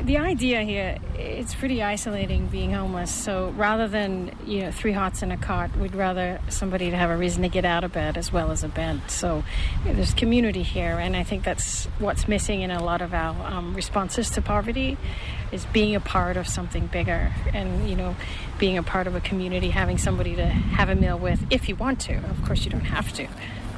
the 0.00 0.18
idea 0.18 0.62
here. 0.62 0.98
It's 1.14 1.54
pretty 1.54 1.82
isolating 1.82 2.46
being 2.46 2.72
homeless. 2.72 3.10
So 3.10 3.50
rather 3.56 3.88
than 3.88 4.34
you 4.46 4.62
know 4.62 4.70
three 4.72 4.92
hots 4.92 5.22
in 5.22 5.30
a 5.30 5.36
cot, 5.36 5.76
we'd 5.76 5.94
rather 5.94 6.40
somebody 6.48 6.90
to 6.90 6.96
have 6.96 7.10
a 7.10 7.16
reason 7.16 7.42
to 7.42 7.48
get 7.48 7.64
out 7.64 7.84
of 7.84 7.92
bed 7.92 8.16
as 8.16 8.32
well 8.32 8.50
as 8.50 8.64
a 8.64 8.68
bed. 8.68 9.00
So 9.08 9.44
there's 9.84 10.14
community 10.14 10.62
here, 10.62 10.98
and 10.98 11.16
I 11.16 11.24
think 11.24 11.44
that's 11.44 11.86
what's 11.98 12.26
missing 12.26 12.62
in 12.62 12.70
a 12.70 12.82
lot 12.82 13.02
of 13.02 13.12
our 13.12 13.34
um, 13.46 13.74
responses 13.74 14.30
to 14.30 14.42
poverty, 14.42 14.96
is 15.52 15.66
being 15.66 15.94
a 15.94 16.00
part 16.00 16.36
of 16.36 16.48
something 16.48 16.86
bigger, 16.86 17.32
and 17.52 17.88
you 17.88 17.96
know, 17.96 18.16
being 18.58 18.78
a 18.78 18.82
part 18.82 19.06
of 19.06 19.14
a 19.14 19.20
community, 19.20 19.70
having 19.70 19.98
somebody 19.98 20.34
to 20.36 20.46
have 20.46 20.88
a 20.88 20.94
meal 20.94 21.18
with 21.18 21.44
if 21.50 21.68
you 21.68 21.76
want 21.76 22.00
to. 22.00 22.14
Of 22.14 22.44
course, 22.44 22.64
you 22.64 22.70
don't 22.70 22.80
have 22.80 23.12
to. 23.14 23.26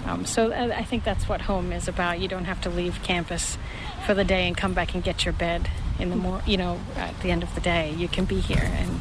Um, 0.07 0.25
so 0.25 0.53
I 0.53 0.79
I 0.79 0.85
think 0.85 1.03
that's 1.05 1.29
what 1.29 1.43
home 1.43 1.73
is 1.73 1.89
about. 1.89 2.21
You 2.21 2.29
don't 2.29 2.45
have 2.45 2.61
to 2.63 2.71
leave 2.71 3.03
campus 3.03 3.59
for 4.07 4.15
the 4.15 4.25
day 4.25 4.47
and 4.47 4.57
come 4.57 4.75
back 4.75 4.95
and 4.95 5.03
get 5.03 5.25
your 5.25 5.33
bed 5.33 5.69
in 5.99 6.11
the 6.11 6.17
mor- 6.17 6.43
you 6.47 6.57
know 6.57 6.81
at 6.97 7.19
the 7.21 7.31
end 7.31 7.43
of 7.43 7.55
the 7.55 7.61
day. 7.61 7.93
You 7.93 8.09
can 8.09 8.25
be 8.25 8.41
here, 8.41 8.63
and 8.63 9.01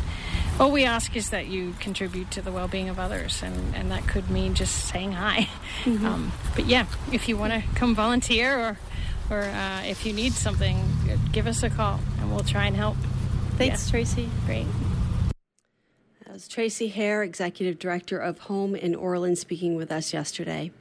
all 0.59 0.71
we 0.71 0.83
ask 0.85 1.15
is 1.15 1.29
that 1.31 1.47
you 1.47 1.73
contribute 1.79 2.29
to 2.31 2.41
the 2.41 2.51
well-being 2.51 2.89
of 2.89 2.99
others, 2.99 3.41
and, 3.41 3.75
and 3.75 3.91
that 3.91 4.07
could 4.07 4.29
mean 4.29 4.53
just 4.53 4.75
saying 4.85 5.13
hi. 5.13 5.49
Um, 5.85 6.31
but 6.55 6.65
yeah, 6.65 6.85
if 7.11 7.27
you 7.27 7.37
want 7.37 7.53
to 7.53 7.63
come 7.75 7.95
volunteer 7.95 8.57
or 8.57 8.77
or 9.29 9.41
uh, 9.41 9.81
if 9.85 10.05
you 10.05 10.13
need 10.13 10.33
something, 10.33 10.77
uh, 11.09 11.17
give 11.31 11.47
us 11.47 11.63
a 11.63 11.69
call 11.69 11.99
and 12.19 12.29
we'll 12.31 12.43
try 12.43 12.65
and 12.65 12.75
help. 12.75 12.97
Thanks, 13.57 13.89
Tracy. 13.89 14.29
Great. 14.45 14.67
That 16.23 16.33
was 16.33 16.47
Tracy 16.47 16.87
Hare, 16.87 17.23
Executive 17.23 17.79
Director 17.79 18.17
of 18.17 18.39
Home 18.39 18.75
in 18.75 18.95
Orland 18.95 19.37
speaking 19.37 19.75
with 19.75 19.91
us 19.91 20.13
yesterday. 20.13 20.71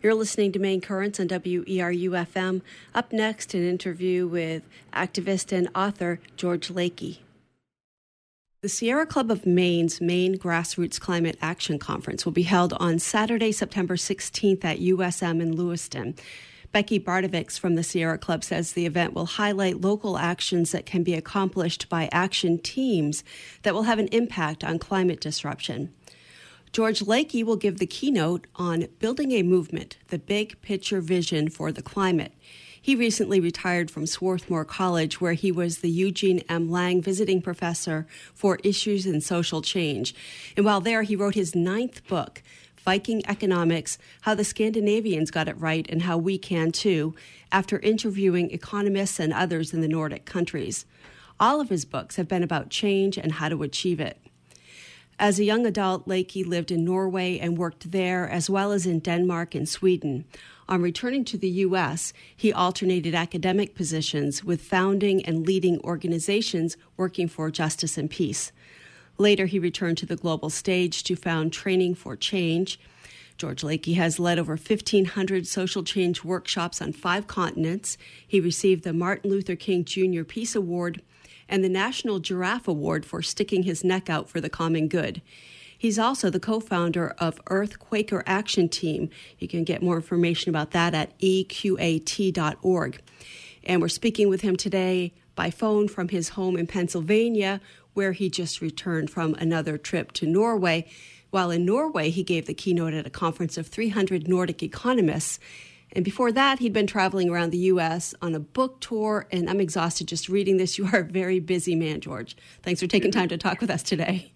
You're 0.00 0.14
listening 0.14 0.52
to 0.52 0.60
Maine 0.60 0.80
Currents 0.80 1.18
on 1.18 1.26
WERU 1.26 2.10
FM. 2.10 2.62
Up 2.94 3.12
next, 3.12 3.52
an 3.52 3.68
interview 3.68 4.28
with 4.28 4.62
activist 4.92 5.50
and 5.50 5.68
author 5.74 6.20
George 6.36 6.68
Lakey. 6.68 7.18
The 8.60 8.68
Sierra 8.68 9.06
Club 9.06 9.28
of 9.28 9.44
Maine's 9.44 10.00
Maine 10.00 10.38
Grassroots 10.38 11.00
Climate 11.00 11.36
Action 11.42 11.80
Conference 11.80 12.24
will 12.24 12.32
be 12.32 12.44
held 12.44 12.74
on 12.74 13.00
Saturday, 13.00 13.50
September 13.50 13.96
16th 13.96 14.64
at 14.64 14.78
USM 14.78 15.42
in 15.42 15.56
Lewiston. 15.56 16.14
Becky 16.70 17.00
Bartovics 17.00 17.58
from 17.58 17.74
the 17.74 17.82
Sierra 17.82 18.18
Club 18.18 18.44
says 18.44 18.72
the 18.72 18.86
event 18.86 19.14
will 19.14 19.26
highlight 19.26 19.80
local 19.80 20.16
actions 20.16 20.70
that 20.70 20.86
can 20.86 21.02
be 21.02 21.14
accomplished 21.14 21.88
by 21.88 22.08
action 22.12 22.58
teams 22.58 23.24
that 23.62 23.74
will 23.74 23.84
have 23.84 23.98
an 23.98 24.08
impact 24.08 24.62
on 24.62 24.78
climate 24.78 25.20
disruption. 25.20 25.92
George 26.78 27.00
Lakey 27.00 27.42
will 27.42 27.56
give 27.56 27.78
the 27.78 27.88
keynote 27.88 28.46
on 28.54 28.86
Building 29.00 29.32
a 29.32 29.42
Movement, 29.42 29.96
the 30.10 30.18
big 30.20 30.62
picture 30.62 31.00
vision 31.00 31.50
for 31.50 31.72
the 31.72 31.82
climate. 31.82 32.32
He 32.80 32.94
recently 32.94 33.40
retired 33.40 33.90
from 33.90 34.06
Swarthmore 34.06 34.64
College, 34.64 35.20
where 35.20 35.32
he 35.32 35.50
was 35.50 35.78
the 35.78 35.90
Eugene 35.90 36.38
M. 36.48 36.70
Lang 36.70 37.02
Visiting 37.02 37.42
Professor 37.42 38.06
for 38.32 38.60
Issues 38.62 39.06
in 39.06 39.20
Social 39.20 39.60
Change. 39.60 40.14
And 40.56 40.64
while 40.64 40.80
there, 40.80 41.02
he 41.02 41.16
wrote 41.16 41.34
his 41.34 41.52
ninth 41.52 42.06
book, 42.06 42.44
Viking 42.76 43.22
Economics 43.26 43.98
How 44.20 44.36
the 44.36 44.44
Scandinavians 44.44 45.32
Got 45.32 45.48
It 45.48 45.58
Right 45.58 45.84
and 45.90 46.02
How 46.02 46.16
We 46.16 46.38
Can 46.38 46.70
Too, 46.70 47.12
after 47.50 47.80
interviewing 47.80 48.52
economists 48.52 49.18
and 49.18 49.32
others 49.32 49.74
in 49.74 49.80
the 49.80 49.88
Nordic 49.88 50.26
countries. 50.26 50.86
All 51.40 51.60
of 51.60 51.70
his 51.70 51.84
books 51.84 52.14
have 52.14 52.28
been 52.28 52.44
about 52.44 52.70
change 52.70 53.18
and 53.18 53.32
how 53.32 53.48
to 53.48 53.64
achieve 53.64 53.98
it. 53.98 54.20
As 55.20 55.40
a 55.40 55.44
young 55.44 55.66
adult, 55.66 56.06
Lakey 56.06 56.46
lived 56.46 56.70
in 56.70 56.84
Norway 56.84 57.40
and 57.40 57.58
worked 57.58 57.90
there, 57.90 58.28
as 58.28 58.48
well 58.48 58.70
as 58.70 58.86
in 58.86 59.00
Denmark 59.00 59.52
and 59.56 59.68
Sweden. 59.68 60.24
On 60.68 60.80
returning 60.80 61.24
to 61.24 61.36
the 61.36 61.48
U.S., 61.66 62.12
he 62.36 62.52
alternated 62.52 63.16
academic 63.16 63.74
positions 63.74 64.44
with 64.44 64.62
founding 64.62 65.24
and 65.26 65.44
leading 65.44 65.80
organizations 65.80 66.76
working 66.96 67.26
for 67.26 67.50
justice 67.50 67.98
and 67.98 68.08
peace. 68.08 68.52
Later, 69.16 69.46
he 69.46 69.58
returned 69.58 69.98
to 69.98 70.06
the 70.06 70.14
global 70.14 70.50
stage 70.50 71.02
to 71.02 71.16
found 71.16 71.52
Training 71.52 71.96
for 71.96 72.14
Change. 72.14 72.78
George 73.38 73.62
Lakey 73.62 73.96
has 73.96 74.20
led 74.20 74.38
over 74.38 74.52
1,500 74.52 75.48
social 75.48 75.82
change 75.82 76.22
workshops 76.22 76.80
on 76.80 76.92
five 76.92 77.26
continents. 77.26 77.98
He 78.26 78.38
received 78.38 78.84
the 78.84 78.92
Martin 78.92 79.30
Luther 79.30 79.56
King 79.56 79.84
Jr. 79.84 80.22
Peace 80.22 80.54
Award 80.54 81.02
and 81.48 81.64
the 81.64 81.68
National 81.68 82.18
Giraffe 82.18 82.68
Award 82.68 83.06
for 83.06 83.22
sticking 83.22 83.62
his 83.62 83.82
neck 83.82 84.10
out 84.10 84.28
for 84.28 84.40
the 84.40 84.50
common 84.50 84.88
good. 84.88 85.22
He's 85.78 85.98
also 85.98 86.28
the 86.28 86.40
co 86.40 86.58
founder 86.58 87.14
of 87.18 87.40
Earth 87.48 87.78
Quaker 87.78 88.24
Action 88.26 88.68
Team. 88.68 89.10
You 89.38 89.46
can 89.46 89.62
get 89.62 89.80
more 89.80 89.96
information 89.96 90.50
about 90.50 90.72
that 90.72 90.92
at 90.92 91.18
eqat.org. 91.20 93.00
And 93.64 93.80
we're 93.80 93.88
speaking 93.88 94.28
with 94.28 94.40
him 94.40 94.56
today 94.56 95.12
by 95.36 95.50
phone 95.50 95.86
from 95.86 96.08
his 96.08 96.30
home 96.30 96.56
in 96.56 96.66
Pennsylvania, 96.66 97.60
where 97.94 98.12
he 98.12 98.28
just 98.28 98.60
returned 98.60 99.10
from 99.10 99.34
another 99.34 99.78
trip 99.78 100.10
to 100.12 100.26
Norway. 100.26 100.90
While 101.30 101.52
in 101.52 101.64
Norway, 101.64 102.10
he 102.10 102.24
gave 102.24 102.46
the 102.46 102.54
keynote 102.54 102.94
at 102.94 103.06
a 103.06 103.10
conference 103.10 103.56
of 103.56 103.68
300 103.68 104.26
Nordic 104.26 104.62
economists. 104.62 105.38
And 105.92 106.04
before 106.04 106.32
that, 106.32 106.58
he'd 106.58 106.72
been 106.72 106.86
traveling 106.86 107.30
around 107.30 107.50
the 107.50 107.58
U.S. 107.58 108.14
on 108.20 108.34
a 108.34 108.40
book 108.40 108.80
tour, 108.80 109.26
and 109.30 109.48
I'm 109.48 109.60
exhausted 109.60 110.06
just 110.06 110.28
reading 110.28 110.56
this. 110.56 110.68
You 110.78 110.86
are 110.92 111.00
a 111.00 111.04
very 111.04 111.40
busy 111.40 111.74
man, 111.74 112.00
George. 112.00 112.36
Thanks 112.62 112.80
for 112.80 112.86
taking 112.86 113.10
time 113.10 113.28
to 113.30 113.36
talk 113.36 113.60
with 113.60 113.68
us 113.68 113.82
today. 113.82 114.32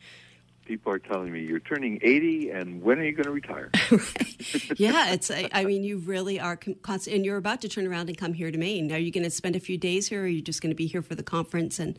People 0.64 0.92
are 0.92 0.98
telling 0.98 1.32
me 1.32 1.40
you're 1.42 1.60
turning 1.60 2.00
80, 2.02 2.50
and 2.50 2.82
when 2.82 2.98
are 2.98 3.04
you 3.04 3.12
going 3.12 3.26
to 3.26 3.30
retire? 3.30 3.70
right. 3.92 4.80
Yeah, 4.80 5.12
it's. 5.12 5.30
I 5.30 5.64
mean, 5.64 5.84
you 5.84 5.98
really 5.98 6.40
are 6.40 6.56
constant, 6.56 7.14
and 7.14 7.24
you're 7.24 7.36
about 7.36 7.60
to 7.60 7.68
turn 7.68 7.86
around 7.86 8.08
and 8.08 8.18
come 8.18 8.32
here 8.32 8.50
to 8.50 8.58
Maine. 8.58 8.90
Are 8.90 8.98
you 8.98 9.12
going 9.12 9.22
to 9.22 9.30
spend 9.30 9.54
a 9.54 9.60
few 9.60 9.78
days 9.78 10.08
here, 10.08 10.22
or 10.22 10.24
are 10.24 10.28
you 10.28 10.42
just 10.42 10.62
going 10.62 10.70
to 10.70 10.76
be 10.76 10.86
here 10.86 11.02
for 11.02 11.14
the 11.14 11.22
conference 11.22 11.78
and? 11.78 11.96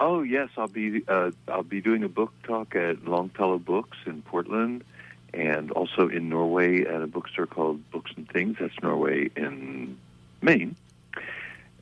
Oh 0.00 0.22
yes, 0.22 0.48
I'll 0.56 0.68
be. 0.68 1.04
Uh, 1.06 1.30
I'll 1.46 1.62
be 1.62 1.80
doing 1.80 2.02
a 2.02 2.08
book 2.08 2.32
talk 2.44 2.74
at 2.74 3.04
Longfellow 3.04 3.58
Books 3.58 3.98
in 4.06 4.22
Portland 4.22 4.84
and 5.34 5.70
also 5.72 6.08
in 6.08 6.28
Norway 6.28 6.84
at 6.84 7.02
a 7.02 7.06
bookstore 7.06 7.46
called 7.46 7.90
Books 7.90 8.10
and 8.16 8.28
Things. 8.28 8.56
That's 8.60 8.74
Norway 8.82 9.30
in 9.36 9.98
Maine. 10.42 10.76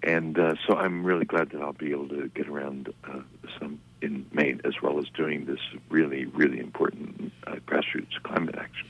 And 0.03 0.39
uh, 0.39 0.55
so 0.67 0.77
I'm 0.77 1.05
really 1.05 1.25
glad 1.25 1.51
that 1.51 1.61
I'll 1.61 1.73
be 1.73 1.91
able 1.91 2.09
to 2.09 2.29
get 2.29 2.49
around 2.49 2.93
uh, 3.05 3.21
some 3.59 3.81
in 4.01 4.27
Maine 4.33 4.61
as 4.65 4.81
well 4.81 4.99
as 4.99 5.07
doing 5.09 5.45
this 5.45 5.59
really, 5.89 6.27
really 6.27 6.61
important 6.61 7.33
uh, 7.47 7.57
grassroots 7.67 8.23
climate 8.23 8.55
action. 8.57 8.87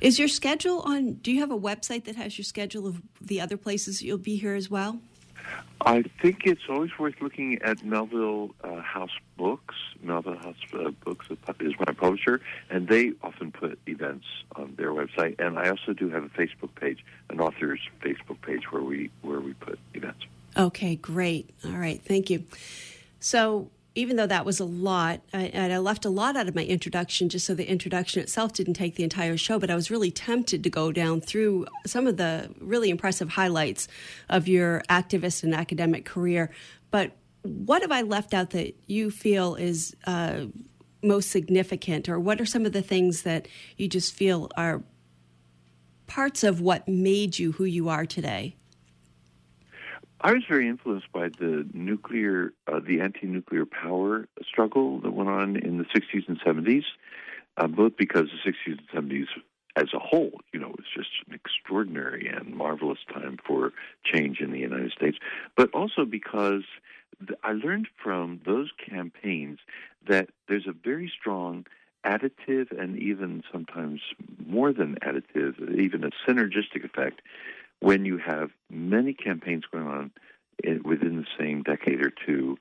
Is 0.00 0.18
your 0.18 0.28
schedule 0.28 0.80
on? 0.80 1.14
Do 1.14 1.32
you 1.32 1.40
have 1.40 1.50
a 1.50 1.58
website 1.58 2.04
that 2.04 2.16
has 2.16 2.38
your 2.38 2.44
schedule 2.44 2.86
of 2.86 3.02
the 3.20 3.40
other 3.40 3.56
places 3.56 4.02
you'll 4.02 4.18
be 4.18 4.36
here 4.36 4.54
as 4.54 4.70
well? 4.70 5.00
I 5.82 6.02
think 6.20 6.42
it's 6.44 6.62
always 6.68 6.90
worth 6.98 7.14
looking 7.22 7.60
at 7.62 7.82
Melville 7.82 8.54
uh, 8.62 8.80
House 8.82 9.16
Books. 9.38 9.74
Melville 10.02 10.36
House 10.36 10.56
uh, 10.74 10.90
Books 11.04 11.26
is 11.60 11.72
my 11.78 11.92
publisher, 11.92 12.40
and 12.68 12.86
they 12.86 13.12
often 13.22 13.50
put 13.50 13.78
events 13.86 14.26
on 14.56 14.74
their 14.76 14.90
website. 14.90 15.40
And 15.40 15.58
I 15.58 15.70
also 15.70 15.94
do 15.94 16.10
have 16.10 16.24
a 16.24 16.28
Facebook 16.28 16.74
page, 16.74 17.04
an 17.30 17.40
author's 17.40 17.80
Facebook 18.02 18.42
page, 18.42 18.70
where 18.70 18.82
we 18.82 19.10
where 19.22 19.40
we 19.40 19.54
put 19.54 19.78
events. 19.94 20.26
Okay, 20.56 20.96
great. 20.96 21.48
All 21.64 21.72
right, 21.72 22.00
thank 22.02 22.28
you. 22.28 22.44
So 23.20 23.70
even 23.94 24.16
though 24.16 24.26
that 24.26 24.44
was 24.44 24.60
a 24.60 24.64
lot, 24.64 25.20
I, 25.32 25.44
and 25.46 25.72
I 25.72 25.78
left 25.78 26.04
a 26.04 26.10
lot 26.10 26.36
out 26.36 26.48
of 26.48 26.54
my 26.54 26.64
introduction 26.64 27.28
just 27.28 27.46
so 27.46 27.54
the 27.54 27.68
introduction 27.68 28.22
itself 28.22 28.52
didn't 28.52 28.74
take 28.74 28.94
the 28.94 29.02
entire 29.02 29.36
show, 29.36 29.58
but 29.58 29.70
I 29.70 29.74
was 29.74 29.90
really 29.90 30.10
tempted 30.12 30.62
to 30.62 30.70
go 30.70 30.92
down 30.92 31.20
through 31.20 31.66
some 31.86 32.06
of 32.06 32.16
the 32.16 32.54
really 32.60 32.90
impressive 32.90 33.30
highlights 33.30 33.88
of 34.28 34.46
your 34.46 34.82
activist 34.88 35.42
and 35.42 35.54
academic 35.54 36.04
career. 36.04 36.50
But 36.90 37.16
what 37.42 37.82
have 37.82 37.90
I 37.90 38.02
left 38.02 38.32
out 38.32 38.50
that 38.50 38.74
you 38.86 39.10
feel 39.10 39.56
is 39.56 39.96
uh, 40.06 40.46
most 41.02 41.30
significant, 41.30 42.08
or 42.08 42.20
what 42.20 42.40
are 42.40 42.46
some 42.46 42.66
of 42.66 42.72
the 42.72 42.82
things 42.82 43.22
that 43.22 43.48
you 43.76 43.88
just 43.88 44.14
feel 44.14 44.50
are 44.56 44.82
parts 46.06 46.44
of 46.44 46.60
what 46.60 46.86
made 46.86 47.38
you 47.38 47.52
who 47.52 47.64
you 47.64 47.88
are 47.88 48.06
today? 48.06 48.56
I 50.22 50.32
was 50.32 50.42
very 50.48 50.68
influenced 50.68 51.10
by 51.12 51.28
the 51.28 51.66
nuclear, 51.72 52.52
uh, 52.70 52.80
the 52.86 53.00
anti-nuclear 53.00 53.64
power 53.64 54.28
struggle 54.46 55.00
that 55.00 55.12
went 55.12 55.30
on 55.30 55.56
in 55.56 55.78
the 55.78 55.84
60s 55.84 56.28
and 56.28 56.38
70s, 56.40 56.84
uh, 57.56 57.66
both 57.66 57.96
because 57.96 58.26
the 58.44 58.52
60s 58.52 58.78
and 58.92 59.10
70s 59.10 59.26
as 59.76 59.88
a 59.94 59.98
whole, 59.98 60.32
you 60.52 60.60
know, 60.60 60.68
was 60.68 60.84
just 60.94 61.08
an 61.26 61.34
extraordinary 61.34 62.28
and 62.28 62.54
marvelous 62.54 62.98
time 63.12 63.38
for 63.46 63.72
change 64.04 64.40
in 64.40 64.50
the 64.50 64.58
United 64.58 64.92
States, 64.92 65.16
but 65.56 65.72
also 65.72 66.04
because 66.04 66.64
I 67.42 67.52
learned 67.52 67.88
from 68.02 68.40
those 68.44 68.70
campaigns 68.78 69.58
that 70.06 70.28
there's 70.48 70.66
a 70.66 70.72
very 70.72 71.10
strong 71.18 71.66
additive 72.04 72.78
and 72.78 72.98
even 72.98 73.42
sometimes 73.50 74.00
more 74.44 74.72
than 74.72 74.96
additive, 74.96 75.78
even 75.78 76.04
a 76.04 76.10
synergistic 76.28 76.84
effect 76.84 77.20
when 77.80 78.04
you 78.04 78.18
have 78.18 78.50
many 78.70 79.12
campaigns 79.12 79.64
going 79.70 79.86
on 79.86 80.10
within 80.84 81.16
the 81.16 81.26
same 81.38 81.62
decade 81.62 82.04
or 82.04 82.12
two, 82.26 82.58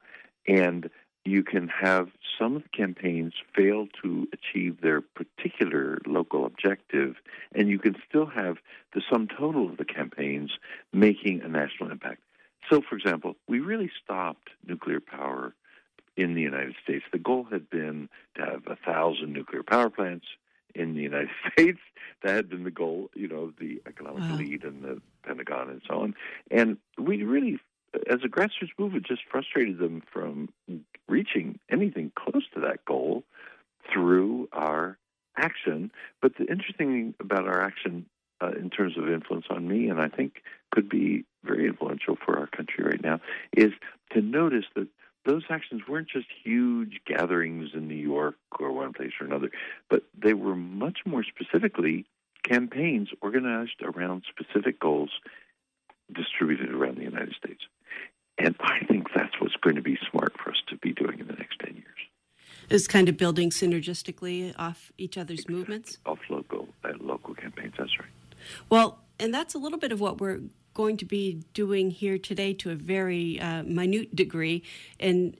and 0.47 0.89
you 1.25 1.43
can 1.43 1.67
have 1.67 2.09
some 2.39 2.55
of 2.55 2.63
the 2.63 2.69
campaigns 2.69 3.33
fail 3.53 3.87
to 4.01 4.27
achieve 4.33 4.81
their 4.81 5.01
particular 5.01 5.99
local 6.07 6.45
objective, 6.45 7.15
and 7.53 7.67
you 7.67 7.77
can 7.77 7.95
still 8.07 8.25
have 8.25 8.57
the 8.93 9.01
sum 9.11 9.27
total 9.27 9.69
of 9.69 9.77
the 9.77 9.85
campaigns 9.85 10.51
making 10.93 11.41
a 11.41 11.47
national 11.47 11.91
impact. 11.91 12.21
So, 12.69 12.81
for 12.81 12.95
example, 12.95 13.35
we 13.47 13.59
really 13.59 13.91
stopped 14.03 14.49
nuclear 14.65 15.01
power 15.01 15.53
in 16.15 16.33
the 16.35 16.41
United 16.41 16.75
States. 16.83 17.03
The 17.11 17.19
goal 17.19 17.47
had 17.51 17.69
been 17.69 18.09
to 18.35 18.45
have 18.45 18.67
a 18.67 18.75
thousand 18.75 19.33
nuclear 19.33 19.63
power 19.63 19.89
plants 19.89 20.25
in 20.79 20.95
the 20.95 21.01
United 21.01 21.29
States. 21.51 21.79
That 22.23 22.35
had 22.35 22.49
been 22.49 22.63
the 22.63 22.71
goal, 22.71 23.09
you 23.15 23.27
know, 23.27 23.53
the 23.59 23.81
economic 23.87 24.23
wow. 24.23 24.33
elite 24.35 24.63
and 24.63 24.83
the 24.83 25.01
Pentagon 25.23 25.69
and 25.69 25.81
so 25.87 26.01
on. 26.01 26.15
And 26.51 26.77
we 26.97 27.23
really, 27.23 27.59
as 28.09 28.19
a 28.25 28.27
grassroots 28.27 28.77
movement, 28.77 29.05
just 29.07 29.21
frustrated 29.31 29.79
them 29.79 30.03
from 30.11 30.49
reaching 31.07 31.59
anything 31.71 32.11
close 32.15 32.43
to 32.55 32.61
that 32.61 32.83
goal 32.85 33.23
through 33.91 34.49
our 34.51 34.97
action. 35.37 35.91
But 36.21 36.33
the 36.37 36.45
interesting 36.45 36.87
thing 36.87 37.15
about 37.19 37.47
our 37.47 37.61
action 37.61 38.05
uh, 38.41 38.51
in 38.51 38.69
terms 38.69 38.97
of 38.97 39.09
influence 39.09 39.45
on 39.49 39.67
me, 39.67 39.89
and 39.89 40.01
I 40.01 40.07
think 40.09 40.41
could 40.71 40.89
be 40.89 41.25
very 41.43 41.67
influential 41.67 42.17
for 42.25 42.37
our 42.37 42.47
country 42.47 42.83
right 42.83 43.01
now, 43.01 43.19
is 43.55 43.71
to 44.11 44.21
notice 44.21 44.65
that 44.75 44.87
those 45.25 45.43
actions 45.49 45.81
weren't 45.87 46.07
just 46.09 46.27
huge 46.43 47.01
gatherings 47.05 47.71
in 47.73 47.87
New 47.87 47.95
York 47.95 48.35
or 48.59 48.71
one 48.71 48.93
place 48.93 49.11
or 49.19 49.27
another, 49.27 49.51
but 49.89 50.03
they 50.17 50.33
were 50.33 50.55
much 50.55 50.99
more 51.05 51.23
specifically 51.59 52.05
campaigns 52.43 53.09
organized 53.21 53.81
around 53.83 54.23
specific 54.29 54.79
goals 54.79 55.11
distributed 56.13 56.73
around 56.73 56.97
the 56.97 57.03
United 57.03 57.35
States. 57.35 57.61
And 58.37 58.55
I 58.61 58.85
think 58.85 59.07
that's 59.13 59.39
what's 59.39 59.55
going 59.57 59.75
to 59.75 59.81
be 59.81 59.97
smart 60.09 60.33
for 60.41 60.51
us 60.51 60.57
to 60.69 60.77
be 60.77 60.93
doing 60.93 61.19
in 61.19 61.27
the 61.27 61.33
next 61.33 61.59
10 61.59 61.75
years. 61.75 61.85
Is 62.69 62.87
kind 62.87 63.09
of 63.09 63.17
building 63.17 63.49
synergistically 63.49 64.53
off 64.57 64.91
each 64.97 65.17
other's 65.17 65.39
exactly. 65.39 65.55
movements? 65.55 65.97
Off 66.05 66.19
local, 66.29 66.69
uh, 66.83 66.93
local 66.99 67.33
campaigns, 67.33 67.73
that's 67.77 67.99
right. 67.99 68.09
Well, 68.69 68.99
and 69.19 69.33
that's 69.33 69.55
a 69.55 69.57
little 69.57 69.79
bit 69.79 69.91
of 69.91 69.99
what 69.99 70.21
we're 70.21 70.39
going 70.73 70.95
to 70.97 71.05
be 71.05 71.43
doing 71.53 71.91
here 71.91 72.17
today 72.17 72.53
to 72.53 72.71
a 72.71 72.75
very 72.75 73.39
uh, 73.39 73.63
minute 73.63 74.15
degree. 74.15 74.63
And 74.99 75.35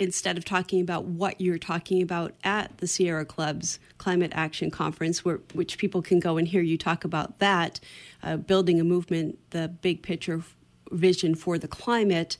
instead 0.00 0.38
of 0.38 0.44
talking 0.46 0.80
about 0.80 1.04
what 1.04 1.40
you're 1.40 1.58
talking 1.58 2.00
about 2.02 2.34
at 2.42 2.78
the 2.78 2.86
Sierra 2.86 3.26
Club's 3.26 3.78
Climate 3.98 4.32
Action 4.34 4.70
Conference, 4.70 5.24
where, 5.24 5.40
which 5.52 5.76
people 5.76 6.00
can 6.00 6.18
go 6.18 6.38
and 6.38 6.48
hear 6.48 6.62
you 6.62 6.78
talk 6.78 7.04
about 7.04 7.38
that, 7.38 7.78
uh, 8.22 8.38
building 8.38 8.80
a 8.80 8.84
movement, 8.84 9.38
the 9.50 9.68
big 9.68 10.02
picture 10.02 10.42
vision 10.90 11.34
for 11.34 11.58
the 11.58 11.68
climate, 11.68 12.38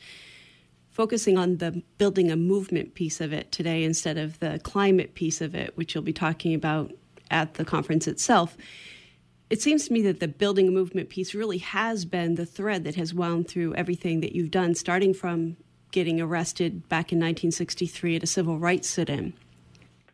focusing 0.89 1.37
on 1.37 1.59
the 1.59 1.83
building 1.99 2.31
a 2.31 2.37
movement 2.37 2.95
piece 2.95 3.21
of 3.21 3.31
it 3.33 3.53
today 3.53 3.85
instead 3.85 4.17
of 4.17 4.41
the 4.41 4.59
climate 4.65 5.15
piece 5.15 5.43
of 5.43 5.55
it, 5.55 5.77
which 5.77 5.95
you'll 5.95 6.03
be 6.03 6.15
talking 6.15 6.55
about 6.55 6.91
at 7.31 7.55
the 7.55 7.65
conference 7.65 8.09
itself. 8.09 8.57
It 9.51 9.61
seems 9.61 9.87
to 9.87 9.93
me 9.93 10.01
that 10.03 10.21
the 10.21 10.29
building 10.29 10.67
a 10.67 10.71
movement 10.71 11.11
piece 11.11 11.35
really 11.35 11.59
has 11.59 12.07
been 12.07 12.37
the 12.37 12.47
thread 12.47 12.85
that 12.85 12.95
has 12.95 13.13
wound 13.13 13.49
through 13.49 13.75
everything 13.75 14.21
that 14.21 14.35
you've 14.35 14.51
done, 14.51 14.75
starting 14.75 15.13
from 15.13 15.57
getting 15.91 16.21
arrested 16.21 16.89
back 16.89 17.13
in 17.13 17.19
1963 17.19 18.17
at 18.17 18.23
a 18.23 18.27
civil 18.27 18.59
rights 18.59 18.89
sit 18.89 19.09
in. 19.09 19.33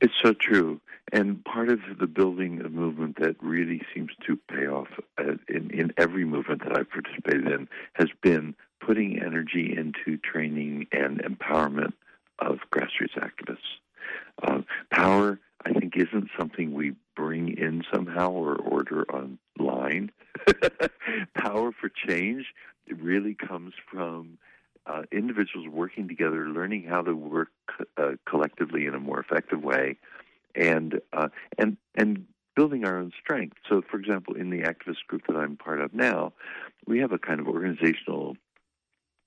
It's 0.00 0.14
so 0.22 0.32
true. 0.32 0.80
And 1.12 1.44
part 1.44 1.68
of 1.68 1.80
the 2.00 2.06
building 2.06 2.60
a 2.60 2.68
movement 2.68 3.18
that 3.20 3.36
really 3.40 3.80
seems 3.94 4.10
to 4.26 4.36
pay 4.48 4.66
off 4.66 4.88
in, 5.18 5.70
in 5.70 5.92
every 5.96 6.24
movement 6.24 6.64
that 6.64 6.76
I've 6.76 6.90
participated 6.90 7.46
in 7.46 7.68
has 7.94 8.08
been 8.22 8.54
putting 8.80 9.22
energy 9.22 9.74
into 9.76 10.18
training 10.18 10.88
and 10.92 11.22
empowerment 11.22 11.92
of 12.40 12.58
grassroots 12.72 13.16
activists. 13.16 13.58
Uh, 14.42 14.62
power, 14.90 15.38
I 15.64 15.72
think, 15.72 15.96
isn't 15.96 16.28
something 16.38 16.72
we 16.72 16.94
bring 17.14 17.56
in 17.56 17.84
somehow 17.92 18.32
or 18.32 18.56
order 18.56 19.04
online. 19.10 20.10
power 21.34 21.72
for 21.72 21.88
change 21.88 22.46
really 23.00 23.34
comes 23.34 23.74
from 23.90 24.38
uh, 24.86 25.02
individuals 25.12 25.66
working 25.68 26.08
together, 26.08 26.48
learning 26.48 26.84
how 26.88 27.02
to 27.02 27.14
work 27.14 27.48
uh, 27.96 28.12
collectively 28.28 28.86
in 28.86 28.94
a 28.94 29.00
more 29.00 29.20
effective 29.20 29.62
way, 29.62 29.98
and 30.54 31.00
uh, 31.12 31.28
and 31.58 31.76
and 31.94 32.26
building 32.54 32.84
our 32.84 32.98
own 32.98 33.12
strength. 33.20 33.56
So, 33.68 33.82
for 33.90 33.98
example, 33.98 34.34
in 34.34 34.50
the 34.50 34.62
activist 34.62 35.06
group 35.06 35.22
that 35.28 35.36
I'm 35.36 35.56
part 35.56 35.80
of 35.80 35.92
now, 35.92 36.32
we 36.86 37.00
have 37.00 37.12
a 37.12 37.18
kind 37.18 37.40
of 37.40 37.48
organizational 37.48 38.36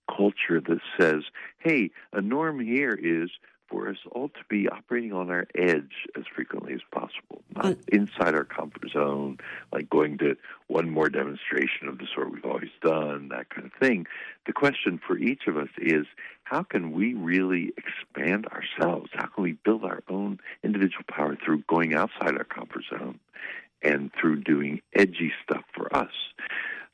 culture 0.09 0.61
that 0.61 0.79
says, 0.99 1.23
"Hey, 1.59 1.91
a 2.13 2.21
norm 2.21 2.59
here 2.59 2.97
is 2.99 3.29
for 3.69 3.89
us 3.89 3.97
all 4.11 4.29
to 4.29 4.43
be 4.49 4.67
operating 4.67 5.13
on 5.13 5.29
our 5.29 5.45
edge 5.55 6.07
as 6.17 6.23
frequently 6.33 6.73
as 6.73 6.81
possible, 6.91 7.41
not 7.55 7.65
mm. 7.65 7.89
inside 7.89 8.33
our 8.35 8.43
comfort 8.43 8.89
zone, 8.91 9.37
like 9.71 9.89
going 9.89 10.17
to 10.19 10.35
one 10.67 10.89
more 10.89 11.09
demonstration 11.09 11.87
of 11.87 11.97
the 11.97 12.07
sort 12.13 12.31
we've 12.31 12.45
always 12.45 12.69
done, 12.81 13.29
that 13.29 13.49
kind 13.49 13.65
of 13.65 13.73
thing. 13.79 14.05
The 14.45 14.53
question 14.53 14.99
for 15.05 15.17
each 15.17 15.43
of 15.47 15.57
us 15.57 15.69
is 15.77 16.05
how 16.43 16.63
can 16.63 16.91
we 16.91 17.13
really 17.13 17.73
expand 17.77 18.47
ourselves? 18.47 19.11
How 19.13 19.27
can 19.27 19.43
we 19.43 19.53
build 19.53 19.83
our 19.83 20.01
own 20.09 20.39
individual 20.63 21.03
power 21.07 21.37
through 21.43 21.63
going 21.67 21.93
outside 21.93 22.35
our 22.37 22.43
comfort 22.43 22.83
zone 22.89 23.19
and 23.83 24.11
through 24.19 24.41
doing 24.41 24.81
edgy 24.95 25.31
stuff 25.43 25.63
for 25.75 25.95
us? 25.95 26.11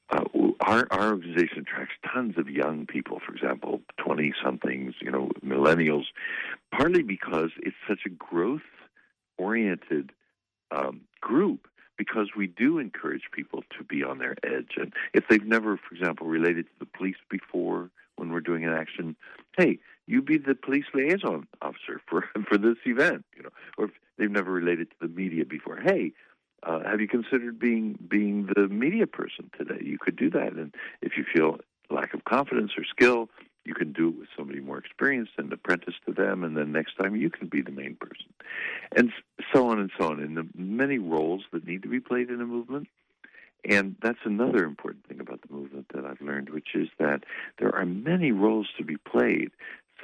Uh, 0.09 0.23
our, 0.61 0.87
our 0.91 1.09
organization 1.11 1.59
attracts 1.59 1.95
tons 2.13 2.37
of 2.37 2.49
young 2.49 2.85
people, 2.85 3.19
for 3.25 3.33
example, 3.33 3.81
20 3.97 4.33
somethings, 4.43 4.93
you 5.01 5.11
know, 5.11 5.29
millennials, 5.43 6.05
partly 6.71 7.01
because 7.01 7.49
it's 7.61 7.75
such 7.87 8.01
a 8.05 8.09
growth 8.09 8.61
oriented 9.37 10.11
um, 10.71 11.01
group 11.21 11.67
because 11.97 12.29
we 12.35 12.47
do 12.47 12.77
encourage 12.77 13.23
people 13.31 13.63
to 13.77 13.83
be 13.83 14.03
on 14.03 14.19
their 14.19 14.35
edge. 14.43 14.73
And 14.77 14.93
if 15.13 15.27
they've 15.29 15.45
never, 15.45 15.77
for 15.77 15.95
example, 15.95 16.27
related 16.27 16.65
to 16.65 16.79
the 16.79 16.85
police 16.85 17.15
before 17.29 17.89
when 18.17 18.31
we're 18.31 18.41
doing 18.41 18.65
an 18.65 18.73
action, 18.73 19.15
hey, 19.57 19.79
you 20.07 20.21
be 20.21 20.37
the 20.37 20.55
police 20.55 20.85
liaison 20.93 21.47
officer 21.61 22.01
for 22.07 22.25
for 22.47 22.57
this 22.57 22.77
event, 22.85 23.25
you 23.35 23.43
know, 23.43 23.49
or 23.77 23.85
if 23.85 23.91
they've 24.17 24.31
never 24.31 24.51
related 24.51 24.89
to 24.91 24.95
the 25.01 25.07
media 25.07 25.45
before, 25.45 25.77
hey, 25.77 26.11
uh, 26.65 26.79
have 26.83 26.99
you 26.99 27.07
considered 27.07 27.59
being 27.59 27.97
being 28.07 28.49
the 28.55 28.67
media 28.67 29.07
person 29.07 29.49
today? 29.57 29.81
You 29.81 29.97
could 29.99 30.15
do 30.15 30.29
that, 30.31 30.53
and 30.53 30.73
if 31.01 31.13
you 31.17 31.23
feel 31.31 31.59
lack 31.89 32.13
of 32.13 32.23
confidence 32.25 32.71
or 32.77 32.83
skill, 32.83 33.29
you 33.63 33.73
can 33.73 33.91
do 33.91 34.09
it 34.09 34.19
with 34.19 34.27
somebody 34.35 34.59
more 34.59 34.77
experienced 34.77 35.33
and 35.37 35.51
apprentice 35.53 35.95
to 36.05 36.13
them, 36.13 36.43
and 36.43 36.57
then 36.57 36.71
next 36.71 36.95
time 36.95 37.15
you 37.15 37.29
can 37.29 37.47
be 37.47 37.61
the 37.61 37.71
main 37.71 37.95
person, 37.95 38.27
and 38.95 39.11
so 39.53 39.67
on 39.69 39.79
and 39.79 39.91
so 39.97 40.09
on. 40.09 40.19
In 40.19 40.35
the 40.35 40.47
many 40.55 40.97
roles 40.97 41.43
that 41.51 41.67
need 41.67 41.83
to 41.83 41.89
be 41.89 41.99
played 41.99 42.29
in 42.29 42.41
a 42.41 42.45
movement, 42.45 42.87
and 43.67 43.95
that's 44.01 44.19
another 44.25 44.63
important 44.63 45.07
thing 45.07 45.19
about 45.19 45.41
the 45.41 45.53
movement 45.53 45.87
that 45.93 46.05
I've 46.05 46.21
learned, 46.21 46.49
which 46.49 46.75
is 46.75 46.87
that 46.99 47.23
there 47.59 47.73
are 47.75 47.85
many 47.85 48.31
roles 48.31 48.67
to 48.77 48.83
be 48.83 48.97
played. 48.97 49.51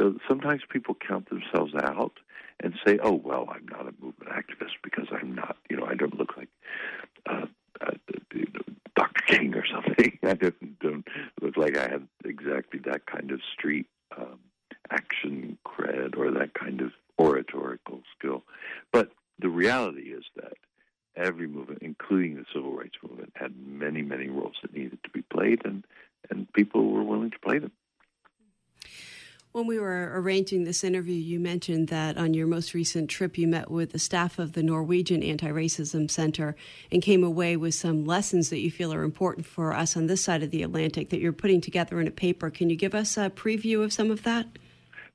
So 0.02 0.16
sometimes 0.28 0.64
people 0.68 0.96
count 0.96 1.30
themselves 1.30 1.74
out 1.76 2.14
and 2.60 2.74
say, 2.86 2.98
"Oh 3.04 3.14
well, 3.14 3.48
I'm 3.52 3.68
not 3.68 3.82
a 3.82 3.94
movement 4.04 4.32
activist 4.32 4.74
because 4.84 5.06
I'm 5.12 5.36
not, 5.36 5.58
you 5.70 5.78
know, 5.78 5.86
I 5.86 5.94
don't 5.94 6.18
look 6.18 6.36
like 6.38 6.50
uh, 7.28 7.46
uh, 7.80 7.92
Dr. 8.96 9.22
King 9.28 9.54
or 9.54 9.64
something. 9.68 10.18
I 10.24 10.34
don't, 10.34 10.80
don't 10.80 11.08
look 11.40 11.56
like 11.56 11.78
I 11.78 11.88
have 11.88 12.04
exactly 12.26 12.80
that 12.86 13.06
kind 13.06 13.30
of 13.30 13.42
street 13.54 13.86
um, 14.18 14.40
action 14.90 15.60
cred 15.68 16.18
or 16.18 16.32
that 16.32 16.56
kind 16.56 16.82
of 16.82 16.94
oratorical 17.20 18.02
skill." 18.18 18.44
But 18.92 19.12
the 19.38 19.50
reality 19.50 20.14
is 20.14 20.24
that 20.36 20.54
every 21.16 21.48
movement, 21.48 21.84
including 21.84 22.38
the 22.38 22.46
civil 22.52 22.76
rights 22.76 22.98
movement, 23.08 23.34
had 23.36 23.54
many, 23.56 24.02
many 24.02 24.30
roles 24.30 24.56
that 24.64 24.74
needed 24.74 24.98
to 25.04 25.12
be 25.12 25.22
played, 25.22 25.62
and 25.64 25.86
and 26.32 26.52
people 26.54 26.92
were 26.92 27.04
willing 27.04 27.30
to 27.30 27.40
play 27.40 27.60
them. 27.60 27.72
When 29.52 29.68
we 29.68 29.80
were 29.80 30.14
arranging 30.14 30.64
this 30.64 30.82
interview, 30.82 31.16
you 31.16 31.38
mentioned 31.38 31.90
that 31.90 32.18
on 32.18 32.34
your 32.34 32.48
most 32.48 32.74
recent 32.74 33.10
trip, 33.10 33.38
you 33.38 33.50
met 33.50 33.70
with 33.70 33.92
the 33.92 34.00
staff 34.00 34.40
of 34.40 34.54
the 34.54 34.64
Norwegian 34.64 35.22
Anti 35.22 35.50
Racism 35.50 36.10
Center 36.10 36.56
and 36.90 37.02
came 37.02 37.22
away 37.22 37.58
with 37.58 37.74
some 37.74 38.06
lessons 38.06 38.50
that 38.50 38.60
you 38.60 38.72
feel 38.72 38.94
are 38.94 39.04
important 39.04 39.46
for 39.46 39.74
us 39.74 39.98
on 39.98 40.08
this 40.08 40.24
side 40.24 40.42
of 40.42 40.52
the 40.52 40.64
Atlantic 40.64 41.10
that 41.10 41.20
you're 41.20 41.34
putting 41.34 41.60
together 41.60 42.00
in 42.00 42.08
a 42.08 42.12
paper. 42.12 42.50
Can 42.50 42.70
you 42.70 42.78
give 42.78 42.96
us 42.96 43.18
a 43.18 43.30
preview 43.30 43.84
of 43.84 43.92
some 43.92 44.10
of 44.10 44.24
that? 44.24 44.48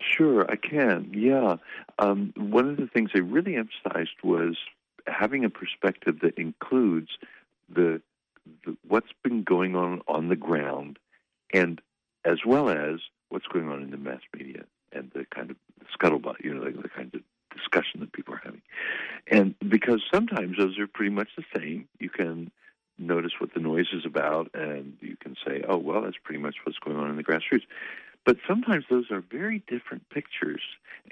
Sure, 0.03 0.45
I 0.51 0.57
can. 0.57 1.11
Yeah. 1.15 1.57
Um, 1.99 2.35
one 2.37 2.69
of 2.69 2.77
the 2.77 2.89
things 2.89 3.13
they 3.15 3.23
really 3.23 3.57
emphasized 3.57 4.19
was 4.23 4.59
having 5.07 5.47
a 5.47 5.51
perspective 5.51 6.21
that 6.21 6.37
includes 6.37 7.09
the, 7.75 8.03
the 8.67 8.77
what's 8.87 9.13
been 9.25 9.45
going 9.45 9.75
on 9.77 10.03
on 10.07 10.29
the 10.29 10.37
ground 10.37 10.99
and 11.55 11.81
as 12.27 12.41
well 12.45 12.69
as 12.69 13.01
what's 13.29 13.47
going 13.47 13.69
on 13.69 13.83
in 13.83 13.91
the 13.91 13.97
mass 13.97 14.21
media 14.37 14.65
and 14.93 15.11
the 15.15 15.27
kind 15.35 15.51
of 15.51 15.57
scuttlebutt, 15.99 16.43
you 16.43 16.55
know, 16.55 16.65
the, 16.65 16.71
the 16.83 16.89
kind 16.89 17.15
of 17.15 17.21
discussion 17.55 18.01
that 18.01 18.13
people 18.13 18.35
are 18.35 18.43
having. 18.45 18.63
And 19.31 19.55
because 19.69 20.03
sometimes 20.13 20.57
those 20.59 20.79
are 20.79 20.87
pretty 20.87 21.11
much 21.11 21.29
the 21.37 21.45
same, 21.57 21.89
you 21.99 22.11
can 22.11 22.51
notice 22.99 23.33
what 23.39 23.53
the 23.55 23.61
noise 23.61 23.89
is 23.93 24.05
about 24.07 24.51
and 24.55 24.97
you 25.01 25.17
can 25.17 25.37
say, 25.47 25.63
oh, 25.69 25.77
well, 25.77 26.03
that's 26.03 26.17
pretty 26.23 26.41
much 26.41 26.57
what's 26.65 26.79
going 26.79 26.97
on 26.97 27.11
in 27.11 27.17
the 27.17 27.25
grassroots. 27.25 27.67
But 28.25 28.39
sometimes 28.49 28.85
those 28.91 29.11
are 29.13 29.21
very 29.21 29.63
different 29.69 30.09
pictures, 30.11 30.61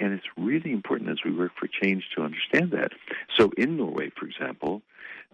and 0.00 0.12
it's 0.12 0.26
really 0.36 0.72
important 0.72 1.10
as 1.10 1.18
we 1.24 1.30
work 1.30 1.52
for 1.56 1.68
change 1.68 2.08
to 2.16 2.22
understand 2.22 2.72
that. 2.72 2.90
So 3.36 3.52
in 3.56 3.76
Norway, 3.76 4.10
for 4.18 4.26
example, 4.26 4.82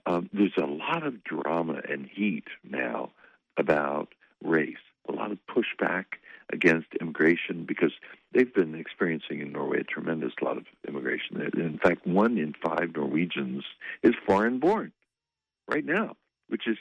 um, 0.05 0.29
there's 0.33 0.57
a 0.59 0.67
lot 0.67 1.07
of 1.07 1.25
drama 1.25 1.81
and 1.89 2.07
heat 2.07 2.45
now 2.69 3.13
about 3.57 4.09
race, 4.45 4.77
a 5.09 5.13
lot 5.13 5.33
of 5.33 5.39
pushback 5.47 6.05
against 6.53 6.89
immigration 7.01 7.65
because 7.67 7.93
they've 8.33 8.53
been 8.53 8.75
experiencing 8.75 9.41
in 9.41 9.53
Norway 9.53 9.81
a 9.81 9.85
tremendous 9.85 10.33
lot 10.43 10.57
of 10.57 10.65
immigration. 10.87 11.41
In 11.55 11.79
fact, 11.79 12.07
one 12.07 12.39
in 12.39 12.55
five 12.63 12.95
Norwegians 12.95 13.65
is 14.03 14.15
foreign 14.27 14.59
born 14.59 14.93
right 15.69 15.85
now, 15.85 16.17
which 16.49 16.67
is, 16.67 16.79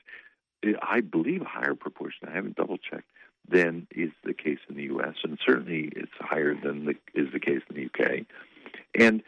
I 0.82 1.02
believe, 1.02 1.42
a 1.42 1.46
higher 1.46 1.76
proportion. 1.76 2.28
I 2.28 2.34
haven't 2.34 2.56
double 2.56 2.78
checked 2.78 3.10
than 3.48 3.88
is 3.96 4.12
the 4.24 4.34
case 4.34 4.60
in 4.70 4.76
the 4.76 4.84
U.S. 4.84 5.16
and 5.24 5.38
certainly 5.46 5.92
it's 5.96 6.12
higher 6.20 6.54
than 6.54 6.86
the, 6.86 6.96
is 7.14 7.32
the 7.34 7.40
case 7.40 7.62
in 7.70 7.76
the 7.76 7.82
U.K. 7.84 8.26
And 8.96 9.24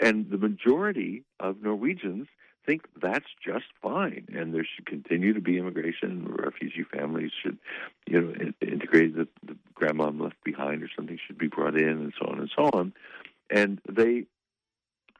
and 0.00 0.30
the 0.30 0.38
majority 0.38 1.22
of 1.38 1.62
Norwegians 1.62 2.26
think 2.70 2.86
that's 3.02 3.26
just 3.44 3.64
fine, 3.82 4.28
and 4.32 4.54
there 4.54 4.64
should 4.64 4.86
continue 4.86 5.32
to 5.32 5.40
be 5.40 5.58
immigration. 5.58 6.24
Refugee 6.38 6.84
families 6.84 7.32
should, 7.42 7.58
you 8.06 8.20
know, 8.20 8.52
integrate 8.60 9.16
the, 9.16 9.26
the 9.44 9.56
grandma 9.74 10.08
left 10.10 10.36
behind 10.44 10.80
or 10.84 10.88
something 10.94 11.18
should 11.26 11.36
be 11.36 11.48
brought 11.48 11.76
in, 11.76 11.88
and 11.88 12.12
so 12.16 12.28
on 12.30 12.38
and 12.38 12.50
so 12.56 12.70
on. 12.72 12.92
And 13.50 13.80
they 13.88 14.26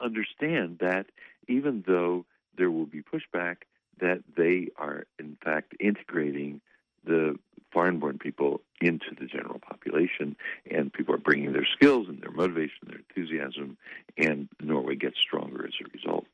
understand 0.01 0.78
that 0.78 1.07
even 1.48 1.82
though 1.84 2.24
there 2.57 2.70
will 2.70 2.86
be 2.86 3.03
pushback, 3.03 3.57
that 4.01 4.22
they 4.36 4.68
are 4.76 5.03
in 5.18 5.36
fact 5.44 5.74
integrating 5.80 6.61
the 7.05 7.36
foreign-born 7.72 8.18
people 8.18 8.61
into 8.80 9.07
the 9.18 9.26
general 9.26 9.59
population, 9.59 10.36
and 10.70 10.92
people 10.92 11.16
are 11.16 11.18
bringing 11.18 11.53
their 11.53 11.66
skills 11.66 12.07
and 12.09 12.22
their 12.22 12.30
motivation, 12.30 12.78
their 12.86 13.01
enthusiasm, 13.09 13.76
and 14.16 14.48
Norway 14.61 14.94
gets 14.94 15.18
stronger 15.18 15.66
as 15.66 15.74
a 15.80 15.88
result. 15.92 16.26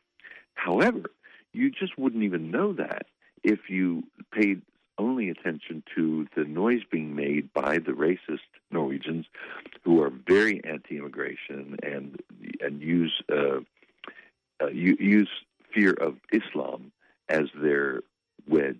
However, 0.56 1.10
you 1.52 1.70
just 1.70 1.96
wouldn't 1.96 2.24
even 2.24 2.50
know 2.50 2.72
that 2.74 3.06
if 3.42 3.70
you 3.70 4.02
paid 4.32 4.62
only 4.98 5.28
attention 5.28 5.82
to 5.94 6.26
the 6.34 6.44
noise 6.44 6.80
being 6.90 7.14
made 7.14 7.52
by 7.52 7.78
the 7.78 7.92
racist 7.92 8.40
Norwegians, 8.70 9.26
who 9.82 10.02
are 10.02 10.10
very 10.10 10.62
anti-immigration 10.64 11.76
and 11.82 12.20
and 12.60 12.82
use 12.82 13.22
uh, 13.30 13.60
uh, 14.60 14.68
use 14.68 15.28
fear 15.74 15.92
of 15.92 16.16
Islam 16.32 16.92
as 17.28 17.44
their 17.54 18.02
wedge. 18.48 18.76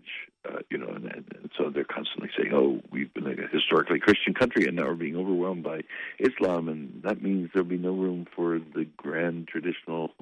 Uh, 0.49 0.61
you 0.71 0.79
know, 0.79 0.87
and, 0.87 1.07
and, 1.07 1.51
so 1.59 1.71
they're 1.71 1.85
constantly 1.85 2.31
saying, 2.37 2.53
"Oh, 2.55 2.81
we've 2.91 3.13
been 3.13 3.27
a 3.27 3.49
historically 3.53 3.99
Christian 3.99 4.33
country, 4.33 4.67
and 4.67 4.77
now 4.77 4.85
we're 4.85 4.95
being 4.95 5.17
overwhelmed 5.17 5.65
by 5.65 5.81
Islam, 6.19 6.69
and 6.69 7.03
that 7.03 7.21
means 7.21 7.51
there'll 7.53 7.69
be 7.69 7.77
no 7.77 7.93
room 7.93 8.27
for 8.35 8.59
the 8.59 8.87
grand 8.97 9.49
traditional 9.49 10.13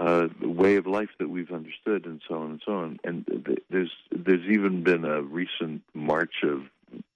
uh, 0.00 0.28
way 0.40 0.76
of 0.76 0.86
life 0.86 1.10
that 1.18 1.28
we've 1.28 1.52
understood, 1.52 2.06
and 2.06 2.22
so 2.26 2.36
on 2.36 2.52
and 2.52 2.62
so 2.64 2.72
on. 2.72 2.98
And 3.04 3.26
there's 3.68 3.92
there's 4.10 4.48
even 4.50 4.82
been 4.82 5.04
a 5.04 5.20
recent 5.22 5.82
march 5.92 6.42
of 6.42 6.62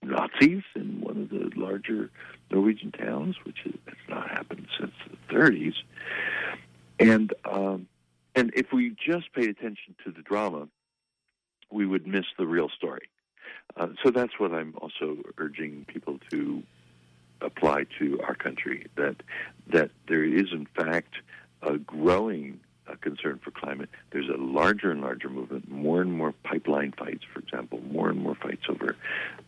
Nazis 0.02 0.62
in 0.76 1.00
one 1.00 1.22
of 1.22 1.30
the 1.30 1.50
larger 1.58 2.10
Norwegian 2.50 2.92
towns, 2.92 3.36
which 3.44 3.56
has 3.64 3.74
not 4.08 4.28
happened 4.30 4.66
since 4.78 4.92
the 5.10 5.34
30s. 5.34 5.74
And 7.00 7.32
um, 7.50 7.88
and 8.34 8.52
if 8.54 8.66
we 8.72 8.90
just 8.90 9.32
paid 9.32 9.48
attention 9.48 9.94
to 10.04 10.12
the 10.12 10.20
drama, 10.20 10.68
we 11.72 11.86
would 11.86 12.06
miss 12.06 12.26
the 12.38 12.46
real 12.46 12.68
story. 12.68 13.08
Uh, 13.78 13.88
so 14.04 14.10
that's 14.10 14.38
what 14.38 14.52
I'm 14.52 14.74
also 14.76 15.16
urging 15.38 15.86
people 15.88 16.18
to 16.30 16.62
apply 17.40 17.86
to 17.98 18.20
our 18.20 18.34
country 18.34 18.86
that 18.96 19.16
that 19.68 19.90
there 20.06 20.22
is 20.22 20.52
in 20.52 20.66
fact 20.76 21.14
a 21.62 21.78
growing 21.78 22.60
uh, 22.86 22.94
concern 23.00 23.40
for 23.42 23.50
climate. 23.50 23.88
There's 24.10 24.28
a 24.28 24.36
larger 24.36 24.90
and 24.90 25.00
larger 25.00 25.28
movement, 25.28 25.70
more 25.70 26.00
and 26.00 26.12
more 26.12 26.32
pipeline 26.44 26.92
fights, 26.92 27.24
for 27.32 27.40
example, 27.40 27.80
more 27.90 28.10
and 28.10 28.20
more 28.20 28.34
fights 28.34 28.64
over, 28.68 28.96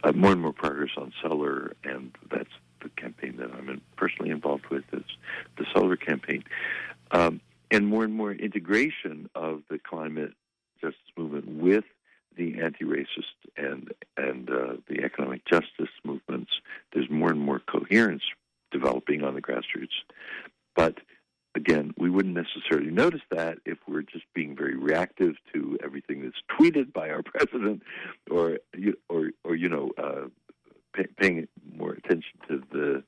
uh, 0.04 0.12
more 0.12 0.32
and 0.32 0.40
more 0.40 0.52
progress 0.52 0.90
on 0.96 1.12
solar, 1.22 1.74
and 1.84 2.12
that's 2.30 2.50
the 2.82 2.88
campaign 2.90 3.36
that 3.38 3.50
I'm 3.52 3.80
personally 3.96 4.30
involved 4.30 4.66
with. 4.70 4.84
Is 4.92 5.04
the 5.58 5.66
solar 5.74 5.96
campaign, 5.96 6.44
um, 7.10 7.40
and 7.70 7.86
more 7.86 8.04
and 8.04 8.14
more 8.14 8.32
integration 8.32 9.28
of 9.34 9.62
the 9.68 9.78
climate 9.78 10.32
justice 10.80 11.00
movement 11.16 11.48
with 11.48 11.84
the 12.36 12.60
anti-racist 12.60 13.06
and 13.56 13.92
and 14.16 14.50
uh, 14.50 14.74
the 14.88 15.04
economic 15.04 15.44
justice 15.46 15.90
movements. 16.04 16.50
There's 16.92 17.10
more 17.10 17.30
and 17.30 17.40
more 17.40 17.60
coherence 17.60 18.22
developing 18.70 19.22
on 19.22 19.34
the 19.34 19.42
grassroots, 19.42 19.96
but 20.74 20.98
again, 21.56 21.94
we 21.96 22.10
wouldn't 22.10 22.34
necessarily 22.34 22.90
notice 22.90 23.22
that 23.30 23.58
if 23.64 23.78
we're 23.88 24.02
just 24.02 24.26
being 24.34 24.54
very 24.54 24.76
reactive 24.76 25.34
to 25.54 25.78
everything 25.82 26.22
that's 26.22 26.36
tweeted 26.58 26.92
by 26.92 27.08
our 27.08 27.22
president, 27.24 27.82
or 28.30 28.58
or 29.08 29.30
or 29.42 29.56
you 29.56 29.68
know, 29.68 29.90
uh, 29.98 30.28
pay, 30.94 31.06
paying 31.18 31.48
more 31.74 31.92
attention 31.92 32.38
to 32.48 32.62
the 32.70 33.02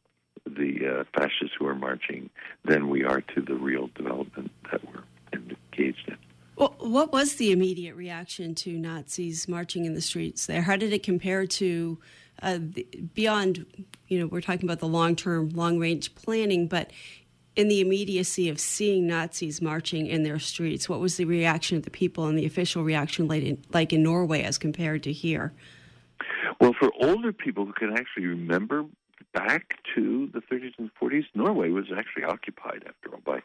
the 0.46 1.00
uh, 1.00 1.04
fascists 1.16 1.54
who 1.58 1.66
are 1.66 1.74
marching 1.74 2.30
than 2.64 2.88
we 2.88 3.04
are 3.04 3.20
to 3.20 3.42
the 3.42 3.54
real 3.54 3.90
development 3.94 4.50
that 4.72 4.80
we're 4.86 5.04
engaged 5.32 6.08
in. 6.08 6.16
Well, 6.56 6.74
what 6.78 7.12
was 7.12 7.36
the 7.36 7.52
immediate 7.52 7.94
reaction 7.94 8.54
to 8.56 8.72
Nazis 8.72 9.46
marching 9.46 9.84
in 9.84 9.94
the 9.94 10.00
streets 10.00 10.46
there? 10.46 10.62
How 10.62 10.74
did 10.74 10.92
it 10.92 11.04
compare 11.04 11.46
to 11.46 11.98
uh, 12.42 12.58
the, 12.60 12.84
beyond, 13.14 13.64
you 14.08 14.18
know, 14.18 14.26
we're 14.26 14.40
talking 14.40 14.64
about 14.64 14.80
the 14.80 14.88
long 14.88 15.14
term, 15.14 15.50
long 15.50 15.78
range 15.78 16.14
planning, 16.14 16.66
but 16.66 16.90
in 17.58 17.66
the 17.66 17.80
immediacy 17.80 18.48
of 18.48 18.60
seeing 18.60 19.08
Nazis 19.08 19.60
marching 19.60 20.06
in 20.06 20.22
their 20.22 20.38
streets, 20.38 20.88
what 20.88 21.00
was 21.00 21.16
the 21.16 21.24
reaction 21.24 21.76
of 21.76 21.82
the 21.82 21.90
people 21.90 22.26
and 22.26 22.38
the 22.38 22.46
official 22.46 22.84
reaction 22.84 23.26
like 23.26 23.42
in, 23.42 23.60
like 23.72 23.92
in 23.92 24.00
Norway 24.00 24.44
as 24.44 24.58
compared 24.58 25.02
to 25.02 25.12
here? 25.12 25.52
Well, 26.60 26.72
for 26.78 26.92
older 27.00 27.32
people 27.32 27.66
who 27.66 27.72
can 27.72 27.98
actually 27.98 28.26
remember 28.26 28.84
back 29.34 29.74
to 29.96 30.30
the 30.32 30.38
30s 30.38 30.74
and 30.78 30.88
40s, 31.02 31.24
Norway 31.34 31.70
was 31.70 31.86
actually 31.94 32.22
occupied, 32.22 32.84
after 32.86 33.12
all, 33.12 33.20
by 33.24 33.42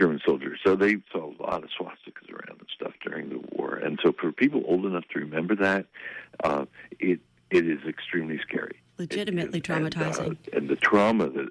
German 0.00 0.18
soldiers. 0.24 0.58
So 0.64 0.74
they 0.74 0.96
saw 1.12 1.30
a 1.30 1.36
lot 1.42 1.62
of 1.62 1.68
swastikas 1.78 2.32
around 2.32 2.58
and 2.58 2.68
stuff 2.74 2.94
during 3.04 3.28
the 3.28 3.42
war. 3.52 3.74
And 3.74 4.00
so 4.02 4.14
for 4.18 4.32
people 4.32 4.62
old 4.66 4.86
enough 4.86 5.04
to 5.12 5.18
remember 5.18 5.54
that, 5.56 5.84
uh, 6.42 6.64
it 6.98 7.20
it 7.50 7.68
is 7.68 7.80
extremely 7.86 8.38
scary. 8.38 8.80
Legitimately 8.96 9.58
it, 9.58 9.64
traumatizing. 9.64 10.26
And, 10.26 10.36
uh, 10.54 10.56
and 10.56 10.68
the 10.70 10.76
trauma 10.76 11.28
that 11.28 11.50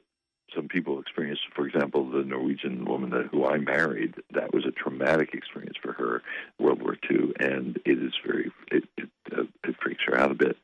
some 0.56 0.68
people 0.68 0.99
experienced, 0.99 1.43
for 1.56 1.68
example, 1.68 2.10
the 2.10 2.24
Norwegian 2.24 2.86
woman 2.86 3.10
that, 3.12 3.28
who 3.32 3.45
I 3.45 3.58
married, 3.58 4.16
that 4.34 4.54
was 4.54 4.66
a 4.66 4.72
traumatic 4.72 5.34
experience 5.34 5.78
for 5.82 5.93
her, 5.93 6.24
World 6.60 6.82
War 6.82 6.97
II, 7.10 7.34
and 7.39 7.80
it 7.86 7.97
is 7.97 8.14
very, 8.26 8.52
it, 8.72 8.84
it, 8.97 9.10
uh, 9.32 9.43
it 9.64 9.76
freaks 9.82 10.04
her 10.08 10.18
out 10.18 10.32
a 10.32 10.36
bit. 10.36 10.58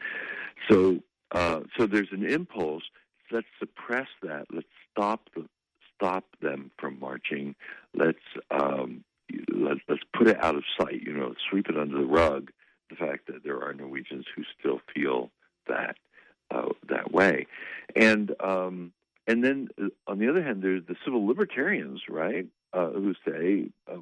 So 0.70 1.00
uh, 1.32 1.62
so 1.78 1.88
there's 1.88 2.12
an 2.12 2.26
impulse. 2.26 2.84
Let's 3.32 3.48
suppress 3.60 4.08
that. 4.24 4.46
Let's 4.52 4.68
stop 4.92 5.30
the 5.36 5.46
stop 5.96 6.26
them 6.42 6.72
from 6.80 7.00
marching. 7.00 7.56
Let's 7.94 8.20
um, 8.52 9.04
let, 9.52 9.78
let's 9.90 10.04
put 10.16 10.28
it 10.28 10.42
out 10.44 10.56
of 10.56 10.64
sight. 10.80 11.02
You 11.02 11.14
know, 11.14 11.34
sweep 11.50 11.70
it 11.70 11.78
under 11.78 11.98
the 11.98 12.06
rug. 12.06 12.52
The 12.90 12.96
fact 12.96 13.28
that 13.28 13.44
there 13.44 13.62
are 13.62 13.74
Norwegians 13.74 14.26
who 14.36 14.44
still 14.58 14.80
feel 14.94 15.30
that 15.68 15.98
uh, 16.50 16.70
that 16.88 17.12
way, 17.12 17.48
and 17.96 18.34
um, 18.40 18.94
and 19.28 19.44
then 19.44 19.70
uh, 19.82 19.88
on 20.08 20.20
the 20.20 20.30
other 20.30 20.44
hand, 20.44 20.62
there's 20.62 20.86
the 20.88 20.96
civil 21.04 21.26
libertarians, 21.28 22.02
right, 22.10 22.48
uh, 22.74 22.90
who 22.90 23.14
say, 23.26 23.70
uh, 23.92 24.00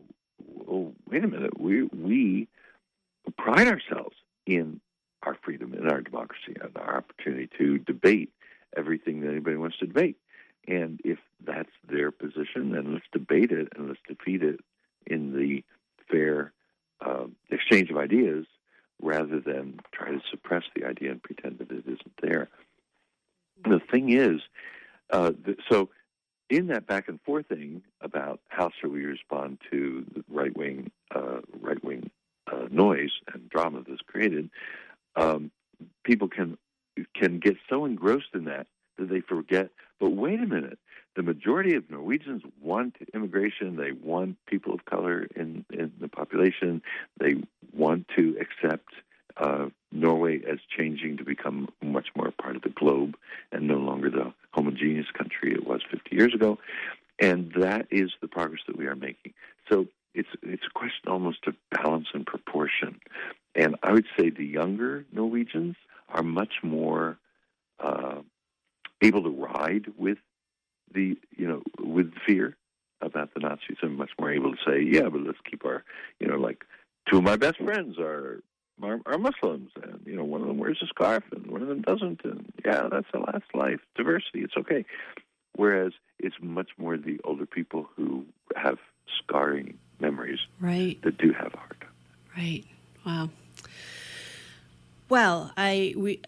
"Oh, 0.67 0.93
wait 1.09 1.23
a 1.23 1.28
minute, 1.28 1.59
we 1.59 1.84
we 1.84 2.47
pride 3.38 3.67
ourselves 3.67 4.15
in 4.45 4.80
our 5.23 5.38
freedom 5.43 5.73
and 5.73 5.89
our 5.89 6.01
democracy 6.01 6.55
and 6.61 6.76
our 6.78 6.97
opportunity 6.97 7.49
to 7.57 7.80
debate 7.80 8.32
everything 8.78 9.21
that 9.21 9.32
anybody 9.32 9.55
wants 9.55 9.78
to 9.80 9.88
debate. 9.88 10.17
And 10.67 10.99
if 11.03 11.19
that's 11.43 11.71
their 11.89 12.11
position, 12.11 12.71
then 12.71 12.93
let's 12.93 13.05
debate 13.11 13.51
it 13.51 13.69
and 13.76 13.88
let's 13.88 13.99
defeat 14.07 14.43
it 14.43 14.59
in 15.05 15.34
the 15.34 15.63
fair 16.09 16.51
uh, 17.01 17.26
exchange 17.49 17.89
of 17.89 17.97
ideas 17.97 18.45
rather 19.01 19.39
than 19.39 19.80
try 19.91 20.11
to 20.11 20.21
suppress 20.32 20.63
the 20.76 20.86
idea 20.86 21.11
and 21.11 21.21
pretend 21.21 21.59
that 21.59 21.71
it 21.71 21.84
isn't 21.86 22.13
there. 22.21 22.49
The 23.63 23.80
thing 23.91 24.09
is, 24.11 24.41
uh, 25.11 25.31
so 25.69 25.89
in 26.49 26.67
that 26.67 26.87
back 26.87 27.07
and 27.07 27.19
forth 27.21 27.47
thing 27.47 27.81
about 28.01 28.39
how 28.49 28.69
should 28.79 28.91
we 28.91 29.03
respond 29.03 29.59
to 29.71 30.05
the 30.13 30.23
right 30.29 30.55
wing 30.55 30.91
uh, 31.13 31.39
right 31.61 31.83
wing 31.83 32.09
uh, 32.51 32.67
noise 32.69 33.11
and 33.33 33.49
drama 33.49 33.81
that's 33.87 34.01
created, 34.01 34.49
um, 35.15 35.51
people 36.03 36.27
can 36.27 36.57
can 37.15 37.39
get 37.39 37.57
so 37.69 37.85
engrossed 37.85 38.33
in 38.33 38.45
that 38.45 38.67
that 38.97 39.09
they 39.09 39.21
forget. 39.21 39.69
But 39.99 40.11
wait 40.11 40.39
a 40.39 40.45
minute, 40.45 40.77
the 41.15 41.23
majority 41.23 41.75
of 41.75 41.89
Norwegians 41.89 42.43
want 42.61 42.95
immigration. 43.13 43.75
They 43.75 43.91
want 43.91 44.37
people 44.45 44.73
of 44.73 44.85
color 44.85 45.27
in 45.35 45.65
in 45.71 45.93
the 45.99 46.07
population. 46.07 46.81
They 47.19 47.35
want 47.73 48.07
to 48.15 48.37
accept 48.39 48.89
uh, 49.38 49.67
Norway 49.91 50.41
as 50.49 50.59
changing 50.77 51.17
to 51.17 51.23
become 51.23 51.69
much 51.81 52.07
more 52.15 52.31
part 52.41 52.55
of 52.55 52.61
the 52.61 52.69
globe 52.69 53.15
and 53.51 53.67
no 53.67 53.75
longer 53.75 54.09
the 54.09 54.33
homogeneous 54.51 55.07
country 55.17 55.53
it 55.53 55.65
was 55.65 55.81
50 55.91 56.15
years 56.15 56.33
ago. 56.33 56.57
And 57.19 57.53
that 57.57 57.88
is 57.91 58.11
the 58.21 58.27
progress 58.27 58.61
that 58.67 58.77
we 58.77 58.88
are 58.88 58.95
making. 58.95 59.33
So 59.69 59.88
it's 60.13 60.29
it's 60.41 60.63
a 60.65 60.79
question 60.79 61.09
almost 61.09 61.39
of 61.47 61.55
balance 61.71 62.07
and 62.13 62.25
proportion. 62.25 62.99
And 63.53 63.75
I 63.83 63.93
would 63.93 64.05
say 64.17 64.29
the 64.29 64.45
younger 64.45 65.05
Norwegians 65.11 65.75
are 66.09 66.23
much 66.23 66.55
more 66.61 67.17
uh, 67.79 68.21
able 69.01 69.23
to 69.23 69.29
ride 69.29 69.86
with 69.97 70.17
the, 70.93 71.17
you 71.36 71.47
know, 71.47 71.61
with 71.79 72.13
fear 72.25 72.55
about 73.01 73.33
the 73.33 73.39
Nazis 73.41 73.77
and 73.81 73.97
much 73.97 74.11
more 74.19 74.31
able 74.31 74.51
to 74.51 74.57
say, 74.65 74.81
yeah, 74.81 75.09
but 75.09 75.21
let's 75.21 75.38
keep 75.49 75.65
our, 75.65 75.83
you 76.19 76.27
know, 76.27 76.38
like 76.38 76.63
two 77.09 77.17
of 77.17 77.23
my 77.23 77.36
best 77.36 77.57
friends 77.57 77.97
are 77.99 78.41
are, 78.82 78.99
are 79.05 79.17
Muslims, 79.17 79.71
and 79.82 80.01
you 80.05 80.15
know, 80.15 80.23
one 80.23 80.41
of 80.41 80.47
them 80.47 80.57
wears 80.57 80.80
a 80.82 80.88
scarf 80.88 81.23
and 81.32 81.47
one 81.47 81.61
of 81.61 81.67
them 81.67 81.82
doesn't, 81.82 82.21
and 82.23 82.51
yeah, 82.63 82.88
that's 82.91 83.07
the 83.13 83.19
last 83.19 83.45
life. 83.53 83.80
Diversity, 83.95 84.41
it's 84.41 84.55
okay. 84.57 84.86
Whereas 85.55 85.93
it's 86.19 86.36
much 86.41 86.71
more 86.78 86.97
the 86.97 87.19
older 87.23 87.45
people 87.45 87.89
who 87.95 88.26
have 88.55 88.78
scarring 89.17 89.78
memories 89.99 90.39
right. 90.59 91.01
that 91.03 91.17
do 91.17 91.32
have 91.32 91.53
a 91.53 91.57
hard 91.57 91.78
time. 91.80 91.89
Right. 92.36 92.65
Wow. 93.05 93.30
Well, 95.07 95.51
I 95.55 95.93
we 95.95 96.21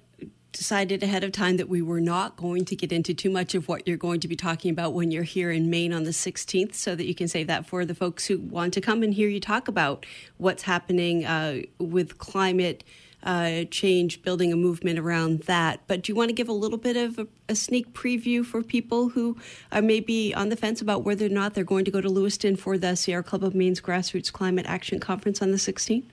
decided 0.58 1.04
ahead 1.04 1.24
of 1.24 1.32
time 1.32 1.58
that 1.58 1.70
we 1.70 1.82
were 1.82 2.02
not 2.02 2.36
going 2.36 2.66
to 2.66 2.76
get 2.76 2.92
into 2.92 3.14
too 3.14 3.30
much 3.30 3.54
of 3.54 3.68
what 3.68 3.88
you're 3.88 3.96
going 3.96 4.20
to 4.20 4.28
be 4.28 4.36
talking 4.36 4.72
about 4.72 4.94
when 4.94 5.12
you're 5.12 5.24
here 5.24 5.52
in 5.52 5.70
Maine 5.70 5.94
on 5.94 6.04
the 6.04 6.12
16th, 6.12 6.74
so 6.74 6.96
that 6.96 7.06
you 7.06 7.14
can 7.14 7.28
save 7.28 7.48
that 7.48 7.68
for 7.68 7.86
the 7.86 7.94
folks 7.94 8.26
who 8.26 8.40
want 8.40 8.74
to 8.74 8.82
come 8.82 9.04
and 9.04 9.14
hear 9.14 9.30
you 9.30 9.40
talk 9.40 9.68
about 9.68 10.06
what's 10.38 10.64
happening 10.64 11.26
uh, 11.26 11.62
with 11.80 12.18
climate. 12.18 12.84
Uh, 13.24 13.66
change, 13.72 14.22
building 14.22 14.54
a 14.54 14.56
movement 14.56 15.00
around 15.00 15.40
that. 15.42 15.82
But 15.88 16.04
do 16.04 16.12
you 16.12 16.16
want 16.16 16.30
to 16.30 16.34
give 16.34 16.48
a 16.48 16.54
little 16.54 16.78
bit 16.78 16.96
of 16.96 17.18
a, 17.18 17.28
a, 17.50 17.56
sneak 17.56 17.92
preview 17.92 18.46
for 18.46 18.62
people 18.62 19.10
who 19.10 19.36
are 19.72 19.82
maybe 19.82 20.36
on 20.36 20.50
the 20.50 20.56
fence 20.56 20.82
about 20.82 21.04
whether 21.04 21.26
or 21.26 21.30
not 21.30 21.56
they're 21.56 21.64
going 21.64 21.84
to 21.86 21.92
go 21.92 22.00
to 22.00 22.08
Lewiston 22.08 22.56
for 22.56 22.78
the 22.78 22.96
Sierra 22.96 23.24
Club 23.24 23.44
of 23.44 23.56
Maine's 23.56 23.82
Grassroots 23.82 24.32
Climate 24.32 24.68
Action 24.68 25.00
Conference 25.00 25.42
on 25.42 25.50
the 25.50 25.58
16th? 25.58 26.06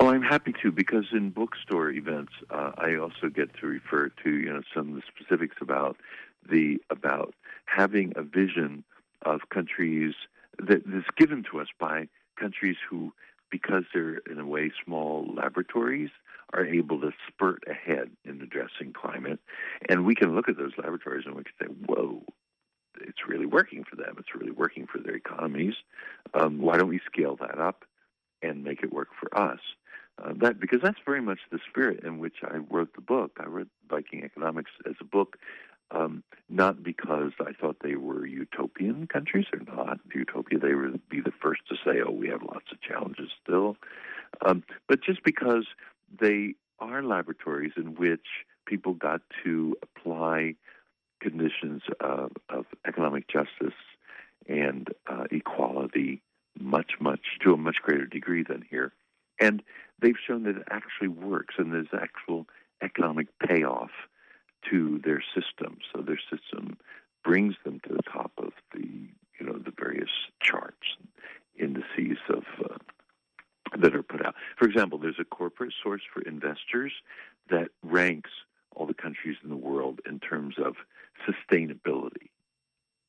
Oh, 0.00 0.08
I'm 0.08 0.22
happy 0.22 0.54
to 0.62 0.72
because 0.72 1.06
in 1.12 1.30
bookstore 1.30 1.90
events, 1.90 2.32
uh, 2.50 2.72
I 2.76 2.96
also 2.96 3.28
get 3.28 3.54
to 3.60 3.66
refer 3.66 4.10
to 4.24 4.30
you 4.30 4.52
know 4.52 4.62
some 4.74 4.90
of 4.90 4.94
the 4.94 5.02
specifics 5.14 5.56
about 5.60 5.96
the 6.48 6.78
about 6.90 7.34
having 7.66 8.12
a 8.16 8.22
vision 8.22 8.84
of 9.22 9.40
countries 9.50 10.14
that 10.58 10.82
is 10.86 11.04
given 11.16 11.44
to 11.50 11.60
us 11.60 11.68
by 11.78 12.08
countries 12.38 12.76
who, 12.88 13.12
because 13.50 13.84
they're 13.92 14.18
in 14.30 14.40
a 14.40 14.46
way 14.46 14.72
small 14.84 15.32
laboratories, 15.34 16.10
are 16.52 16.66
able 16.66 17.00
to 17.00 17.12
spurt 17.28 17.62
ahead 17.68 18.10
in 18.24 18.42
addressing 18.42 18.92
climate, 18.92 19.38
and 19.88 20.04
we 20.04 20.14
can 20.14 20.34
look 20.34 20.48
at 20.48 20.56
those 20.56 20.72
laboratories 20.76 21.24
and 21.26 21.34
we 21.34 21.44
can 21.44 21.52
say, 21.60 21.66
"Whoa, 21.86 22.24
it's 23.00 23.28
really 23.28 23.46
working 23.46 23.84
for 23.84 23.96
them. 23.96 24.16
It's 24.18 24.34
really 24.34 24.50
working 24.52 24.86
for 24.86 24.98
their 24.98 25.14
economies. 25.14 25.74
Um, 26.34 26.58
why 26.58 26.76
don't 26.76 26.88
we 26.88 27.00
scale 27.06 27.36
that 27.36 27.58
up 27.58 27.84
and 28.42 28.64
make 28.64 28.82
it 28.82 28.92
work 28.92 29.08
for 29.18 29.36
us? 29.36 29.60
Uh, 30.22 30.32
that 30.36 30.60
because 30.60 30.80
that's 30.82 30.98
very 31.04 31.22
much 31.22 31.38
the 31.50 31.58
spirit 31.68 32.04
in 32.04 32.18
which 32.18 32.36
I 32.42 32.58
wrote 32.70 32.94
the 32.94 33.00
book. 33.00 33.38
I 33.40 33.46
wrote 33.46 33.68
Viking 33.88 34.24
Economics 34.24 34.70
as 34.86 34.94
a 35.00 35.04
book, 35.04 35.38
um, 35.90 36.22
not 36.48 36.82
because 36.82 37.32
I 37.40 37.52
thought 37.52 37.78
they 37.82 37.96
were 37.96 38.26
utopian 38.26 39.06
countries. 39.06 39.46
They're 39.50 39.74
not 39.74 40.00
utopia. 40.14 40.58
They 40.58 40.74
would 40.74 41.08
be 41.08 41.20
the 41.20 41.32
first 41.42 41.62
to 41.68 41.76
say, 41.76 42.02
"Oh, 42.06 42.10
we 42.10 42.28
have 42.28 42.42
lots 42.42 42.70
of 42.70 42.80
challenges 42.82 43.30
still," 43.42 43.76
um, 44.44 44.64
but 44.86 45.02
just 45.02 45.22
because 45.24 45.66
they 46.20 46.54
are 46.78 47.02
laboratories 47.02 47.72
in 47.76 47.94
which 47.94 48.44
people 48.66 48.94
got 48.94 49.22
to 49.44 49.76
apply 49.82 50.56
conditions 51.20 51.82
of, 52.00 52.32
of 52.48 52.66
economic 52.86 53.28
justice 53.28 53.78
and 54.48 54.88
uh, 55.06 55.24
equality 55.30 56.20
much, 56.58 56.92
much 57.00 57.20
to 57.42 57.52
a 57.52 57.56
much 57.56 57.76
greater 57.82 58.06
degree 58.06 58.42
than 58.42 58.64
here. 58.68 58.92
And 59.40 59.62
they've 60.00 60.16
shown 60.26 60.44
that 60.44 60.56
it 60.56 60.68
actually 60.70 61.08
works, 61.08 61.54
and 61.58 61.72
there's 61.72 61.88
actual 61.92 62.46
economic 62.82 63.26
payoff 63.38 63.90
to 64.70 65.00
their 65.04 65.22
system. 65.34 65.78
So 65.92 66.02
their 66.02 66.20
system 66.30 66.76
brings 67.24 67.54
them 67.64 67.80
to 67.86 67.94
the 67.94 68.02
top 68.02 68.32
of 68.38 68.52
the, 68.72 68.86
you 69.40 69.46
know, 69.46 69.58
the 69.58 69.72
various 69.76 70.10
charts, 70.40 70.86
and 70.98 71.08
indices 71.58 72.18
of 72.28 72.44
uh, 72.64 72.78
that 73.78 73.94
are 73.94 74.02
put 74.02 74.24
out. 74.24 74.34
For 74.58 74.66
example, 74.66 74.98
there's 74.98 75.20
a 75.20 75.24
corporate 75.24 75.72
source 75.82 76.02
for 76.12 76.22
investors 76.22 76.92
that 77.50 77.68
ranks 77.82 78.30
all 78.74 78.86
the 78.86 78.94
countries 78.94 79.36
in 79.42 79.50
the 79.50 79.56
world 79.56 80.00
in 80.06 80.18
terms 80.18 80.56
of 80.58 80.76
sustainability 81.26 82.30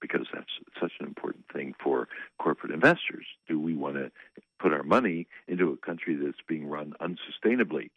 because 0.04 0.28
that's 0.34 0.52
such 0.82 0.92
an 1.00 1.08
important 1.08 1.46
thing 1.54 1.74
for 1.82 2.10
corporate 2.38 2.74
investors. 2.74 3.26
Do 3.48 3.58
we 3.58 3.74
want 3.74 3.96
to 3.96 4.12
put 4.60 4.74
our 4.74 4.84
money 4.84 5.28
into 5.48 5.72
a 5.72 5.78
country 5.78 6.18
that's 6.22 6.44
being 6.46 6.68
run 6.68 6.94
unsustainably, 7.00 7.90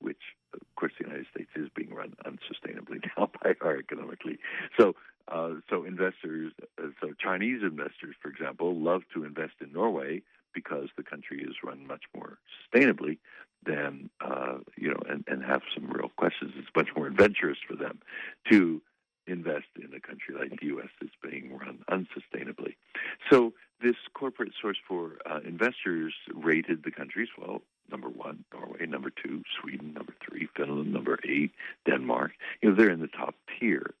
which, 0.00 0.18
of 0.52 0.60
course, 0.74 0.92
the 0.98 1.06
United 1.06 1.26
States 1.32 1.50
is 1.54 1.68
being 1.74 1.94
run 1.94 2.14
unsustainably 2.26 3.00
now 3.16 3.30
by 3.40 3.54
our 3.60 3.78
economically. 3.78 4.38
So, 4.76 4.96
uh, 5.28 5.54
so 5.70 5.84
investors, 5.84 6.52
uh, 6.82 6.88
so 7.00 7.12
Chinese 7.16 7.62
investors, 7.62 8.16
for 8.20 8.28
example, 8.28 8.74
love 8.74 9.02
to 9.14 9.22
invest 9.22 9.54
in 9.60 9.72
Norway 9.72 10.22
because 10.52 10.88
the 10.96 11.04
country 11.04 11.42
is 11.42 11.54
run 11.62 11.86
much 11.86 12.02
more 12.12 12.38
sustainably 12.74 13.18
than 13.64 14.10
uh, 14.20 14.58
you 14.76 14.88
know, 14.88 15.00
and, 15.08 15.24
and 15.28 15.44
have 15.44 15.62
some 15.74 15.88
real 15.90 16.10
questions. 16.16 16.52
It's 16.56 16.68
much 16.74 16.88
more 16.96 17.06
adventurous 17.06 17.58
for 17.68 17.76
them 17.76 18.00
to 18.50 18.82
invest 19.26 19.66
in 19.76 19.92
a 19.94 20.00
country 20.00 20.34
like 20.38 20.60
the 20.60 20.66
U.S. 20.66 20.88
that's 21.00 21.12
being 21.22 21.56
run 21.56 21.78
unsustainably. 21.90 22.76
So 23.30 23.52
this 23.82 23.96
corporate 24.14 24.52
source 24.60 24.78
for 24.86 25.18
uh, 25.28 25.40
investors 25.44 26.14
rated 26.34 26.84
the 26.84 26.90
countries 26.90 27.28
well. 27.38 27.62
Number 27.90 28.08
one, 28.08 28.44
Norway. 28.52 28.86
Number 28.86 29.10
two, 29.10 29.42
Sweden. 29.60 29.92
Number 29.94 30.14
three, 30.26 30.48
Finland. 30.56 30.92
Number 30.92 31.18
eight, 31.24 31.52
Denmark. 31.86 32.32
You 32.62 32.70
know, 32.70 32.76
they're 32.76 32.90
in 32.90 33.00
the 33.00 33.08
top 33.08 33.34
tier. 33.58 33.94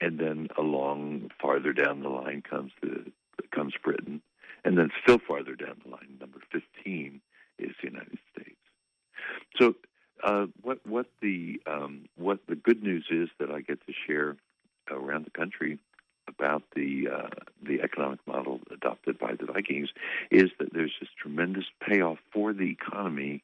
And 0.00 0.18
then 0.18 0.48
along 0.56 1.30
farther 1.40 1.72
down 1.72 2.02
the 2.02 2.08
line 2.08 2.42
comes 2.48 2.70
the 2.80 3.10
comes 3.50 3.74
Britain, 3.82 4.22
and 4.64 4.78
then 4.78 4.90
still 5.02 5.18
farther 5.18 5.54
down 5.54 5.80
the 5.84 5.90
line, 5.90 6.18
number 6.20 6.38
fifteen 6.52 7.20
is 7.58 7.72
the 7.82 7.88
United 7.88 8.18
States. 8.32 8.56
So, 9.60 9.74
uh, 10.22 10.46
what 10.62 10.86
what 10.86 11.06
the 11.20 11.60
um, 11.66 12.08
what 12.16 12.40
the 12.48 12.54
good 12.54 12.82
news 12.82 13.06
is 13.10 13.28
that 13.38 13.50
I 13.50 13.60
get 13.60 13.84
to 13.86 13.92
share 14.06 14.36
around 14.96 15.26
the 15.26 15.30
country 15.30 15.78
about 16.28 16.62
the 16.76 17.08
uh, 17.08 17.28
the 17.62 17.80
economic 17.80 18.20
model 18.26 18.60
adopted 18.72 19.18
by 19.18 19.34
the 19.34 19.46
Vikings 19.46 19.88
is 20.30 20.50
that 20.58 20.72
there's 20.72 20.94
this 21.00 21.08
tremendous 21.20 21.64
payoff 21.80 22.18
for 22.32 22.52
the 22.52 22.70
economy 22.70 23.42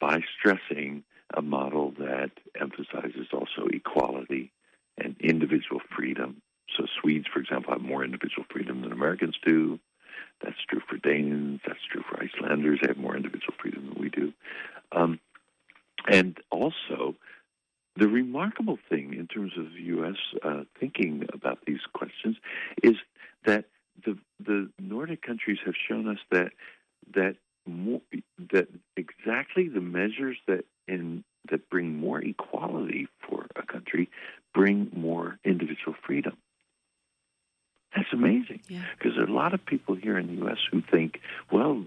by 0.00 0.20
stressing 0.38 1.04
a 1.34 1.42
model 1.42 1.92
that 1.98 2.30
emphasizes 2.60 3.28
also 3.32 3.66
equality 3.72 4.50
and 4.96 5.16
individual 5.20 5.80
freedom. 5.96 6.42
So 6.76 6.86
Swedes, 7.00 7.26
for 7.32 7.40
example, 7.40 7.72
have 7.72 7.82
more 7.82 8.04
individual 8.04 8.44
freedom 8.50 8.82
than 8.82 8.92
Americans 8.92 9.36
do. 9.44 9.78
That's 10.42 10.56
true 10.68 10.80
for 10.88 10.96
Danes. 10.96 11.60
That's 11.66 11.78
true 11.90 12.02
for 12.08 12.22
Icelanders. 12.22 12.80
They 12.80 12.88
have 12.88 12.96
more 12.96 13.16
individual 13.16 13.54
freedom 13.60 13.90
than 13.90 14.00
we 14.00 14.08
do. 14.08 14.32
Um, 14.92 15.20
and 16.06 16.38
also, 16.50 17.16
the 17.98 18.08
remarkable 18.08 18.78
thing 18.88 19.14
in 19.14 19.26
terms 19.26 19.52
of 19.58 19.72
U.S. 19.72 20.16
Uh, 20.42 20.62
thinking 20.78 21.26
about 21.32 21.58
these 21.66 21.80
questions 21.92 22.36
is 22.82 22.94
that 23.44 23.64
the 24.04 24.16
the 24.44 24.70
Nordic 24.78 25.22
countries 25.22 25.58
have 25.64 25.74
shown 25.88 26.08
us 26.08 26.18
that 26.30 26.52
that 27.14 27.36
more, 27.66 28.00
that 28.52 28.68
exactly 28.96 29.68
the 29.68 29.80
measures 29.80 30.36
that 30.46 30.64
in 30.86 31.24
that 31.50 31.68
bring 31.68 31.96
more 31.96 32.20
equality 32.20 33.08
for 33.28 33.46
a 33.56 33.62
country 33.62 34.08
bring 34.54 34.90
more 34.94 35.38
individual 35.44 35.94
freedom. 36.06 36.36
That's 37.96 38.12
amazing 38.12 38.60
because 38.68 38.82
yeah. 39.02 39.10
there 39.14 39.22
are 39.24 39.28
a 39.28 39.32
lot 39.32 39.54
of 39.54 39.64
people 39.64 39.94
here 39.96 40.18
in 40.18 40.26
the 40.26 40.34
U.S. 40.44 40.58
who 40.70 40.82
think, 40.82 41.20
well, 41.50 41.84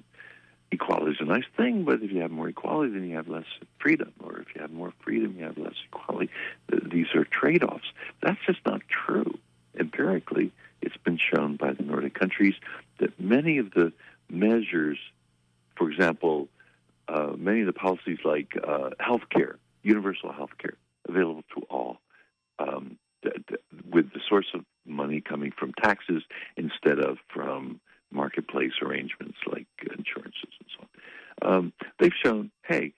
equality 0.72 1.12
is 1.12 1.18
a 1.20 1.26
nice 1.26 1.45
thing, 1.55 1.86
but 1.86 2.01
if 2.01 2.12
you 2.12 2.22
have 2.22 2.32
more 2.32 2.49
equality, 2.49 2.91
then 2.93 3.07
you 3.07 3.16
have 3.16 3.28
less 3.28 3.45
freedom, 3.82 4.12
or 4.24 4.40
if 4.40 4.48
you 4.54 4.62
have 4.62 4.72
more 4.72 4.94
freedom, 5.04 5.36
you 5.38 5.44
have 5.46 5.58
less 5.58 5.74
equality. 5.88 6.30
These 6.70 7.08
are 7.16 7.26
trade-offs. 7.26 7.92
That's 8.22 8.40
just 8.46 8.60
not 8.66 8.82
true. 9.06 9.38
Empirically, 9.78 10.52
it's 10.82 10.98
been 10.98 11.18
shown 11.18 11.56
by 11.56 11.74
the 11.74 11.84
Nordic 11.84 12.14
countries 12.14 12.56
that 13.00 13.20
many 13.20 13.58
of 13.58 13.72
the 13.72 13.94
measures, 14.30 14.98
for 15.76 15.90
example, 15.90 16.48
uh, 17.08 17.34
many 17.38 17.62
of 17.62 17.68
the 17.68 17.74
policies 17.74 18.20
like 18.24 18.54
uh, 18.66 18.92
health 19.00 19.24
care, 19.30 19.58
universal 19.84 20.32
health 20.32 20.58
care, 20.58 20.76
available 21.08 21.44
to 21.56 21.62
all, 21.70 21.98
um, 22.60 22.98
with 23.90 24.12
the 24.14 24.20
source 24.28 24.48
of 24.54 24.62
money 24.86 25.22
coming 25.22 25.52
from 25.52 25.74
taxes 25.74 26.24
instead 26.58 27.00
of 27.00 27.18
from 27.34 27.80
marketplace 28.12 28.74
arrangements 28.82 29.38
like 29.48 29.68
insurances 29.98 30.50
and 30.60 30.70
so 30.76 30.80
on. 30.82 31.54
Um, 31.54 31.74
they've 32.00 32.12
shown, 32.24 32.52
hey, 32.64 32.94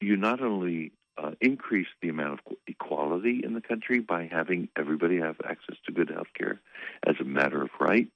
you 0.00 0.16
not 0.16 0.40
only 0.40 0.92
uh, 1.18 1.32
increase 1.40 1.88
the 2.00 2.08
amount 2.08 2.40
of 2.46 2.56
equality 2.66 3.42
in 3.44 3.54
the 3.54 3.60
country 3.60 4.00
by 4.00 4.26
having 4.40 4.68
everybody 4.76 5.18
have 5.18 5.36
access 5.44 5.76
to 5.84 5.92
good 5.92 6.10
health 6.10 6.32
care 6.36 6.60
as 7.06 7.16
a 7.20 7.24
matter 7.24 7.62
of 7.62 7.68
right, 7.78 8.08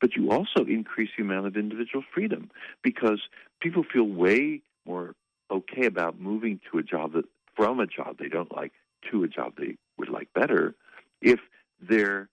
but 0.00 0.16
you 0.16 0.30
also 0.30 0.64
increase 0.66 1.10
the 1.16 1.22
amount 1.22 1.46
of 1.46 1.56
individual 1.56 2.02
freedom 2.14 2.50
because 2.82 3.20
people 3.60 3.84
feel 3.92 4.04
way 4.04 4.62
more 4.86 5.14
okay 5.50 5.86
about 5.86 6.18
moving 6.18 6.60
to 6.70 6.78
a 6.78 6.82
job 6.82 7.12
that 7.12 7.26
from 7.54 7.78
a 7.80 7.86
job 7.86 8.16
they 8.18 8.28
don't 8.28 8.54
like 8.54 8.72
to 9.10 9.22
a 9.22 9.28
job 9.28 9.52
they 9.58 9.76
would 9.98 10.08
like 10.08 10.28
better 10.34 10.74
if 11.20 11.40
their 11.80 12.28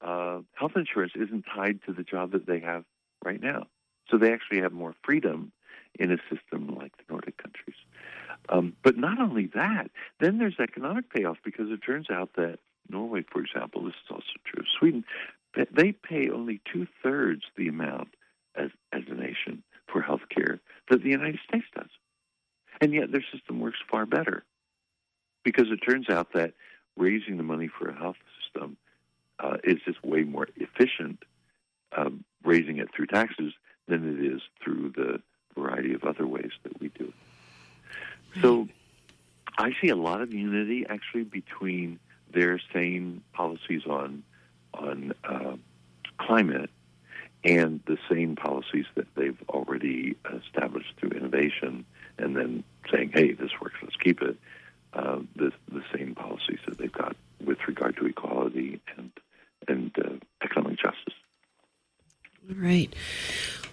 uh, 0.00 0.40
health 0.54 0.72
insurance 0.76 1.12
isn't 1.14 1.44
tied 1.54 1.80
to 1.86 1.92
the 1.92 2.02
job 2.02 2.32
that 2.32 2.46
they 2.46 2.60
have 2.60 2.84
right 3.24 3.40
now. 3.40 3.66
So 4.10 4.16
they 4.16 4.32
actually 4.32 4.60
have 4.62 4.72
more 4.72 4.94
freedom 5.04 5.52
in 5.98 6.10
a 6.12 6.18
system 6.30 6.74
like 6.74 6.96
the 6.96 7.04
Nordic 7.10 7.36
countries. 7.36 7.76
Um, 8.48 8.74
but 8.82 8.96
not 8.96 9.20
only 9.20 9.50
that, 9.54 9.90
then 10.20 10.38
there's 10.38 10.56
economic 10.60 11.10
payoff 11.10 11.38
because 11.44 11.70
it 11.70 11.80
turns 11.84 12.08
out 12.10 12.30
that 12.36 12.58
for 13.38 13.44
example, 13.44 13.84
this 13.84 13.94
is 13.94 14.10
also 14.10 14.24
true 14.44 14.60
of 14.60 14.66
Sweden, 14.78 15.04
they 15.72 15.92
pay 15.92 16.28
only 16.28 16.60
two 16.72 16.88
thirds 17.02 17.42
the 17.56 17.68
amount 17.68 18.08
as, 18.56 18.70
as 18.92 19.02
a 19.08 19.14
nation 19.14 19.62
for 19.86 20.02
health 20.02 20.22
care 20.28 20.58
that 20.90 21.02
the 21.02 21.08
United 21.08 21.38
States 21.48 21.66
does. 21.74 21.90
And 22.80 22.92
yet 22.92 23.12
their 23.12 23.24
system 23.32 23.60
works 23.60 23.78
far 23.88 24.06
better 24.06 24.44
because 25.44 25.66
it 25.70 25.76
turns 25.88 26.08
out 26.10 26.32
that 26.34 26.54
raising 26.96 27.36
the 27.36 27.42
money 27.44 27.68
for 27.68 27.88
a 27.88 27.96
health 27.96 28.16
system 28.42 28.76
uh, 29.38 29.58
is 29.62 29.78
just 29.84 30.04
way 30.04 30.24
more 30.24 30.48
efficient 30.56 31.22
um, 31.96 32.24
raising 32.44 32.78
it 32.78 32.88
through 32.94 33.06
taxes 33.06 33.52
than 33.86 34.18
it 34.18 34.32
is 34.32 34.40
through 34.62 34.92
the 34.96 35.22
variety 35.56 35.94
of 35.94 36.02
other 36.02 36.26
ways 36.26 36.50
that 36.64 36.80
we 36.80 36.88
do 36.88 37.04
it. 37.04 38.42
So 38.42 38.68
I 39.56 39.72
see 39.80 39.88
a 39.88 39.96
lot 39.96 40.22
of 40.22 40.34
unity 40.34 40.84
actually 40.88 41.24
between 41.24 42.00
their 42.32 42.60
same 42.72 43.22
policies 43.32 43.82
on 43.86 44.22
on 44.74 45.12
uh, 45.24 45.56
climate 46.18 46.70
and 47.44 47.80
the 47.86 47.98
same 48.10 48.36
policies 48.36 48.86
that 48.94 49.06
they've 49.14 49.40
already 49.48 50.16
established 50.34 50.92
through 50.98 51.10
innovation, 51.10 51.84
and 52.18 52.36
then 52.36 52.64
saying, 52.92 53.10
"Hey, 53.12 53.32
this 53.32 53.50
works, 53.60 53.76
let's 53.82 53.96
keep 53.96 54.22
it." 54.22 54.36
Uh, 54.92 55.20
the 55.36 55.52
the 55.70 55.82
same 55.94 56.14
policies 56.14 56.58
that 56.66 56.78
they've 56.78 56.92
got 56.92 57.16
with 57.44 57.58
regard 57.66 57.96
to 57.96 58.06
equality 58.06 58.80
and 58.96 59.10
and 59.66 59.92
uh. 59.98 60.24
All 62.48 62.56
right. 62.56 62.94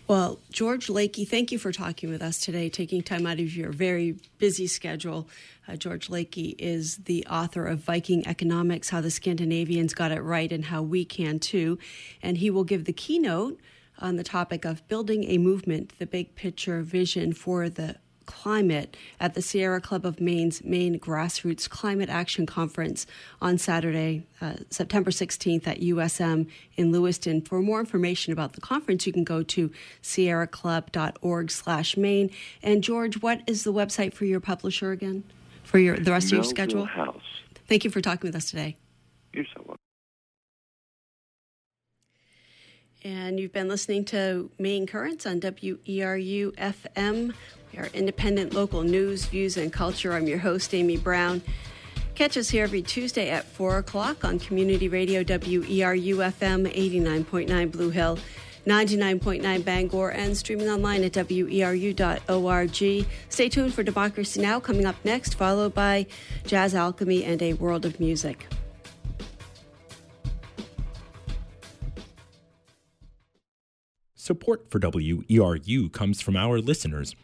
Well, 0.08 0.40
George 0.52 0.88
Lakey, 0.88 1.28
thank 1.28 1.52
you 1.52 1.58
for 1.58 1.72
talking 1.72 2.10
with 2.10 2.22
us 2.22 2.40
today, 2.40 2.70
taking 2.70 3.02
time 3.02 3.26
out 3.26 3.40
of 3.40 3.56
your 3.56 3.72
very 3.72 4.18
busy 4.38 4.68
schedule. 4.68 5.30
Uh, 5.68 5.78
George 5.78 6.10
Lakey 6.10 6.56
is 6.60 6.98
the 6.98 7.26
author 7.28 7.66
of 7.66 7.80
Viking 7.80 8.28
Economics 8.28 8.90
How 8.90 9.00
the 9.00 9.10
Scandinavians 9.10 9.94
Got 9.94 10.12
It 10.12 10.22
Right 10.22 10.52
and 10.52 10.66
How 10.66 10.82
We 10.82 11.06
Can 11.06 11.40
Too. 11.40 11.80
And 12.22 12.38
he 12.38 12.50
will 12.50 12.66
give 12.66 12.84
the 12.84 12.94
keynote 12.94 13.60
on 14.00 14.18
the 14.18 14.24
topic 14.24 14.66
of 14.66 14.86
building 14.90 15.24
a 15.24 15.38
movement, 15.38 15.94
the 15.98 16.06
big 16.06 16.36
picture 16.36 16.82
vision 16.82 17.32
for 17.32 17.70
the 17.70 17.96
climate 18.26 18.98
at 19.20 19.34
the 19.34 19.42
Sierra 19.42 19.82
Club 19.82 20.06
of 20.06 20.20
Maine's 20.20 20.64
Maine 20.64 21.00
Grassroots 21.00 21.70
Climate 21.70 22.10
Action 22.10 22.46
Conference 22.46 23.06
on 23.42 23.58
Saturday, 23.58 24.24
uh, 24.42 24.56
September 24.70 25.12
16th 25.12 25.68
at 25.68 25.80
USM 25.80 26.48
in 26.76 26.92
Lewiston. 26.92 27.42
For 27.42 27.62
more 27.62 27.80
information 27.80 28.34
about 28.34 28.54
the 28.54 28.62
conference, 28.62 29.06
you 29.06 29.14
can 29.14 29.24
go 29.24 29.44
to 29.44 29.72
sierraclub.org 30.02 31.52
slash 31.52 31.98
Maine. 31.98 32.32
And 32.62 32.84
George, 32.84 33.22
what 33.22 33.42
is 33.48 33.64
the 33.64 33.74
website 33.74 34.14
for 34.14 34.26
your 34.26 34.40
publisher 34.40 34.92
again? 34.92 35.24
For 35.64 35.80
your 35.80 35.98
the 35.98 36.12
rest 36.12 36.32
Melville 36.32 36.40
of 36.40 36.46
your 36.46 36.50
schedule? 36.50 36.86
House. 36.86 37.22
Thank 37.68 37.84
you 37.84 37.90
for 37.90 38.02
talking 38.02 38.28
with 38.28 38.36
us 38.36 38.50
today. 38.50 38.78
You're 39.34 39.46
so 39.46 39.64
welcome. 39.66 39.85
And 43.06 43.40
you've 43.40 43.54
been 43.54 43.68
listening 43.68 44.04
to 44.06 44.50
Maine 44.58 44.88
Currents 44.88 45.28
on 45.28 45.40
WERU 45.40 46.56
FM. 46.56 47.36
We 47.72 47.78
are 47.78 47.86
independent 47.94 48.56
local 48.56 48.82
news, 48.82 49.26
views, 49.26 49.58
and 49.58 49.72
culture. 49.72 50.14
I'm 50.14 50.26
your 50.26 50.40
host, 50.40 50.74
Amy 50.74 50.98
Brown. 50.98 51.44
Catch 52.16 52.36
us 52.36 52.50
here 52.50 52.64
every 52.64 52.82
Tuesday 52.82 53.30
at 53.30 53.46
4 53.46 53.78
o'clock 53.78 54.26
on 54.26 54.40
Community 54.40 54.88
Radio 54.88 55.24
WERU 55.24 56.16
FM 56.16 56.66
89.9 56.74 57.72
Blue 57.72 57.92
Hill, 57.92 58.18
99.9 58.66 59.64
Bangor, 59.64 60.10
and 60.10 60.36
streaming 60.36 60.68
online 60.68 61.04
at 61.04 61.14
weru.org. 61.14 63.06
Stay 63.30 63.50
tuned 63.50 63.74
for 63.76 63.84
Democracy 63.84 64.42
Now! 64.42 64.60
coming 64.60 64.88
up 64.88 64.96
next, 65.06 65.36
followed 65.36 65.76
by 65.76 66.08
Jazz 66.48 66.74
Alchemy 66.74 67.24
and 67.24 67.40
a 67.44 67.54
World 67.54 67.86
of 67.86 68.00
Music. 68.00 68.48
Support 74.26 74.72
for 74.72 74.80
WERU 74.80 75.92
comes 75.94 76.20
from 76.20 76.36
our 76.36 76.60
listeners 76.60 77.16